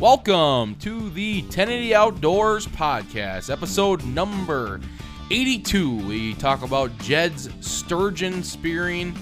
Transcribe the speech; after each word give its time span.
Welcome 0.00 0.76
to 0.76 1.10
the 1.10 1.42
1080 1.42 1.94
Outdoors 1.94 2.66
Podcast, 2.66 3.52
episode 3.52 4.02
number 4.06 4.80
82. 5.30 5.94
We 6.08 6.32
talk 6.32 6.62
about 6.62 6.96
Jed's 7.00 7.50
sturgeon 7.60 8.42
spearing, 8.42 9.12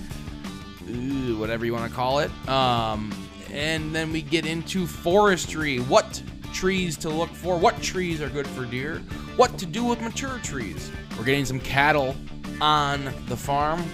whatever 1.37 1.67
you 1.67 1.73
want 1.73 1.91
to 1.91 1.97
call 1.97 2.21
it. 2.21 2.31
Um, 2.49 3.13
and 3.53 3.93
then 3.93 4.13
we 4.13 4.23
get 4.23 4.47
into 4.47 4.87
forestry, 4.87 5.79
what 5.79 6.23
trees 6.53 6.97
to 6.99 7.09
look 7.09 7.31
for, 7.31 7.59
what 7.59 7.83
trees 7.83 8.23
are 8.23 8.31
good 8.31 8.47
for 8.47 8.65
deer, 8.65 8.99
what 9.35 9.59
to 9.59 9.67
do 9.67 9.83
with 9.83 10.01
mature 10.01 10.39
trees. 10.45 10.93
We're 11.19 11.25
getting 11.25 11.45
some 11.45 11.59
cattle 11.59 12.15
on 12.61 13.13
the 13.27 13.37
farm 13.37 13.85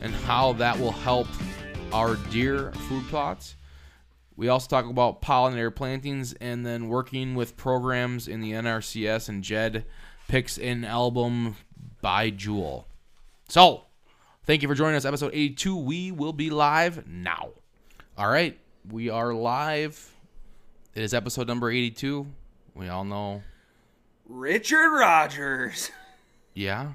and 0.00 0.12
how 0.12 0.54
that 0.54 0.76
will 0.76 0.90
help 0.90 1.28
our 1.92 2.16
deer 2.32 2.72
food 2.88 3.06
plots. 3.06 3.54
We 4.36 4.48
also 4.48 4.66
talk 4.68 4.86
about 4.86 5.20
pollinator 5.22 5.74
plantings 5.74 6.32
and 6.34 6.64
then 6.64 6.88
working 6.88 7.34
with 7.34 7.56
programs 7.56 8.26
in 8.28 8.40
the 8.40 8.52
NRCS. 8.52 9.28
And 9.28 9.42
Jed 9.44 9.84
picks 10.28 10.58
an 10.58 10.84
album 10.84 11.56
by 12.00 12.30
Jewel. 12.30 12.88
So, 13.48 13.84
thank 14.44 14.62
you 14.62 14.68
for 14.68 14.74
joining 14.74 14.96
us. 14.96 15.04
Episode 15.04 15.32
82. 15.34 15.76
We 15.76 16.10
will 16.12 16.32
be 16.32 16.48
live 16.50 17.06
now. 17.06 17.50
All 18.16 18.28
right, 18.28 18.58
we 18.90 19.10
are 19.10 19.32
live. 19.34 20.12
It 20.94 21.02
is 21.02 21.12
episode 21.14 21.46
number 21.48 21.70
82. 21.70 22.26
We 22.74 22.88
all 22.88 23.04
know, 23.04 23.42
Richard 24.26 24.90
Rodgers. 24.98 25.90
yeah, 26.54 26.92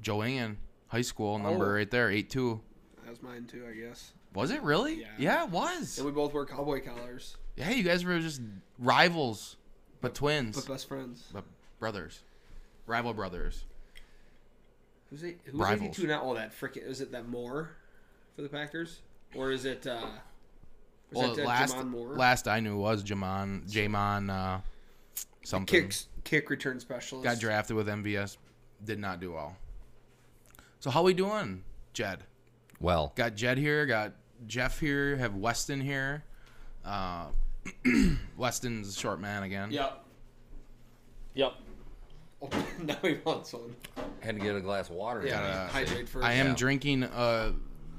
Joanne, 0.00 0.58
high 0.88 1.02
school 1.02 1.38
number 1.38 1.66
Oh. 1.70 1.74
right 1.74 1.90
there, 1.90 2.10
82. 2.10 2.60
That's 3.06 3.22
mine 3.22 3.46
too, 3.46 3.64
I 3.68 3.74
guess. 3.74 4.12
Was 4.34 4.50
it 4.50 4.62
really? 4.62 5.00
Yeah. 5.00 5.06
yeah 5.18 5.44
it 5.44 5.50
was. 5.50 5.98
And 5.98 6.06
we 6.06 6.12
both 6.12 6.32
wear 6.32 6.44
cowboy 6.46 6.84
collars, 6.84 7.36
Yeah, 7.56 7.70
you 7.70 7.82
guys 7.82 8.04
were 8.04 8.18
just 8.20 8.40
rivals, 8.78 9.56
but 10.00 10.14
twins. 10.14 10.56
but 10.64 10.72
best 10.72 10.88
friends. 10.88 11.24
But 11.32 11.44
brothers, 11.80 12.20
rival 12.86 13.12
brothers. 13.12 13.64
Who's 15.10 15.24
eight, 15.24 15.40
who's 15.44 15.54
Rivals. 15.54 15.90
82 15.98 16.06
now? 16.06 16.22
Oh, 16.22 16.34
that 16.34 16.52
freaking 16.58 16.86
is 16.88 17.00
it 17.00 17.10
that 17.12 17.28
Moore 17.28 17.70
for 18.36 18.42
the 18.42 18.48
Packers, 18.48 19.00
or 19.34 19.50
is 19.50 19.64
it? 19.64 19.84
uh 19.86 20.06
was 21.12 21.18
Well, 21.24 21.34
that, 21.34 21.42
uh, 21.42 21.48
last 21.48 21.74
J'Mon 21.76 21.88
Moore? 21.90 22.14
last 22.14 22.46
I 22.46 22.60
knew 22.60 22.76
was 22.76 23.02
J'Mon 23.02 23.68
J'Mon 23.68 24.30
uh, 24.30 24.60
something 25.42 25.66
kicks 25.82 26.06
kick 26.22 26.48
return 26.48 26.78
specialist. 26.78 27.24
got 27.24 27.40
drafted 27.40 27.74
with 27.74 27.88
MVS, 27.88 28.36
did 28.84 29.00
not 29.00 29.18
do 29.18 29.32
well. 29.32 29.56
So 30.78 30.90
how 30.90 31.02
we 31.02 31.12
doing, 31.12 31.64
Jed? 31.92 32.20
Well, 32.80 33.12
Got 33.16 33.34
Jed 33.34 33.58
here, 33.58 33.84
got 33.86 34.12
Jeff 34.46 34.80
here, 34.80 35.16
have 35.16 35.34
Weston 35.36 35.80
here. 35.80 36.24
Uh, 36.84 37.26
Weston's 38.36 38.88
a 38.96 38.98
short 38.98 39.20
man 39.20 39.42
again. 39.42 39.70
Yep. 39.70 40.04
Yep. 41.34 41.52
Now 42.82 42.96
he 43.02 43.18
wants 43.22 43.52
one. 43.52 43.76
had 44.20 44.36
to 44.36 44.40
get 44.40 44.56
a 44.56 44.60
glass 44.60 44.88
of 44.88 44.96
water. 44.96 45.22
Yeah, 45.26 45.32
Gotta- 45.66 45.72
hydrate 45.72 46.08
first. 46.08 46.24
I 46.24 46.32
am 46.34 46.48
Yeah. 46.48 46.54
drinking 46.54 47.04
uh, 47.04 47.52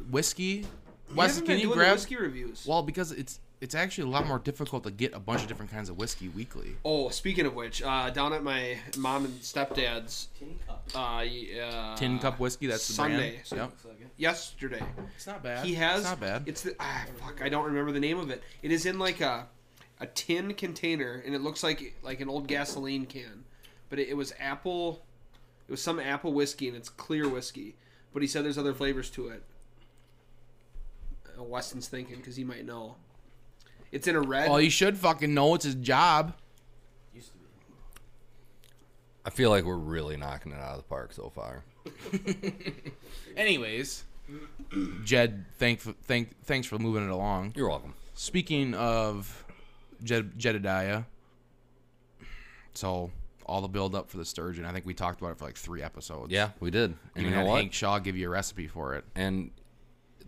whiskey. 0.10 0.66
You 1.10 1.16
Wes, 1.16 1.36
haven't 1.36 1.48
can 1.48 1.60
you 1.60 1.72
grab? 1.72 1.94
whiskey 1.94 2.16
reviews. 2.16 2.66
Well, 2.68 2.82
because 2.82 3.12
it's 3.12 3.40
it's 3.62 3.76
actually 3.76 4.06
a 4.06 4.12
lot 4.12 4.26
more 4.26 4.40
difficult 4.40 4.84
to 4.84 4.92
get 4.92 5.14
a 5.14 5.20
bunch 5.20 5.44
of 5.44 5.48
different 5.48 5.72
kinds 5.72 5.88
of 5.88 5.98
whiskey 5.98 6.28
weekly. 6.30 6.76
Oh, 6.84 7.10
speaking 7.10 7.46
of 7.46 7.54
which, 7.54 7.84
uh, 7.84 8.10
down 8.10 8.34
at 8.34 8.44
my 8.44 8.80
mom 8.98 9.26
and 9.26 9.40
stepdad's, 9.40 10.30
tin 10.38 10.58
cup, 10.68 10.84
uh, 10.96 11.24
uh, 11.60 11.96
Tin 11.96 12.18
Cup 12.18 12.40
whiskey, 12.40 12.66
that's 12.66 12.88
the 12.88 12.94
Sunday. 12.94 13.42
brand. 13.48 13.72
Yep. 14.00 14.12
yesterday. 14.18 14.84
It's 15.16 15.28
not 15.28 15.44
bad. 15.44 15.64
He 15.64 15.76
has. 15.76 16.02
It's 16.02 16.10
not 16.10 16.20
bad. 16.20 16.44
It's 16.48 16.64
the 16.64 16.76
ah 16.80 17.06
fuck. 17.20 17.42
I 17.44 17.50
don't 17.50 17.66
remember 17.66 17.92
the 17.92 18.00
name 18.00 18.20
of 18.20 18.32
it. 18.32 18.42
It 18.64 18.72
is 18.72 18.88
in 18.88 18.98
like 18.98 19.22
a 19.22 19.48
a 20.00 20.08
tin 20.08 20.56
container, 20.56 21.22
and 21.24 21.36
it 21.36 21.42
looks 21.42 21.62
like 21.64 21.96
like 22.02 22.20
an 22.20 22.30
old 22.30 22.48
gasoline 22.48 23.06
can, 23.06 23.46
but 23.90 24.00
it, 24.00 24.10
it 24.10 24.18
was 24.18 24.34
apple. 24.40 25.04
It 25.68 25.72
was 25.72 25.82
some 25.84 26.00
apple 26.00 26.34
whiskey, 26.34 26.68
and 26.68 26.76
it's 26.76 26.90
clear 26.90 27.30
whiskey. 27.30 27.76
But 28.12 28.24
he 28.24 28.28
said 28.28 28.44
there's 28.44 28.58
other 28.58 28.74
flavors 28.74 29.12
to 29.12 29.28
it. 29.30 29.44
Uh, 31.40 31.44
Weston's 31.44 31.88
thinking 31.88 32.18
because 32.18 32.36
he 32.36 32.44
might 32.44 32.66
know. 32.66 32.96
It's 33.92 34.08
in 34.08 34.16
a 34.16 34.22
red. 34.22 34.50
Well, 34.50 34.58
he 34.60 34.70
should 34.70 34.98
fucking 34.98 35.34
know 35.34 35.54
it's 35.56 35.66
his 35.66 35.76
job. 35.76 36.34
Used 37.14 37.28
to 37.30 37.34
be. 37.38 37.46
I 39.26 39.30
feel 39.30 39.50
like 39.50 39.64
we're 39.66 39.76
really 39.76 40.18
knocking 40.18 40.52
it 40.52 40.60
out 40.60 40.72
of 40.72 40.78
the 40.78 40.84
park 40.84 41.14
so 41.14 41.30
far. 41.30 41.64
Anyways, 43.38 44.04
Jed, 45.04 45.46
thank, 45.58 45.82
thank, 45.82 46.44
thanks 46.46 46.68
for 46.68 46.80
moving 46.80 47.04
it 47.06 47.12
along. 47.12 47.54
You're 47.56 47.70
welcome. 47.70 47.94
Speaking 48.14 48.74
of 48.76 49.46
Jed, 50.04 50.38
Jedediah, 50.38 51.04
so 52.74 53.12
all 53.46 53.62
the 53.62 53.68
build 53.68 53.96
up 53.96 54.10
for 54.10 54.18
the 54.18 54.26
sturgeon. 54.26 54.66
I 54.66 54.72
think 54.72 54.86
we 54.86 54.94
talked 54.94 55.20
about 55.20 55.32
it 55.32 55.38
for 55.38 55.46
like 55.46 55.58
three 55.58 55.82
episodes. 55.82 56.32
Yeah, 56.32 56.50
we 56.60 56.72
did. 56.72 56.92
and 56.92 56.98
And 57.16 57.26
we 57.26 57.30
you 57.32 57.36
had 57.36 57.48
what? 57.48 57.56
Hank 57.58 57.74
Shaw 57.74 58.00
give 58.00 58.16
you 58.16 58.28
a 58.28 58.30
recipe 58.30 58.68
for 58.68 58.96
it. 58.96 59.04
And 59.16 59.52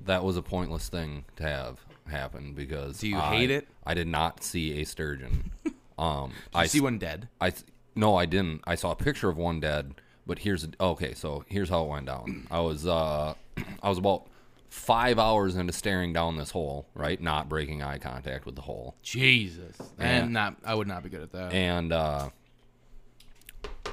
that 0.05 0.23
was 0.23 0.35
a 0.37 0.41
pointless 0.41 0.89
thing 0.89 1.23
to 1.37 1.43
have 1.43 1.79
happen 2.07 2.53
because 2.53 2.99
Do 2.99 3.07
you 3.07 3.17
I- 3.17 3.35
hate 3.35 3.51
it? 3.51 3.67
I 3.85 3.93
did 3.93 4.07
not 4.07 4.43
see 4.43 4.79
a 4.81 4.83
sturgeon. 4.85 5.51
Um, 5.95 6.31
I 6.55 6.65
see 6.65 6.81
one 6.81 6.97
dead. 6.97 7.29
I 7.39 7.53
no, 7.95 8.15
I 8.15 8.25
didn't. 8.25 8.61
I 8.65 8.73
saw 8.73 8.89
a 8.91 8.95
picture 8.95 9.29
of 9.29 9.37
one 9.37 9.59
dead, 9.59 9.93
but 10.25 10.39
here's 10.39 10.67
okay. 10.81 11.13
So 11.13 11.45
here's 11.47 11.69
how 11.69 11.83
it 11.85 11.87
went 11.89 12.07
down. 12.07 12.47
I 12.49 12.61
was 12.61 12.87
uh, 12.87 13.35
I 13.83 13.89
was 13.89 13.99
about 13.99 14.25
five 14.69 15.19
hours 15.19 15.55
into 15.55 15.71
staring 15.71 16.11
down 16.11 16.35
this 16.35 16.49
hole, 16.49 16.87
right, 16.95 17.21
not 17.21 17.47
breaking 17.47 17.83
eye 17.83 17.99
contact 17.99 18.47
with 18.47 18.55
the 18.55 18.63
hole, 18.63 18.95
Jesus, 19.03 19.77
and 19.99 20.33
not 20.33 20.55
I 20.65 20.73
would 20.73 20.87
not 20.87 21.03
be 21.03 21.09
good 21.09 21.21
at 21.21 21.31
that. 21.33 21.53
and 21.53 21.93
uh, 21.93 22.29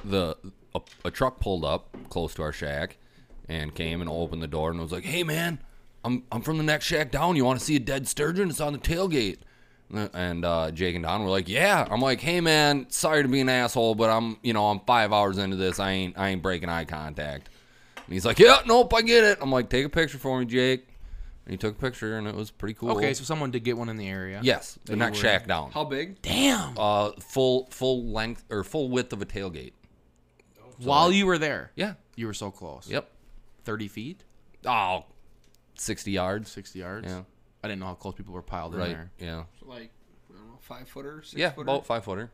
the 0.04 0.36
a, 0.74 0.80
a 1.04 1.10
truck 1.10 1.38
pulled 1.38 1.66
up 1.66 1.94
close 2.08 2.32
to 2.34 2.42
our 2.42 2.52
shack 2.52 2.96
and 3.46 3.74
came 3.74 4.00
and 4.00 4.08
opened 4.08 4.42
the 4.42 4.46
door 4.48 4.70
and 4.70 4.80
was 4.80 4.90
like, 4.90 5.04
"Hey 5.04 5.22
man, 5.22 5.58
I'm 6.04 6.24
I'm 6.32 6.42
from 6.42 6.58
the 6.58 6.64
next 6.64 6.86
shack 6.86 7.10
down. 7.10 7.36
You 7.36 7.44
want 7.44 7.58
to 7.58 7.64
see 7.64 7.76
a 7.76 7.80
dead 7.80 8.08
sturgeon? 8.08 8.48
It's 8.50 8.60
on 8.60 8.72
the 8.72 8.78
tailgate." 8.78 9.38
And 9.92 10.44
uh, 10.44 10.70
Jake 10.70 10.94
and 10.94 11.04
Don 11.04 11.24
were 11.24 11.30
like, 11.30 11.48
"Yeah." 11.48 11.86
I'm 11.90 12.00
like, 12.00 12.20
"Hey 12.20 12.40
man, 12.40 12.86
sorry 12.90 13.22
to 13.22 13.28
be 13.28 13.40
an 13.40 13.48
asshole, 13.48 13.94
but 13.96 14.08
I'm 14.08 14.36
you 14.42 14.52
know 14.52 14.68
I'm 14.70 14.80
five 14.80 15.12
hours 15.12 15.36
into 15.38 15.56
this. 15.56 15.80
I 15.80 15.90
ain't 15.90 16.16
I 16.18 16.28
ain't 16.28 16.42
breaking 16.42 16.68
eye 16.68 16.84
contact." 16.84 17.48
And 17.96 18.14
he's 18.14 18.24
like, 18.24 18.38
"Yeah, 18.38 18.60
nope, 18.66 18.94
I 18.94 19.02
get 19.02 19.24
it." 19.24 19.38
I'm 19.40 19.50
like, 19.50 19.68
"Take 19.68 19.84
a 19.84 19.88
picture 19.88 20.18
for 20.18 20.38
me, 20.38 20.46
Jake." 20.46 20.86
And 21.46 21.52
he 21.52 21.56
took 21.58 21.76
a 21.76 21.80
picture 21.80 22.16
and 22.18 22.28
it 22.28 22.34
was 22.34 22.50
pretty 22.52 22.74
cool. 22.74 22.92
okay, 22.92 23.12
so 23.14 23.24
someone 23.24 23.50
did 23.50 23.64
get 23.64 23.76
one 23.76 23.88
in 23.88 23.96
the 23.96 24.08
area. 24.08 24.40
yes, 24.44 24.74
That 24.74 24.84
the 24.84 24.92
you 24.92 24.96
next 24.98 25.18
were- 25.18 25.22
shack 25.22 25.46
down. 25.48 25.72
How 25.72 25.84
big? 25.84 26.22
Damn. 26.22 26.74
Uh, 26.78 27.10
full 27.18 27.66
full 27.70 28.04
length 28.12 28.44
or 28.50 28.62
full 28.62 28.88
width 28.90 29.12
of 29.12 29.20
a 29.22 29.26
tailgate. 29.26 29.72
While 30.78 31.12
you 31.12 31.26
were 31.26 31.38
there, 31.38 31.72
Yeah. 31.76 31.94
you 32.16 32.26
were 32.26 32.34
so 32.34 32.50
close. 32.50 32.88
Yep. 32.88 33.10
Thirty 33.64 33.88
feet, 33.88 34.22
Oh, 34.64 35.04
60 35.80 36.10
yards. 36.10 36.50
sixty 36.50 36.78
yards. 36.80 37.08
Yeah. 37.08 37.22
I 37.64 37.68
didn't 37.68 37.80
know 37.80 37.86
how 37.86 37.94
close 37.94 38.14
people 38.14 38.34
were 38.34 38.42
piled 38.42 38.74
in 38.74 38.80
Right. 38.80 38.88
there. 38.90 39.10
Yeah. 39.18 39.44
Like 39.62 39.90
I 40.30 40.36
don't 40.36 40.46
know, 40.48 40.58
five 40.60 40.88
footer, 40.88 41.22
six 41.22 41.38
Yeah, 41.38 41.50
footer. 41.50 41.62
about 41.62 41.86
five 41.86 42.04
footer. 42.04 42.30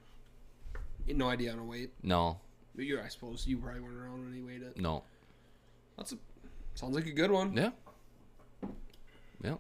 No 1.08 1.28
idea 1.28 1.52
on 1.52 1.60
a 1.60 1.64
weight. 1.64 1.92
No, 2.02 2.40
But 2.74 2.84
you, 2.84 3.00
I 3.00 3.06
suppose 3.08 3.46
you 3.46 3.58
probably 3.58 3.80
weren't 3.80 3.96
around 3.96 4.24
when 4.24 4.34
he 4.34 4.42
weighed 4.42 4.62
it. 4.62 4.76
no. 4.78 5.04
That's 5.96 6.12
a 6.12 6.18
sounds 6.74 6.94
like 6.96 7.06
a 7.06 7.12
good 7.12 7.30
one. 7.30 7.56
Yeah. 7.56 7.70
Yeah. 9.42 9.56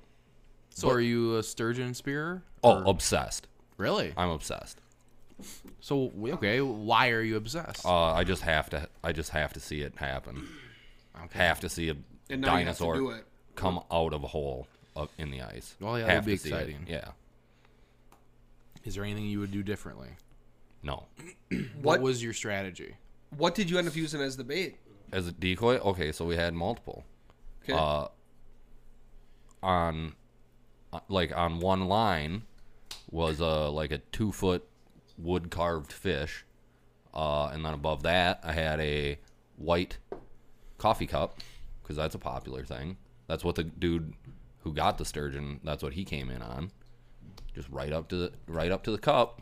So, 0.70 0.90
are 0.90 1.00
you 1.00 1.36
a 1.36 1.42
sturgeon 1.42 1.94
spearer? 1.94 2.42
Oh, 2.62 2.82
Or- 2.82 2.90
obsessed. 2.90 3.46
really? 3.78 4.12
I'm 4.16 4.28
obsessed. 4.30 4.80
So 5.80 6.12
okay, 6.32 6.60
why 6.60 7.10
are 7.10 7.20
you 7.22 7.36
obsessed? 7.36 7.84
Uh, 7.84 8.12
I 8.12 8.24
just 8.24 8.42
have 8.42 8.68
to. 8.70 8.88
I 9.04 9.12
just 9.12 9.30
have 9.30 9.52
to 9.52 9.60
see 9.60 9.82
it 9.82 9.94
happen. 9.96 10.48
okay. 11.24 11.38
Have 11.38 11.60
to 11.60 11.68
see 11.68 11.88
a 11.90 11.96
And 12.30 12.40
now 12.40 12.56
you 12.56 12.66
have 12.66 12.76
to 12.78 12.82
dinosaur 12.84 12.94
do 12.96 13.10
it. 13.10 13.26
Come 13.56 13.80
out 13.90 14.12
of 14.12 14.22
a 14.22 14.26
hole 14.28 14.66
up 14.94 15.10
in 15.18 15.30
the 15.30 15.42
ice. 15.42 15.74
Well, 15.80 15.98
yeah, 15.98 16.06
that'd 16.06 16.24
be 16.24 16.36
to 16.36 16.42
see 16.42 16.50
it. 16.50 16.52
exciting. 16.52 16.86
Yeah. 16.88 17.08
Is 18.84 18.94
there 18.94 19.04
anything 19.04 19.26
you 19.26 19.40
would 19.40 19.50
do 19.50 19.62
differently? 19.62 20.10
No. 20.82 21.04
What, 21.50 21.60
What 21.82 22.00
was 22.02 22.22
your 22.22 22.32
strategy? 22.32 22.94
What 23.36 23.54
did 23.54 23.68
you 23.70 23.78
end 23.78 23.88
up 23.88 23.96
using 23.96 24.20
as 24.20 24.36
the 24.36 24.44
bait? 24.44 24.78
As 25.12 25.26
a 25.26 25.32
decoy, 25.32 25.76
okay. 25.78 26.12
So 26.12 26.24
we 26.24 26.36
had 26.36 26.54
multiple. 26.54 27.04
Okay. 27.62 27.72
Uh, 27.72 28.08
on, 29.62 30.14
uh, 30.92 31.00
like 31.08 31.36
on 31.36 31.60
one 31.60 31.86
line, 31.88 32.42
was 33.10 33.40
a 33.40 33.68
like 33.68 33.90
a 33.92 33.98
two 33.98 34.32
foot 34.32 34.64
wood 35.18 35.50
carved 35.50 35.92
fish. 35.92 36.44
Uh, 37.14 37.46
and 37.46 37.64
then 37.64 37.72
above 37.74 38.02
that, 38.02 38.40
I 38.44 38.52
had 38.52 38.80
a 38.80 39.18
white 39.56 39.98
coffee 40.78 41.06
cup 41.06 41.40
because 41.82 41.96
that's 41.96 42.14
a 42.14 42.18
popular 42.18 42.64
thing. 42.64 42.96
That's 43.26 43.44
what 43.44 43.54
the 43.56 43.64
dude 43.64 44.14
who 44.60 44.72
got 44.72 44.98
the 44.98 45.04
sturgeon. 45.04 45.60
That's 45.64 45.82
what 45.82 45.92
he 45.92 46.04
came 46.04 46.30
in 46.30 46.42
on. 46.42 46.70
Just 47.54 47.68
right 47.70 47.92
up 47.92 48.08
to 48.08 48.16
the 48.16 48.32
right 48.46 48.70
up 48.70 48.84
to 48.84 48.90
the 48.90 48.98
cup. 48.98 49.40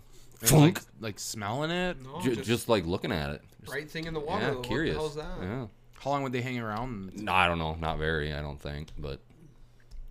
Like, 0.52 0.78
like 1.00 1.18
smelling 1.18 1.70
it. 1.70 2.02
No, 2.02 2.20
Ju- 2.20 2.34
just, 2.36 2.46
just, 2.48 2.68
like 2.68 2.84
looking 2.84 3.10
at 3.12 3.30
it. 3.30 3.42
Just, 3.60 3.72
bright 3.72 3.90
thing 3.90 4.04
in 4.04 4.12
the 4.12 4.20
water. 4.20 4.44
yeah, 4.44 4.50
What 4.52 4.62
the 4.62 4.68
curious. 4.68 4.94
hell's 4.94 5.14
that? 5.14 5.38
Yeah. 5.40 5.66
How 5.98 6.10
long 6.10 6.22
would 6.22 6.32
they 6.32 6.42
hang 6.42 6.58
around? 6.58 7.12
No, 7.22 7.32
I 7.32 7.46
don't 7.46 7.58
know. 7.58 7.74
Not 7.76 7.98
very. 7.98 8.34
I 8.34 8.42
don't 8.42 8.60
think. 8.60 8.90
But 8.98 9.20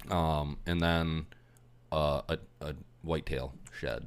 um, 0.09 0.57
and 0.65 0.81
then 0.81 1.27
uh, 1.91 2.21
a 2.29 2.37
a 2.61 2.73
whitetail 3.03 3.53
shed. 3.79 4.05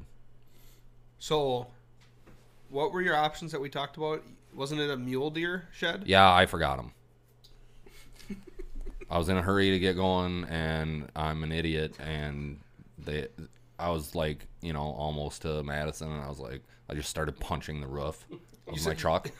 So, 1.18 1.68
what 2.70 2.92
were 2.92 3.02
your 3.02 3.16
options 3.16 3.52
that 3.52 3.60
we 3.60 3.68
talked 3.68 3.96
about? 3.96 4.22
Wasn't 4.54 4.80
it 4.80 4.90
a 4.90 4.96
mule 4.96 5.30
deer 5.30 5.68
shed? 5.72 6.04
Yeah, 6.06 6.32
I 6.32 6.46
forgot 6.46 6.76
them. 6.78 6.92
I 9.10 9.18
was 9.18 9.28
in 9.28 9.36
a 9.36 9.42
hurry 9.42 9.70
to 9.70 9.78
get 9.78 9.94
going, 9.96 10.44
and 10.44 11.08
I'm 11.14 11.44
an 11.44 11.52
idiot. 11.52 11.94
And 12.00 12.58
they, 12.98 13.28
I 13.78 13.90
was 13.90 14.14
like, 14.14 14.46
you 14.62 14.72
know, 14.72 14.82
almost 14.82 15.42
to 15.42 15.62
Madison, 15.62 16.10
and 16.10 16.22
I 16.22 16.28
was 16.28 16.40
like, 16.40 16.62
I 16.88 16.94
just 16.94 17.08
started 17.10 17.38
punching 17.38 17.80
the 17.80 17.86
roof 17.86 18.26
of 18.68 18.84
my 18.84 18.94
truck, 18.94 19.30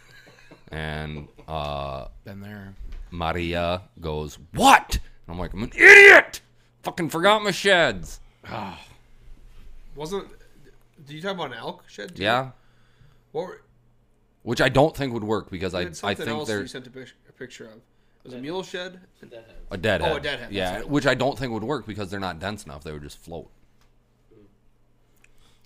and 0.71 1.29
uh, 1.49 2.07
Been 2.25 2.41
there. 2.41 2.75
Maria 3.11 3.83
goes, 4.01 4.39
"What?" 4.53 4.99
And 5.27 5.35
I'm 5.35 5.39
like, 5.39 5.53
"I'm 5.53 5.63
an 5.63 5.73
idiot. 5.75 6.41
Fucking 6.83 7.09
forgot 7.11 7.43
my 7.43 7.51
sheds." 7.53 8.21
Wasn't? 9.95 10.29
Did 11.07 11.15
you 11.15 11.23
talk 11.23 11.35
about 11.35 11.49
an 11.53 11.55
elk 11.59 11.85
shed? 11.89 12.17
Too? 12.17 12.23
Yeah, 12.23 12.51
What 13.33 13.47
were, 13.47 13.63
which 14.43 14.61
I 14.61 14.69
don't 14.69 14.95
think 14.97 15.13
would 15.13 15.25
work 15.25 15.51
because 15.51 15.73
you 15.73 15.79
I 15.79 15.83
had 15.83 15.91
I 15.91 15.95
something 15.95 16.17
think 16.27 16.29
else 16.39 16.49
they're 16.49 16.67
sent 16.67 16.87
a, 16.87 16.91
pic- 16.91 17.13
a 17.29 17.33
picture 17.33 17.67
of. 17.67 17.81
It 18.27 18.31
was 18.31 18.35
a 18.41 18.43
mule 18.43 18.63
shed. 18.65 18.99
a 19.71 19.77
deadhead. 19.77 20.11
Oh, 20.11 20.17
a 20.17 20.21
deadhead, 20.21 20.41
that's 20.49 20.53
Yeah, 20.53 20.77
right. 20.79 20.89
which 20.89 21.07
I 21.07 21.15
don't 21.15 21.39
think 21.39 21.53
would 21.53 21.63
work 21.63 21.87
because 21.87 22.11
they're 22.11 22.19
not 22.19 22.41
dense 22.41 22.65
enough. 22.65 22.83
They 22.83 22.91
would 22.91 23.03
just 23.05 23.19
float. 23.19 23.49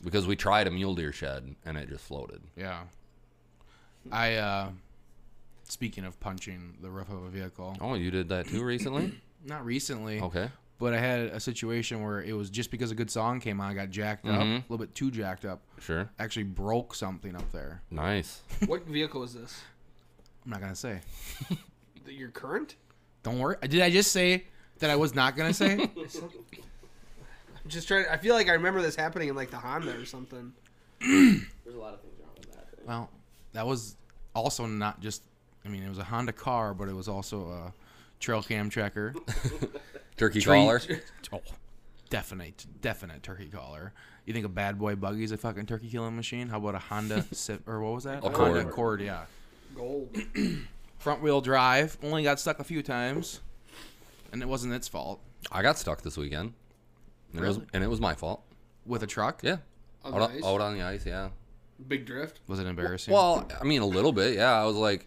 Because 0.04 0.26
we 0.26 0.36
tried 0.36 0.66
a 0.66 0.70
mule 0.70 0.94
deer 0.94 1.10
shed 1.12 1.54
and 1.64 1.78
it 1.78 1.88
just 1.88 2.04
floated. 2.04 2.42
Yeah. 2.56 2.82
I 4.12 4.34
uh 4.36 4.70
speaking 5.64 6.04
of 6.04 6.20
punching 6.20 6.76
the 6.82 6.90
roof 6.90 7.08
of 7.10 7.22
a 7.22 7.28
vehicle. 7.30 7.76
Oh, 7.80 7.94
you 7.94 8.10
did 8.10 8.28
that 8.28 8.46
too 8.48 8.62
recently? 8.62 9.18
Not 9.46 9.64
recently. 9.64 10.20
Okay. 10.20 10.50
But 10.78 10.92
I 10.94 10.98
had 10.98 11.20
a 11.20 11.40
situation 11.40 12.02
where 12.02 12.22
it 12.22 12.32
was 12.34 12.48
just 12.50 12.70
because 12.70 12.90
a 12.90 12.94
good 12.94 13.10
song 13.10 13.40
came 13.40 13.58
on, 13.60 13.70
I 13.70 13.74
got 13.74 13.88
jacked 13.90 14.26
up, 14.26 14.40
a 14.40 14.44
Mhm. 14.44 14.62
little 14.68 14.78
bit 14.78 14.94
too 14.94 15.10
jacked 15.10 15.44
up. 15.46 15.60
Sure. 15.80 16.08
Actually 16.18 16.44
broke 16.44 16.94
something 16.94 17.34
up 17.36 17.50
there. 17.52 17.82
Nice. 17.90 18.42
what 18.66 18.86
vehicle 18.86 19.22
is 19.22 19.32
this? 19.34 19.62
I'm 20.44 20.50
not 20.50 20.60
gonna 20.60 20.74
say. 20.74 21.00
The- 22.10 22.16
Your 22.16 22.30
current? 22.30 22.74
Don't 23.22 23.38
worry. 23.38 23.56
Did 23.62 23.80
I 23.82 23.90
just 23.90 24.12
say 24.12 24.44
that 24.78 24.90
I 24.90 24.96
was 24.96 25.14
not 25.14 25.36
gonna 25.36 25.52
say? 25.54 25.74
I'm 27.62 27.68
just 27.68 27.86
trying. 27.88 28.06
I 28.10 28.16
feel 28.16 28.34
like 28.34 28.48
I 28.48 28.52
remember 28.52 28.80
this 28.82 28.96
happening 28.96 29.28
in 29.28 29.36
like 29.36 29.50
the 29.50 29.58
Honda 29.58 29.96
or 29.96 30.04
something. 30.04 30.52
There's 31.00 31.42
a 31.74 31.78
lot 31.78 31.94
of 31.94 32.00
things 32.00 32.14
wrong 32.20 32.30
with 32.38 32.50
that. 32.52 32.66
well, 32.86 33.10
that 33.52 33.66
was 33.66 33.96
also 34.34 34.66
not 34.66 35.00
just. 35.00 35.22
I 35.64 35.68
mean, 35.68 35.82
it 35.82 35.88
was 35.88 35.98
a 35.98 36.04
Honda 36.04 36.32
car, 36.32 36.72
but 36.72 36.88
it 36.88 36.94
was 36.94 37.06
also 37.08 37.48
a 37.50 37.72
trail 38.18 38.42
cam 38.42 38.70
tracker, 38.70 39.14
Turkey 40.16 40.40
Tree- 40.40 40.54
collar. 40.54 40.80
Oh, 41.32 41.42
definite, 42.08 42.66
definite 42.80 43.22
turkey 43.22 43.46
collar. 43.46 43.92
You 44.24 44.32
think 44.32 44.44
a 44.44 44.48
bad 44.48 44.78
boy 44.80 44.96
buggy's 44.96 45.30
a 45.30 45.36
fucking 45.36 45.66
turkey 45.66 45.88
killing 45.88 46.16
machine? 46.16 46.48
How 46.48 46.56
about 46.56 46.74
a 46.74 46.78
Honda 46.80 47.24
Civ- 47.32 47.62
or 47.68 47.80
what 47.80 47.94
was 47.94 48.04
that? 48.04 48.24
A 48.24 48.30
Honda 48.30 48.66
Accord, 48.66 49.00
yeah. 49.00 49.26
Gold. 49.76 50.08
Front 51.00 51.22
wheel 51.22 51.40
drive. 51.40 51.98
Only 52.02 52.22
got 52.22 52.38
stuck 52.38 52.60
a 52.60 52.64
few 52.64 52.82
times, 52.82 53.40
and 54.32 54.42
it 54.42 54.46
wasn't 54.48 54.74
its 54.74 54.86
fault. 54.86 55.20
I 55.50 55.62
got 55.62 55.78
stuck 55.78 56.02
this 56.02 56.16
weekend. 56.16 56.52
And, 57.32 57.42
it 57.44 57.48
was, 57.48 57.56
Really? 57.56 57.68
and 57.74 57.82
it 57.84 57.88
was 57.88 58.00
my 58.00 58.14
fault. 58.14 58.42
With 58.86 59.02
a 59.02 59.06
truck, 59.06 59.42
Yeah. 59.42 59.58
On 60.04 60.14
Out, 60.14 60.18
the 60.18 60.24
on- 60.24 60.32
ice? 60.36 60.44
out 60.44 60.60
on 60.60 60.74
the 60.78 60.82
ice, 60.82 61.04
yeah. 61.06 61.28
Big 61.88 62.06
drift. 62.06 62.40
was 62.46 62.58
it 62.60 62.66
embarrassing? 62.66 63.12
Well, 63.12 63.48
I 63.60 63.64
mean, 63.64 63.82
a 63.82 63.86
little 63.86 64.12
bit, 64.12 64.34
yeah. 64.34 64.52
I 64.52 64.64
was 64.66 64.76
like, 64.76 65.06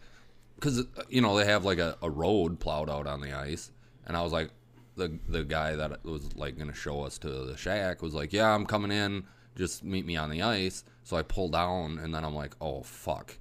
because 0.56 0.84
you 1.10 1.22
know 1.22 1.38
they 1.38 1.46
have 1.46 1.64
like 1.66 1.78
a, 1.80 1.98
a 2.02 2.10
road 2.10 2.60
plowed 2.60 2.90
out 2.90 3.06
on 3.08 3.22
the 3.22 3.32
ice, 3.34 3.72
and 4.08 4.18
I 4.18 4.22
was 4.24 4.32
like, 4.32 4.50
the 4.96 5.20
the 5.30 5.44
guy 5.44 5.76
that 5.76 6.04
was 6.06 6.36
like 6.36 6.58
gonna 6.58 6.74
show 6.74 7.04
us 7.04 7.18
to 7.20 7.28
the 7.30 7.56
shack 7.58 8.02
was 8.02 8.14
like, 8.16 8.34
yeah, 8.34 8.54
I'm 8.54 8.66
coming 8.66 8.92
in, 8.92 9.26
just 9.56 9.84
meet 9.84 10.06
me 10.06 10.16
on 10.16 10.30
the 10.32 10.42
ice. 10.42 10.84
So 11.04 11.18
I 11.18 11.22
pull 11.24 11.50
down, 11.50 12.00
and 12.00 12.14
then 12.14 12.24
I'm 12.24 12.34
like, 12.36 12.56
oh 12.62 12.82
fuck, 12.84 13.38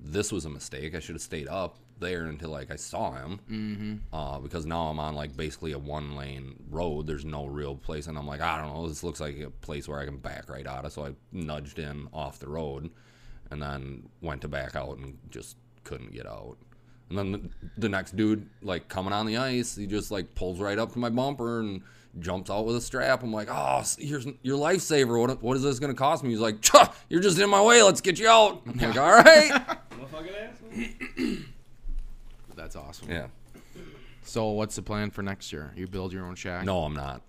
this 0.00 0.32
was 0.32 0.44
a 0.44 0.50
mistake. 0.50 0.94
I 0.96 1.00
should 1.00 1.14
have 1.14 1.22
stayed 1.22 1.46
up 1.48 1.78
there 2.02 2.26
until 2.26 2.50
like 2.50 2.70
I 2.70 2.76
saw 2.76 3.12
him, 3.12 3.40
mm-hmm. 3.50 3.94
uh, 4.14 4.38
because 4.40 4.66
now 4.66 4.88
I'm 4.88 4.98
on 4.98 5.14
like 5.14 5.36
basically 5.36 5.72
a 5.72 5.78
one 5.78 6.16
lane 6.16 6.56
road. 6.70 7.06
There's 7.06 7.24
no 7.24 7.46
real 7.46 7.74
place, 7.74 8.06
and 8.06 8.18
I'm 8.18 8.26
like, 8.26 8.42
I 8.42 8.60
don't 8.60 8.74
know, 8.74 8.86
this 8.86 9.02
looks 9.02 9.20
like 9.20 9.38
a 9.38 9.50
place 9.50 9.88
where 9.88 9.98
I 9.98 10.04
can 10.04 10.18
back 10.18 10.50
right 10.50 10.66
out 10.66 10.84
of. 10.84 10.92
So 10.92 11.06
I 11.06 11.12
nudged 11.32 11.78
in 11.78 12.08
off 12.12 12.38
the 12.38 12.48
road 12.48 12.90
and 13.50 13.62
then 13.62 14.08
went 14.20 14.42
to 14.42 14.48
back 14.48 14.74
out 14.74 14.98
and 14.98 15.16
just 15.30 15.56
couldn't 15.84 16.12
get 16.12 16.26
out. 16.26 16.56
And 17.08 17.18
then 17.18 17.32
the, 17.32 17.40
the 17.76 17.88
next 17.88 18.16
dude, 18.16 18.48
like 18.62 18.88
coming 18.88 19.12
on 19.12 19.26
the 19.26 19.36
ice, 19.36 19.76
he 19.76 19.86
just 19.86 20.10
like 20.10 20.34
pulls 20.34 20.58
right 20.58 20.78
up 20.78 20.92
to 20.92 20.98
my 20.98 21.10
bumper 21.10 21.60
and 21.60 21.82
jumps 22.18 22.50
out 22.50 22.64
with 22.64 22.76
a 22.76 22.80
strap. 22.80 23.22
I'm 23.22 23.32
like, 23.32 23.48
oh, 23.50 23.82
here's 23.98 24.26
your 24.42 24.58
lifesaver. 24.58 25.20
What, 25.20 25.42
what 25.42 25.56
is 25.56 25.62
this 25.62 25.78
going 25.78 25.92
to 25.92 25.98
cost 25.98 26.24
me? 26.24 26.30
He's 26.30 26.40
like, 26.40 26.64
you're 27.10 27.20
just 27.20 27.38
in 27.38 27.50
my 27.50 27.60
way. 27.60 27.82
Let's 27.82 28.00
get 28.00 28.18
you 28.18 28.28
out. 28.28 28.62
I'm 28.66 28.78
like, 28.78 28.96
all 28.96 29.12
right. 29.12 29.60
that's 32.62 32.76
awesome. 32.76 33.10
yeah. 33.10 33.26
So, 34.22 34.50
what's 34.50 34.76
the 34.76 34.82
plan 34.82 35.10
for 35.10 35.22
next 35.22 35.52
year? 35.52 35.72
You 35.76 35.88
build 35.88 36.12
your 36.12 36.24
own 36.24 36.36
shack? 36.36 36.64
No, 36.64 36.84
I'm 36.84 36.94
not. 36.94 37.22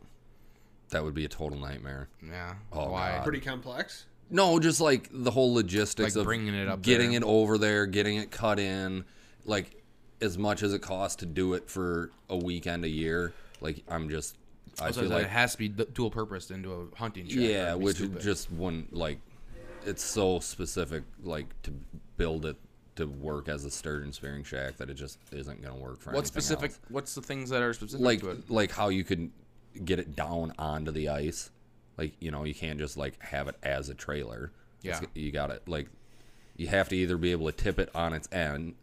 That 0.92 1.04
would 1.04 1.16
be 1.16 1.26
a 1.26 1.30
total 1.30 1.58
nightmare. 1.58 2.08
Yeah. 2.24 2.54
Oh, 2.72 2.92
Why? 2.92 3.14
God. 3.16 3.24
Pretty 3.24 3.40
complex. 3.40 4.06
No, 4.30 4.60
just 4.60 4.80
like 4.80 5.10
the 5.12 5.32
whole 5.32 5.54
logistics 5.56 6.16
Like 6.16 6.22
of 6.22 6.26
bringing 6.26 6.54
it 6.54 6.68
up 6.68 6.82
getting 6.84 7.12
there. 7.12 7.18
it 7.22 7.24
over 7.24 7.58
there, 7.58 7.86
getting 7.88 8.18
it 8.18 8.30
cut 8.32 8.60
in, 8.60 9.06
like 9.46 9.82
as 10.22 10.38
much 10.38 10.62
as 10.64 10.74
it 10.74 10.82
costs 10.84 11.18
to 11.18 11.26
do 11.26 11.56
it 11.56 11.68
for 11.70 12.12
a 12.30 12.38
weekend 12.38 12.86
a 12.86 12.90
year. 12.90 13.34
Like 13.60 13.84
I'm 13.88 14.10
just, 14.10 14.38
I 14.82 14.92
So 14.92 15.02
feel 15.02 15.10
that 15.10 15.16
like 15.16 15.24
it 15.26 15.30
has 15.32 15.54
to 15.54 15.58
be 15.58 15.70
du- 15.70 15.86
dual 15.86 16.12
purpose 16.12 16.52
into 16.52 16.72
a 16.74 16.96
hunting 16.98 17.28
shack. 17.28 17.38
yeah, 17.40 17.64
That'd 17.66 17.80
be 17.80 17.86
which 17.86 17.96
stupid. 17.98 18.22
just 18.22 18.52
wouldn't 18.52 18.94
like. 18.94 19.20
It's 19.86 20.04
so 20.04 20.40
specific, 20.40 21.04
like 21.24 21.48
to 21.64 21.74
build 22.18 22.46
it 22.46 22.56
to 22.96 23.06
work 23.08 23.50
as 23.50 23.66
a 23.66 23.72
sturgeon 23.72 24.14
spearing 24.14 24.44
shack 24.44 24.78
that 24.78 24.90
it 24.90 24.94
just 24.96 25.18
isn't 25.32 25.62
gonna 25.62 25.76
work 25.76 26.00
for. 26.00 26.12
What 26.12 26.28
specific? 26.28 26.72
else. 26.72 26.80
What's 26.90 27.16
the 27.16 27.22
things 27.22 27.50
that 27.50 27.62
are 27.62 27.74
specific 27.74 28.06
Like 28.06 28.20
to 28.22 28.30
it? 28.32 28.50
like 28.50 28.72
how 28.72 28.90
you 28.90 29.04
can 29.04 29.32
get 29.84 30.00
it 30.00 30.16
down 30.16 30.54
onto 30.60 30.92
the 30.92 31.10
ice. 31.10 31.50
Like 31.98 32.14
you 32.20 32.32
know, 32.32 32.44
you 32.44 32.54
can't 32.54 32.80
just 32.80 32.96
like 32.98 33.22
have 33.24 33.48
it 33.48 33.56
as 33.64 33.90
a 33.90 33.94
trailer. 33.96 34.52
It's- 34.84 35.02
Yeah. 35.02 35.08
you 35.14 35.32
got 35.32 35.50
it. 35.52 35.68
Like 35.68 35.88
you 36.56 36.68
have 36.68 36.90
to 36.90 36.96
either 36.96 37.18
be 37.18 37.32
able 37.32 37.48
to 37.48 37.52
tip 37.52 37.80
it 37.80 37.90
on 37.96 38.14
its 38.14 38.28
end, 38.32 38.76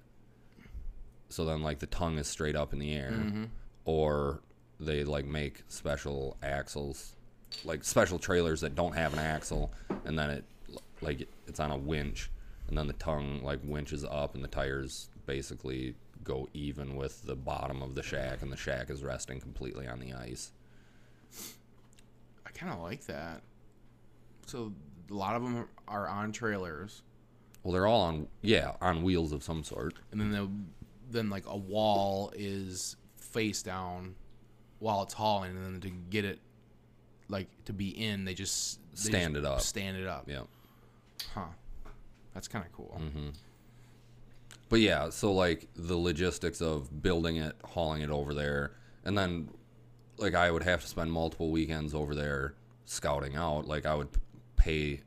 so 1.28 1.44
then 1.44 1.62
like 1.62 1.78
the 1.78 1.86
tongue 1.86 2.18
is 2.18 2.26
straight 2.26 2.56
up 2.56 2.72
in 2.72 2.78
the 2.78 2.92
air, 2.94 3.12
Mm-hmm. 3.12 3.44
or 3.84 4.40
they 4.80 5.04
like 5.04 5.24
make 5.26 5.62
special 5.68 6.36
axles, 6.42 7.12
like 7.64 7.84
special 7.84 8.18
trailers 8.18 8.60
that 8.62 8.74
don't 8.74 8.94
have 8.94 9.12
an 9.12 9.18
axle, 9.20 9.70
and 10.04 10.18
then 10.18 10.30
it 10.30 10.44
like 11.00 11.28
it's 11.46 11.60
on 11.60 11.70
a 11.70 11.76
winch, 11.76 12.30
and 12.70 12.78
then 12.78 12.86
the 12.86 12.94
tongue 12.94 13.42
like 13.42 13.58
winches 13.62 14.04
up, 14.04 14.34
and 14.34 14.42
the 14.42 14.48
tires 14.48 15.10
basically 15.26 15.94
go 16.24 16.48
even 16.54 16.96
with 16.96 17.22
the 17.24 17.36
bottom 17.36 17.82
of 17.82 17.94
the 17.94 18.02
shack, 18.02 18.40
and 18.42 18.50
the 18.50 18.56
shack 18.56 18.88
is 18.90 19.02
resting 19.02 19.40
completely 19.40 19.86
on 19.86 20.00
the 20.00 20.14
ice. 20.14 20.52
I 22.46 22.50
kind 22.50 22.72
of 22.72 22.80
like 22.80 23.04
that. 23.06 23.42
So 24.46 24.72
a 25.10 25.14
lot 25.14 25.36
of 25.36 25.42
them 25.42 25.68
are 25.88 26.08
on 26.08 26.32
trailers, 26.32 27.02
Well, 27.62 27.72
they're 27.72 27.86
all 27.86 28.02
on 28.02 28.28
yeah 28.42 28.72
on 28.80 29.02
wheels 29.02 29.32
of 29.32 29.42
some 29.42 29.62
sort. 29.64 29.94
and 30.12 30.20
then 30.20 30.30
the, 30.30 30.48
then 31.10 31.30
like 31.30 31.46
a 31.46 31.56
wall 31.56 32.32
is 32.36 32.96
face 33.16 33.62
down 33.62 34.14
while 34.78 35.02
it's 35.02 35.14
hauling, 35.14 35.56
and 35.56 35.64
then 35.74 35.80
to 35.80 35.90
get 36.10 36.24
it 36.24 36.38
like 37.28 37.48
to 37.66 37.72
be 37.72 37.88
in, 37.90 38.24
they 38.24 38.34
just 38.34 38.78
they 38.92 39.10
Stand 39.10 39.34
just 39.34 39.44
it 39.44 39.48
up. 39.50 39.60
Stand 39.60 39.96
it 39.96 40.06
up. 40.06 40.24
Yeah. 40.28 40.42
Huh. 41.34 41.46
That's 42.34 42.48
kind 42.48 42.64
of 42.64 42.72
cool. 42.72 43.00
Mm-hmm. 43.00 43.28
But 44.68 44.80
yeah, 44.80 45.10
so 45.10 45.32
like 45.32 45.68
the 45.74 45.96
logistics 45.96 46.60
of 46.60 47.02
building 47.02 47.36
it, 47.36 47.56
hauling 47.64 48.02
it 48.02 48.10
over 48.10 48.34
there, 48.34 48.72
and 49.04 49.18
then 49.18 49.48
like 50.16 50.34
I 50.34 50.50
would 50.50 50.62
have 50.62 50.80
to 50.82 50.86
spend 50.86 51.10
multiple 51.10 51.50
weekends 51.50 51.94
over 51.94 52.14
there 52.14 52.54
scouting 52.84 53.36
out. 53.36 53.66
Like 53.66 53.86
I 53.86 53.94
would 53.94 54.08
pay 54.56 55.00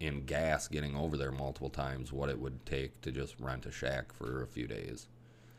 in 0.00 0.24
gas 0.24 0.68
getting 0.68 0.96
over 0.96 1.16
there 1.16 1.32
multiple 1.32 1.70
times 1.70 2.12
what 2.12 2.28
it 2.28 2.38
would 2.38 2.64
take 2.66 3.00
to 3.02 3.10
just 3.10 3.38
rent 3.40 3.66
a 3.66 3.70
shack 3.70 4.12
for 4.12 4.42
a 4.42 4.46
few 4.46 4.66
days. 4.66 5.08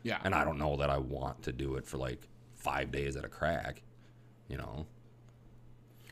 Yeah. 0.02 0.18
And 0.24 0.34
I 0.34 0.44
don't 0.44 0.58
know 0.58 0.76
that 0.76 0.90
I 0.90 0.98
want 0.98 1.42
to 1.42 1.52
do 1.52 1.76
it 1.76 1.86
for 1.86 1.98
like 1.98 2.28
five 2.54 2.90
days 2.90 3.16
at 3.16 3.24
a 3.24 3.28
crack, 3.28 3.82
you 4.48 4.56
know. 4.56 4.86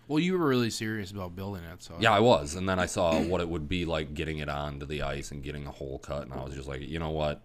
Well, 0.07 0.19
you 0.19 0.39
were 0.39 0.47
really 0.47 0.71
serious 0.71 1.11
about 1.11 1.35
building 1.35 1.63
it, 1.65 1.83
so 1.83 1.95
Yeah, 1.99 2.13
I 2.13 2.21
was, 2.21 2.55
and 2.55 2.69
then 2.69 2.79
I 2.79 2.87
saw 2.87 3.19
what 3.21 3.41
it 3.41 3.49
would 3.49 3.69
be 3.69 3.85
like 3.85 4.15
getting 4.15 4.39
it 4.39 4.49
onto 4.49 4.87
the 4.87 5.03
ice 5.03 5.31
and 5.31 5.43
getting 5.43 5.67
a 5.67 5.71
hole 5.71 5.99
cut, 5.99 6.23
and 6.23 6.33
I 6.33 6.45
was 6.45 6.55
just 6.55 6.69
like, 6.69 6.83
you 6.83 6.99
know 6.99 7.11
what, 7.11 7.43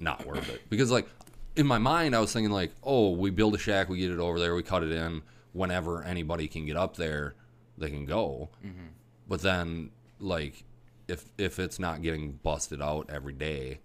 not 0.00 0.26
worth 0.26 0.48
it. 0.48 0.68
Because 0.68 0.90
like 0.90 1.08
in 1.56 1.66
my 1.66 1.78
mind, 1.78 2.16
I 2.16 2.20
was 2.20 2.32
thinking 2.32 2.50
like, 2.50 2.72
oh, 2.82 3.10
we 3.10 3.30
build 3.30 3.54
a 3.54 3.58
shack, 3.58 3.88
we 3.88 3.98
get 3.98 4.10
it 4.10 4.18
over 4.18 4.38
there, 4.38 4.54
we 4.54 4.62
cut 4.62 4.82
it 4.82 4.90
in. 4.90 5.22
Whenever 5.52 6.02
anybody 6.02 6.48
can 6.48 6.64
get 6.64 6.76
up 6.76 6.96
there, 6.96 7.34
they 7.76 7.90
can 7.90 8.06
go. 8.06 8.48
Mm-hmm. 8.64 8.86
But 9.28 9.42
then 9.42 9.90
like 10.18 10.64
if 11.08 11.26
if 11.36 11.58
it's 11.58 11.78
not 11.78 12.02
getting 12.02 12.32
busted 12.42 12.80
out 12.80 13.10
every 13.10 13.34
day, 13.34 13.80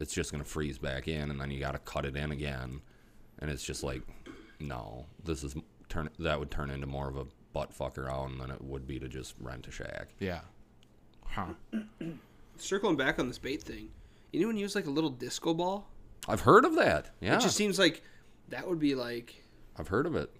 it's 0.00 0.12
just 0.12 0.32
gonna 0.32 0.44
freeze 0.44 0.78
back 0.78 1.08
in, 1.08 1.30
and 1.30 1.40
then 1.40 1.50
you 1.50 1.60
got 1.60 1.72
to 1.72 1.78
cut 1.78 2.04
it 2.04 2.16
in 2.16 2.32
again, 2.32 2.80
and 3.38 3.50
it's 3.50 3.62
just 3.62 3.82
like, 3.82 4.02
no, 4.58 5.06
this 5.24 5.44
is 5.44 5.54
turn 5.90 6.08
that 6.18 6.38
would 6.38 6.50
turn 6.50 6.70
into 6.70 6.86
more 6.86 7.08
of 7.08 7.16
a 7.16 7.26
butt 7.52 7.72
fuck 7.74 7.98
around 7.98 8.38
than 8.38 8.50
it 8.50 8.62
would 8.62 8.86
be 8.86 8.98
to 8.98 9.08
just 9.08 9.34
rent 9.40 9.66
a 9.68 9.70
shack. 9.70 10.08
yeah. 10.18 10.40
Huh. 11.26 11.46
Circling 12.56 12.96
back 12.96 13.18
on 13.18 13.28
this 13.28 13.38
bait 13.38 13.62
thing, 13.62 13.90
anyone 14.34 14.56
use 14.56 14.74
like 14.74 14.86
a 14.86 14.90
little 14.90 15.10
disco 15.10 15.54
ball? 15.54 15.88
I've 16.28 16.40
heard 16.40 16.64
of 16.64 16.74
that. 16.76 17.10
Yeah, 17.20 17.36
It 17.36 17.40
just 17.40 17.56
seems 17.56 17.78
like 17.78 18.02
that 18.48 18.68
would 18.68 18.80
be 18.80 18.94
like 18.94 19.42
I've 19.76 19.88
heard 19.88 20.06
of 20.06 20.16
it. 20.16 20.30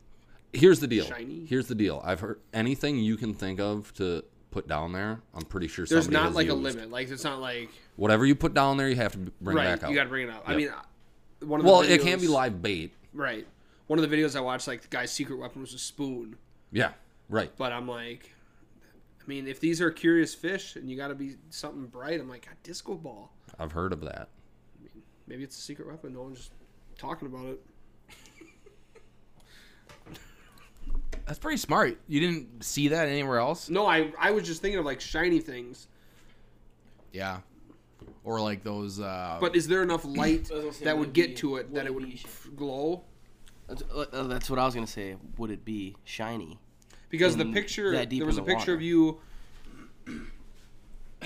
Here's 0.52 0.80
the 0.80 0.88
deal. 0.88 1.04
Shiny? 1.04 1.46
Here's 1.46 1.68
the 1.68 1.74
deal. 1.76 2.02
I've 2.04 2.20
heard 2.20 2.40
anything 2.52 2.98
you 2.98 3.16
can 3.16 3.34
think 3.34 3.60
of 3.60 3.94
to 3.94 4.24
put 4.50 4.66
down 4.66 4.92
there. 4.92 5.20
I'm 5.32 5.42
pretty 5.42 5.68
sure 5.68 5.86
there's 5.86 6.06
somebody 6.06 6.22
not 6.22 6.28
has 6.28 6.34
like 6.34 6.48
a 6.48 6.54
limit. 6.54 6.90
Like 6.90 7.08
it's 7.08 7.24
not 7.24 7.40
like 7.40 7.70
Whatever 7.96 8.26
you 8.26 8.34
put 8.34 8.52
down 8.52 8.76
there, 8.76 8.88
you 8.88 8.96
have 8.96 9.12
to 9.12 9.18
bring 9.40 9.56
right. 9.56 9.64
back 9.64 9.84
out. 9.84 9.90
You 9.90 9.96
got 9.96 10.04
to 10.04 10.08
bring 10.08 10.26
it 10.28 10.30
out. 10.30 10.42
I 10.46 10.56
mean, 10.56 10.68
uh, 10.68 11.46
one 11.46 11.60
of 11.60 11.66
the 11.66 11.72
well, 11.72 11.82
videos, 11.82 11.90
it 11.90 12.02
can't 12.02 12.20
be 12.20 12.28
live 12.28 12.60
bait. 12.60 12.92
Right. 13.12 13.46
One 13.90 13.98
of 13.98 14.08
the 14.08 14.16
videos 14.16 14.36
I 14.36 14.40
watched, 14.40 14.68
like 14.68 14.82
the 14.82 14.88
guy's 14.88 15.10
secret 15.10 15.36
weapon 15.40 15.62
was 15.62 15.74
a 15.74 15.78
spoon. 15.78 16.36
Yeah, 16.70 16.92
right. 17.28 17.50
But 17.56 17.72
I'm 17.72 17.88
like, 17.88 18.32
I 19.20 19.24
mean, 19.26 19.48
if 19.48 19.58
these 19.58 19.80
are 19.80 19.90
curious 19.90 20.32
fish 20.32 20.76
and 20.76 20.88
you 20.88 20.96
got 20.96 21.08
to 21.08 21.16
be 21.16 21.34
something 21.48 21.86
bright, 21.86 22.20
I'm 22.20 22.28
like, 22.28 22.46
a 22.46 22.54
disco 22.62 22.94
ball. 22.94 23.32
I've 23.58 23.72
heard 23.72 23.92
of 23.92 24.00
that. 24.02 24.28
Maybe 25.26 25.42
it's 25.42 25.58
a 25.58 25.60
secret 25.60 25.88
weapon. 25.88 26.14
No 26.14 26.22
one's 26.22 26.38
just 26.38 26.52
talking 26.98 27.26
about 27.26 27.46
it. 27.46 27.60
That's 31.26 31.40
pretty 31.40 31.56
smart. 31.58 31.98
You 32.06 32.20
didn't 32.20 32.62
see 32.64 32.86
that 32.86 33.08
anywhere 33.08 33.38
else? 33.38 33.68
No, 33.70 33.86
I 33.88 34.12
I 34.20 34.30
was 34.30 34.46
just 34.46 34.62
thinking 34.62 34.78
of 34.78 34.84
like 34.84 35.00
shiny 35.00 35.40
things. 35.40 35.88
Yeah. 37.12 37.40
Or 38.22 38.40
like 38.40 38.62
those. 38.62 39.00
Uh, 39.00 39.38
But 39.40 39.56
is 39.56 39.66
there 39.66 39.82
enough 39.82 40.04
light 40.04 40.48
I 40.52 40.54
was 40.54 40.62
gonna 40.62 40.72
say, 40.74 40.84
that 40.84 40.96
would 40.96 41.08
would 41.08 41.12
get 41.12 41.30
be- 41.30 41.34
to 41.34 41.56
it 41.56 41.74
that 41.74 41.86
it 41.86 41.88
it 41.88 41.94
would 41.94 42.20
glow? 42.54 43.02
That's, 43.70 43.82
uh, 44.12 44.22
that's 44.24 44.50
what 44.50 44.58
I 44.58 44.66
was 44.66 44.74
gonna 44.74 44.86
say. 44.86 45.16
Would 45.38 45.50
it 45.50 45.64
be 45.64 45.96
shiny? 46.04 46.58
Because 47.08 47.36
the 47.36 47.46
picture, 47.46 47.92
that 47.92 48.08
deep 48.08 48.18
there 48.20 48.26
was 48.26 48.36
in 48.36 48.42
a 48.42 48.46
the 48.46 48.52
picture 48.54 48.72
of 48.74 48.78
water. 48.80 48.84
you 48.84 49.20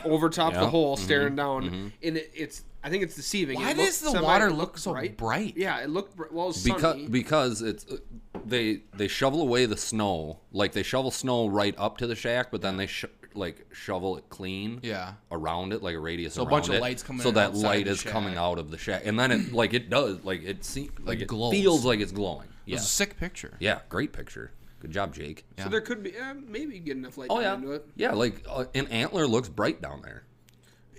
over 0.04 0.28
top 0.28 0.52
the 0.52 0.66
hole 0.68 0.96
staring 0.96 1.36
down, 1.36 1.92
and 2.02 2.16
it, 2.16 2.30
it's. 2.34 2.62
I 2.82 2.90
think 2.90 3.02
it's 3.02 3.14
deceiving. 3.14 3.58
Why 3.60 3.70
It 3.70 3.78
does 3.78 4.00
the 4.00 4.10
semi- 4.10 4.22
water 4.22 4.48
it 4.48 4.50
look 4.50 4.58
looked 4.58 4.78
so 4.80 4.92
bright? 5.16 5.54
Yeah, 5.56 5.80
it 5.80 5.88
looked 5.88 6.16
br- 6.16 6.24
well. 6.30 6.44
It 6.46 6.48
was 6.48 6.64
because 6.64 6.82
sunny. 6.82 7.08
because 7.08 7.62
it's 7.62 7.86
uh, 7.90 7.96
they 8.44 8.82
they 8.94 9.08
shovel 9.08 9.40
away 9.40 9.64
the 9.64 9.76
snow 9.76 10.40
like 10.52 10.72
they 10.72 10.82
shovel 10.82 11.10
snow 11.10 11.46
right 11.46 11.74
up 11.78 11.96
to 11.98 12.06
the 12.06 12.14
shack 12.14 12.50
but 12.50 12.60
then 12.60 12.76
they 12.76 12.86
sh- 12.86 13.06
like 13.36 13.66
shovel 13.72 14.16
it 14.16 14.28
clean 14.28 14.80
Yeah. 14.82 15.14
around 15.30 15.72
it 15.72 15.82
like 15.82 15.94
a 15.94 15.98
radius 15.98 16.34
So 16.34 16.42
a 16.42 16.46
bunch 16.46 16.68
of 16.68 16.74
it, 16.74 16.80
lights 16.80 17.02
coming 17.02 17.22
so 17.22 17.30
that 17.32 17.54
light 17.54 17.84
the 17.86 17.90
is 17.92 18.02
coming 18.02 18.36
out 18.36 18.58
of 18.58 18.70
the 18.70 18.78
shack 18.78 19.02
and 19.04 19.18
then 19.18 19.30
it 19.32 19.52
like 19.60 19.74
it 19.74 19.90
does 19.90 20.22
like 20.24 20.42
it 20.44 20.64
seems 20.64 20.90
like, 21.00 21.06
Like 21.08 21.20
it 21.20 21.28
glows. 21.28 21.52
feels 21.52 21.84
like 21.84 22.00
it's 22.00 22.12
glowing 22.12 22.48
It 22.66 22.70
yeah 22.70 22.74
was 22.76 22.84
a 22.84 22.88
sick 22.88 23.16
picture. 23.18 23.56
yeah 23.60 23.80
great 23.88 24.12
picture 24.12 24.52
good 24.80 24.90
job 24.90 25.14
Jake 25.14 25.44
so 25.58 25.68
there 25.68 25.80
could 25.80 26.02
be 26.02 26.16
uh, 26.16 26.34
maybe 26.46 26.78
get 26.78 26.96
enough 26.96 27.16
light 27.18 27.28
oh 27.30 27.40
down 27.40 27.42
yeah 27.42 27.54
into 27.54 27.72
it. 27.72 27.86
yeah 27.96 28.12
like 28.12 28.44
uh, 28.48 28.64
an 28.74 28.86
antler 28.88 29.26
looks 29.26 29.48
bright 29.48 29.80
down 29.82 30.00
there 30.02 30.24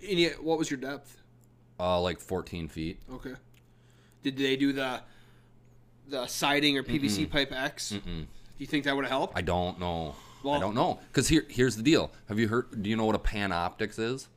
And 0.07 0.19
yet, 0.19 0.43
what 0.43 0.57
was 0.57 0.69
your 0.69 0.79
depth? 0.79 1.17
uh 1.79 1.99
like 2.01 2.19
14 2.19 2.67
feet 2.67 2.99
Okay. 3.11 3.33
Did 4.23 4.37
they 4.37 4.55
do 4.55 4.73
the 4.73 5.01
the 6.07 6.27
siding 6.27 6.77
or 6.77 6.83
PVC 6.83 7.29
pipe 7.29 7.51
X? 7.51 7.89
Do 7.89 8.01
you 8.59 8.67
think 8.67 8.85
that 8.85 8.95
would 8.95 9.05
have 9.05 9.11
helped? 9.11 9.35
I 9.37 9.41
don't 9.41 9.79
know 9.79 10.15
I 10.53 10.59
don't 10.59 10.75
know 10.75 10.99
because 11.07 11.27
here 11.27 11.45
here's 11.49 11.75
the 11.75 11.83
deal 11.83 12.11
have 12.27 12.37
you 12.39 12.47
heard 12.47 12.81
do 12.83 12.89
you 12.89 12.95
know 12.95 13.05
what 13.05 13.15
a 13.15 13.19
Panoptix 13.19 13.97
is 13.99 14.27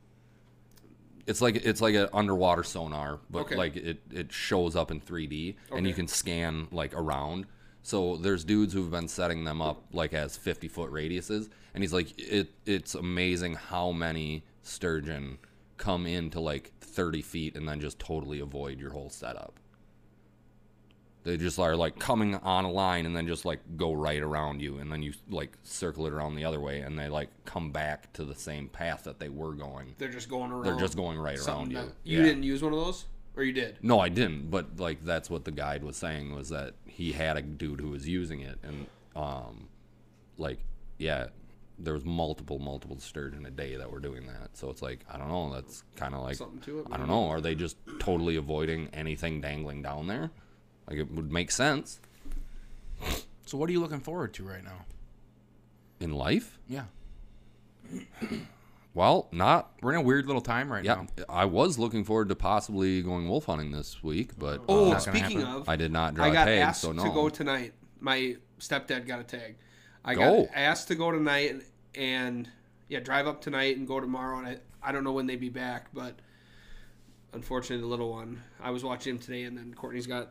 It's 1.26 1.42
like 1.42 1.56
it's 1.56 1.80
like 1.82 1.94
an 1.94 2.08
underwater 2.12 2.62
sonar, 2.64 3.20
but 3.30 3.40
Okay. 3.40 3.56
like 3.56 3.76
it, 3.76 4.00
it 4.10 4.32
shows 4.32 4.74
up 4.74 4.90
in 4.90 5.00
3D, 5.00 5.56
and 5.72 5.86
you 5.86 5.92
can 5.92 6.08
scan 6.08 6.68
like 6.72 6.94
around. 6.94 7.44
So 7.82 8.16
there's 8.16 8.44
dudes 8.44 8.72
who've 8.72 8.90
been 8.90 9.08
setting 9.08 9.44
them 9.44 9.60
up 9.60 9.84
like 9.92 10.14
as 10.14 10.36
50 10.38 10.68
foot 10.68 10.90
radiuses, 10.90 11.48
and 11.74 11.82
he's 11.82 11.92
like, 11.92 12.18
it 12.18 12.48
it's 12.64 12.94
amazing 12.94 13.54
how 13.54 13.92
many 13.92 14.42
sturgeon 14.62 15.38
come 15.76 16.06
into 16.06 16.40
like 16.40 16.72
30 16.80 17.20
feet 17.22 17.56
and 17.56 17.68
then 17.68 17.78
just 17.80 17.98
totally 17.98 18.40
avoid 18.40 18.80
your 18.80 18.90
whole 18.92 19.10
setup. 19.10 19.60
They 21.28 21.36
just 21.36 21.58
are 21.58 21.76
like 21.76 21.98
coming 21.98 22.36
on 22.36 22.64
a 22.64 22.70
line 22.70 23.04
and 23.04 23.14
then 23.14 23.26
just 23.26 23.44
like 23.44 23.60
go 23.76 23.92
right 23.92 24.22
around 24.22 24.62
you, 24.62 24.78
and 24.78 24.90
then 24.90 25.02
you 25.02 25.12
like 25.28 25.52
circle 25.62 26.06
it 26.06 26.12
around 26.14 26.36
the 26.36 26.44
other 26.46 26.58
way, 26.58 26.80
and 26.80 26.98
they 26.98 27.10
like 27.10 27.28
come 27.44 27.70
back 27.70 28.10
to 28.14 28.24
the 28.24 28.34
same 28.34 28.66
path 28.70 29.04
that 29.04 29.18
they 29.18 29.28
were 29.28 29.52
going. 29.52 29.94
They're 29.98 30.08
just 30.08 30.30
going 30.30 30.50
around. 30.50 30.64
They're 30.64 30.78
just 30.78 30.96
going 30.96 31.18
right 31.18 31.38
around 31.46 31.70
you. 31.70 31.80
You 32.02 32.20
Yeah. 32.20 32.24
didn't 32.24 32.44
use 32.44 32.62
one 32.62 32.72
of 32.72 32.78
those, 32.82 33.04
or 33.36 33.42
you 33.42 33.52
did? 33.52 33.76
No, 33.82 34.00
I 34.00 34.08
didn't. 34.08 34.50
But 34.50 34.78
like 34.80 35.04
that's 35.04 35.28
what 35.28 35.44
the 35.44 35.50
guide 35.50 35.84
was 35.84 35.98
saying 35.98 36.34
was 36.34 36.48
that 36.48 36.76
he 36.86 37.12
had 37.12 37.36
a 37.36 37.42
dude 37.42 37.82
who 37.82 37.90
was 37.90 38.08
using 38.08 38.40
it, 38.40 38.58
and 38.62 38.86
um, 39.14 39.68
like 40.38 40.60
yeah, 40.96 41.26
there 41.78 41.92
was 41.92 42.06
multiple 42.06 42.58
multiple 42.58 42.98
sturgeon 43.00 43.44
a 43.44 43.50
day 43.50 43.76
that 43.76 43.92
were 43.92 44.00
doing 44.00 44.26
that. 44.28 44.56
So 44.56 44.70
it's 44.70 44.80
like 44.80 45.00
I 45.12 45.18
don't 45.18 45.28
know. 45.28 45.52
That's 45.52 45.84
kind 45.94 46.14
of 46.14 46.22
like 46.22 46.36
Something 46.36 46.60
to 46.60 46.78
it, 46.78 46.86
I 46.90 46.96
don't 46.96 47.08
know. 47.08 47.28
Are 47.28 47.42
they 47.42 47.54
just 47.54 47.76
totally 47.98 48.36
avoiding 48.36 48.88
anything 48.94 49.42
dangling 49.42 49.82
down 49.82 50.06
there? 50.06 50.30
Like 50.88 50.98
it 50.98 51.10
would 51.12 51.30
make 51.30 51.50
sense 51.50 52.00
So 53.46 53.58
what 53.58 53.68
are 53.68 53.72
you 53.72 53.80
looking 53.80 54.00
forward 54.00 54.32
to 54.34 54.44
right 54.44 54.64
now? 54.64 54.84
in 56.00 56.12
life. 56.12 56.58
Yeah. 56.68 56.84
Well, 58.94 59.28
not. 59.30 59.70
We're 59.80 59.92
in 59.92 59.98
a 59.98 60.02
weird 60.02 60.26
little 60.26 60.40
time 60.42 60.72
right 60.72 60.84
Yeah, 60.84 60.94
now. 61.18 61.24
I 61.28 61.44
was 61.44 61.78
looking 61.78 62.02
forward 62.02 62.30
to 62.30 62.34
possibly 62.34 63.00
going 63.00 63.28
wolf 63.28 63.44
hunting 63.44 63.70
this 63.70 64.02
week, 64.02 64.36
but 64.36 64.62
Oh, 64.68 64.86
uh, 64.86 64.88
gonna 64.88 65.00
speaking 65.00 65.40
happen. 65.40 65.54
of, 65.60 65.68
I 65.68 65.76
did 65.76 65.92
not 65.92 66.14
draw 66.14 66.24
I 66.24 66.30
got 66.32 66.46
tag, 66.46 66.58
asked 66.58 66.80
so 66.80 66.90
no. 66.90 67.04
to 67.04 67.10
go 67.10 67.28
tonight. 67.28 67.74
My 68.00 68.36
stepdad 68.58 69.06
got 69.06 69.20
a 69.20 69.24
tag. 69.24 69.54
I 70.04 70.14
Go. 70.16 70.44
got 70.46 70.54
asked 70.54 70.88
to 70.88 70.96
go 70.96 71.12
tonight 71.12 71.50
and, 71.52 71.62
and 71.94 72.50
yeah, 72.88 72.98
drive 72.98 73.28
up 73.28 73.40
tonight 73.40 73.76
and 73.76 73.86
go 73.86 74.00
tomorrow. 74.00 74.38
And 74.38 74.48
I, 74.48 74.56
I 74.82 74.90
don't 74.90 75.04
know 75.04 75.12
when 75.12 75.28
they'd 75.28 75.36
be 75.38 75.50
back, 75.50 75.88
but 75.92 76.16
unfortunately, 77.32 77.82
the 77.82 77.86
little 77.88 78.10
one. 78.10 78.42
I 78.60 78.70
was 78.70 78.82
watching 78.82 79.14
him 79.14 79.20
today, 79.20 79.44
and 79.44 79.56
then 79.56 79.74
Courtney's 79.74 80.08
got 80.08 80.30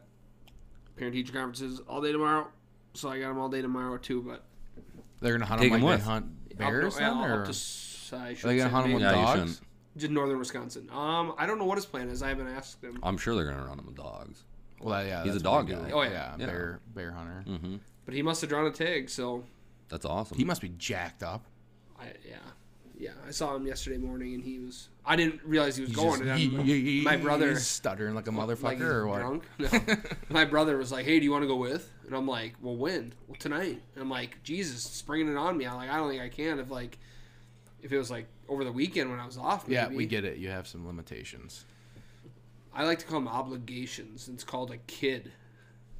parent 0.98 1.16
teacher 1.16 1.34
conferences 1.34 1.80
all 1.88 2.01
day 2.01 2.12
tomorrow, 2.12 2.48
so 2.94 3.10
I 3.10 3.20
got 3.20 3.32
him 3.32 3.38
all 3.39 3.50
day 3.50 3.62
tomorrow 3.62 3.98
too. 3.98 4.22
But 4.22 4.44
They're 5.22 5.34
gonna 5.34 5.46
hunt 5.46 5.62
Take 5.62 5.72
them 5.72 5.82
'em 5.82 5.86
like 5.86 5.98
with. 5.98 6.06
they 6.06 6.12
hunt 6.12 6.58
bears. 6.58 6.94
Up, 6.96 7.00
then, 7.00 7.18
or- 7.18 7.39
up 7.39 7.46
to, 7.46 7.50
s- 7.51 8.10
I 8.13 8.30
are 8.32 8.36
should 8.36 8.50
they 8.50 8.58
gonna 8.58 8.70
say 8.70 8.74
hunt 8.74 8.84
them 8.86 8.94
with 8.94 9.04
maybe 9.04 9.13
Yeah, 9.16 9.20
you 9.20 9.25
dogs? 9.25 9.39
shouldn't. 9.56 9.68
just 9.98 10.12
northern 10.12 10.39
Wisconsin. 10.39 10.89
Um, 10.92 11.34
I 11.38 11.46
don't 11.46 11.58
know 11.60 11.66
what 11.66 11.77
his 11.77 11.86
plan 11.86 12.10
is. 12.10 12.22
I 12.24 12.30
haven't 12.30 12.48
asked 12.48 12.84
him. 12.84 13.00
I'm 13.04 13.18
sure 13.18 13.36
they're 13.36 13.46
gonna 13.51 13.66
run 13.66 13.77
them 13.77 13.86
with 13.88 13.96
dogs. 13.96 14.44
Well, 14.80 15.04
yeah, 15.06 15.24
He's 15.24 15.32
a 15.32 15.34
that's 15.34 15.44
dog 15.44 15.70
what 15.70 15.84
they 15.84 15.89
guy. 15.89 15.98
Oh, 15.98 16.01
yeah. 16.04 16.36
Yeah. 16.38 16.46
bear 16.46 16.80
bear 16.94 17.12
hunter. 17.12 17.42
hmm 17.48 17.77
But 18.06 18.13
he 18.13 18.22
must 18.22 18.42
have 18.42 18.50
drawn 18.50 18.66
a 18.68 18.72
tag, 18.72 19.10
so 19.10 19.44
That's 19.89 20.06
awesome. 20.06 20.38
He 20.38 20.44
must 20.44 20.62
be 20.62 20.70
jacked 20.77 21.24
up. 21.24 21.46
I 22.00 22.13
yeah. 22.27 22.38
Yeah, 23.00 23.12
I 23.27 23.32
saw 23.32 23.56
him 23.56 23.68
yesterday 23.68 23.98
morning, 23.98 24.34
and 24.34 24.44
he 24.44 24.58
was. 24.60 24.89
I 25.06 25.16
didn't 25.16 25.42
realize 25.46 25.75
he 25.75 25.82
was 25.84 25.89
He's 25.92 25.98
going. 25.98 26.20
just- 26.22 26.30
and 26.30 26.39
he- 26.39 26.48
then 26.48 26.66
he- 26.66 27.01
my 27.04 27.16
brother, 27.16 27.50
he's 27.51 27.68
stuttering 27.68 28.16
like 28.16 28.27
a 28.27 28.32
like 28.32 28.48
motherfucker, 28.50 28.74
he's 28.74 28.82
or 28.82 29.08
what? 29.08 29.20
drunk. 29.20 29.44
No. 29.60 29.70
my 30.30 30.46
brother 30.46 30.77
was 30.77 30.92
like, 30.92 31.06
"Hey, 31.06 31.20
do 31.20 31.25
you 31.25 31.32
want 31.32 31.44
to 31.44 31.48
go 31.48 31.58
with?" 31.58 31.92
And 32.08 32.16
I'm 32.16 32.27
like, 32.27 32.56
"Well, 32.62 32.75
when? 32.75 33.13
Well, 33.27 33.38
tonight." 33.38 33.82
And 33.94 34.01
I'm 34.01 34.10
like, 34.10 34.42
"Jesus, 34.44 34.82
springing 34.84 35.27
it 35.30 35.38
on 35.38 35.58
me." 35.58 35.66
I'm 35.66 35.75
like, 35.75 35.89
"I 35.92 35.98
don't 35.98 36.10
think 36.10 36.22
I 36.24 36.30
can." 36.30 36.60
If 36.60 36.72
like, 36.72 36.98
if 37.84 37.92
it 37.92 37.98
was 38.00 38.10
like 38.10 38.27
over 38.50 38.63
the 38.63 38.72
weekend 38.72 39.12
when 39.12 39.20
I 39.20 39.25
was 39.27 39.38
off, 39.38 39.68
maybe. 39.68 39.75
Yeah, 39.75 39.88
we 39.89 40.06
get 40.08 40.25
it. 40.25 40.38
You 40.38 40.50
have 40.50 40.68
some 40.68 40.88
limitations. 40.88 41.66
I 42.74 42.84
like 42.84 43.00
to 43.00 43.06
call 43.06 43.20
them 43.20 43.27
obligations. 43.27 44.27
It's 44.32 44.44
called 44.44 44.72
a 44.72 44.77
kid. 44.77 45.32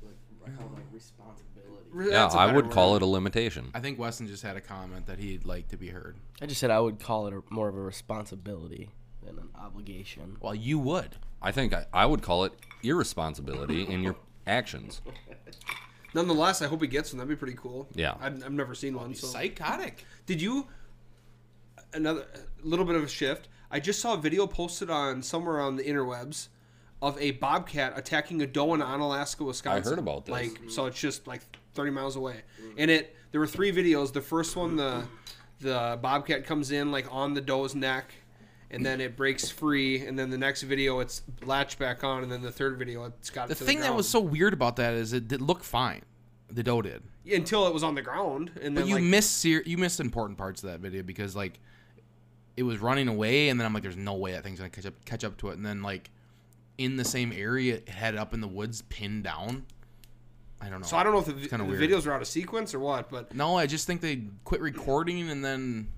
Like, 0.04 0.16
I 0.46 0.50
call 0.58 0.68
it 0.68 0.74
like 0.76 0.84
responsibility. 0.92 1.57
Yeah, 1.96 2.10
That's 2.10 2.36
a 2.36 2.40
I 2.40 2.46
better 2.48 2.56
would 2.58 2.72
call 2.72 2.92
word. 2.92 2.98
it 2.98 3.02
a 3.04 3.08
limitation. 3.08 3.72
I 3.74 3.80
think 3.80 4.00
Weston 4.00 4.28
just 4.28 4.44
had 4.44 4.56
a 4.58 4.62
comment 4.62 5.06
that 5.08 5.20
he'd 5.20 5.46
like 5.46 5.68
to 5.70 5.78
be 5.78 5.90
heard. 5.90 6.18
I 6.42 6.46
just 6.46 6.60
said 6.60 6.72
I 6.72 6.80
would 6.80 7.00
call 7.00 7.28
it 7.28 7.34
a, 7.34 7.42
more 7.50 7.68
of 7.70 7.76
a 7.76 7.82
responsibility 7.82 8.90
than 9.26 9.38
an 9.40 9.50
obligation. 9.60 10.38
Well, 10.42 10.56
you 10.56 10.80
would. 10.80 11.16
I 11.42 11.52
think 11.52 11.74
I, 11.74 11.86
I 11.94 12.06
would 12.06 12.22
call 12.22 12.46
it 12.46 12.54
irresponsibility 12.84 13.84
in 13.84 14.02
your 14.02 14.16
actions. 14.46 15.02
Nonetheless, 16.14 16.62
I 16.62 16.68
hope 16.68 16.82
he 16.82 16.88
gets 16.88 17.12
one. 17.12 17.20
That'd 17.20 17.30
be 17.30 17.36
pretty 17.36 17.58
cool. 17.58 17.88
Yeah. 17.94 18.16
I've, 18.20 18.44
I've 18.44 18.52
never 18.52 18.74
seen 18.74 18.96
one. 18.96 19.14
So 19.14 19.28
Psychotic. 19.28 20.06
Did 20.26 20.42
you 20.42 20.68
another 21.94 22.26
a 22.64 22.68
little 22.68 22.86
bit 22.86 22.96
of 22.96 23.04
a 23.04 23.08
shift? 23.08 23.50
I 23.70 23.80
just 23.80 24.00
saw 24.02 24.14
a 24.14 24.18
video 24.18 24.48
posted 24.48 24.90
on 24.90 25.22
somewhere 25.22 25.60
on 25.60 25.76
the 25.76 25.84
interwebs 25.84 26.48
of 27.02 27.20
a 27.20 27.32
bobcat 27.32 27.94
attacking 27.96 28.42
a 28.42 28.48
doe 28.48 28.74
in 28.74 28.80
Onalaska, 28.82 29.46
Wisconsin. 29.46 29.84
I 29.86 29.90
heard 29.90 30.00
about 30.00 30.26
this. 30.26 30.32
Like, 30.32 30.60
so 30.70 30.86
it's 30.86 31.00
just 31.00 31.28
like 31.28 31.42
30 31.78 31.92
miles 31.92 32.18
away. 32.18 32.42
Mm-hmm. 32.62 32.76
And 32.80 32.92
it 32.92 33.16
there 33.32 33.40
were 33.40 33.48
three 33.48 33.72
videos. 33.72 34.12
The 34.12 34.22
first 34.22 34.58
one, 34.58 34.76
the 34.76 35.06
the 35.62 35.98
bobcat 36.02 36.46
comes 36.46 36.72
in 36.72 36.92
like 36.92 37.06
on 37.10 37.34
the 37.34 37.42
doe's 37.42 37.74
neck, 37.74 38.14
and 38.70 38.86
then 38.86 39.00
it 39.00 39.16
breaks 39.16 39.50
free. 39.50 40.06
And 40.06 40.20
then 40.20 40.30
the 40.30 40.38
next 40.38 40.64
video, 40.64 41.00
it's 41.00 41.22
latched 41.44 41.80
back 41.80 42.04
on. 42.04 42.24
And 42.24 42.32
then 42.32 42.42
the 42.42 42.52
third 42.52 42.78
video, 42.78 43.06
it's 43.06 43.30
got 43.30 43.48
The 43.48 43.54
it 43.54 43.58
to 43.60 43.64
thing 43.64 43.78
the 43.78 43.84
that 43.84 43.96
was 43.96 44.10
so 44.10 44.20
weird 44.20 44.52
about 44.52 44.76
that 44.76 44.94
is 44.94 45.14
it 45.14 45.30
did 45.30 45.42
look 45.42 45.64
fine. 45.64 46.02
The 46.50 46.64
doe 46.64 46.82
did. 46.82 47.04
until 47.32 47.68
it 47.68 47.74
was 47.74 47.84
on 47.84 47.96
the 47.96 48.02
ground, 48.02 48.52
and 48.62 48.76
then 48.76 48.84
But 48.84 48.88
you 48.88 48.96
like, 48.96 49.04
miss 49.04 49.30
ser- 49.30 49.64
you 49.66 49.78
missed 49.78 50.00
important 50.00 50.38
parts 50.38 50.64
of 50.64 50.70
that 50.70 50.80
video 50.80 51.04
because 51.04 51.36
like 51.36 51.60
it 52.56 52.64
was 52.64 52.80
running 52.80 53.08
away, 53.08 53.50
and 53.50 53.60
then 53.60 53.66
I'm 53.66 53.74
like, 53.74 53.84
there's 53.84 53.98
no 53.98 54.14
way 54.16 54.32
that 54.32 54.44
thing's 54.44 54.60
gonna 54.60 54.70
catch 54.70 54.86
up 54.86 55.06
catch 55.06 55.24
up 55.24 55.38
to 55.38 55.50
it, 55.50 55.58
and 55.58 55.66
then 55.66 55.82
like 55.84 56.10
in 56.78 56.96
the 56.96 57.04
same 57.04 57.34
area, 57.34 57.76
it 57.76 57.90
had 57.90 58.16
up 58.16 58.34
in 58.34 58.42
the 58.42 58.48
woods, 58.48 58.82
pinned 58.84 59.24
down. 59.24 59.66
I 60.60 60.70
don't 60.70 60.82
know. 60.82 60.88
So 60.88 60.98
I 60.98 61.04
don't 61.04 61.14
know 61.14 61.20
if 61.20 61.26
the, 61.26 61.34
vi- 61.34 61.48
the 61.48 61.88
videos 61.88 62.08
are 62.08 62.14
out 62.14 62.22
of 62.22 62.28
sequence 62.28 62.74
or 62.74 62.80
what, 62.80 63.10
but 63.10 63.34
No, 63.36 63.56
I 63.56 63.68
just 63.68 63.86
think 63.86 64.02
they 64.02 64.24
quit 64.44 64.62
recording, 64.62 65.30
and 65.30 65.44
then 65.44 65.90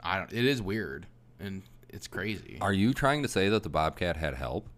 I 0.00 0.18
don't. 0.18 0.32
It 0.32 0.44
is 0.44 0.60
weird, 0.60 1.06
and 1.38 1.62
it's 1.88 2.06
crazy. 2.06 2.58
Are 2.60 2.72
you 2.72 2.92
trying 2.92 3.22
to 3.22 3.28
say 3.28 3.48
that 3.48 3.62
the 3.62 3.68
Bobcat 3.68 4.16
had 4.16 4.34
help? 4.34 4.68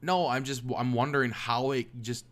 No, 0.00 0.28
I'm 0.28 0.44
just 0.44 0.62
I'm 0.76 0.92
wondering 0.92 1.30
how 1.30 1.72
it 1.72 1.88
just 2.00 2.24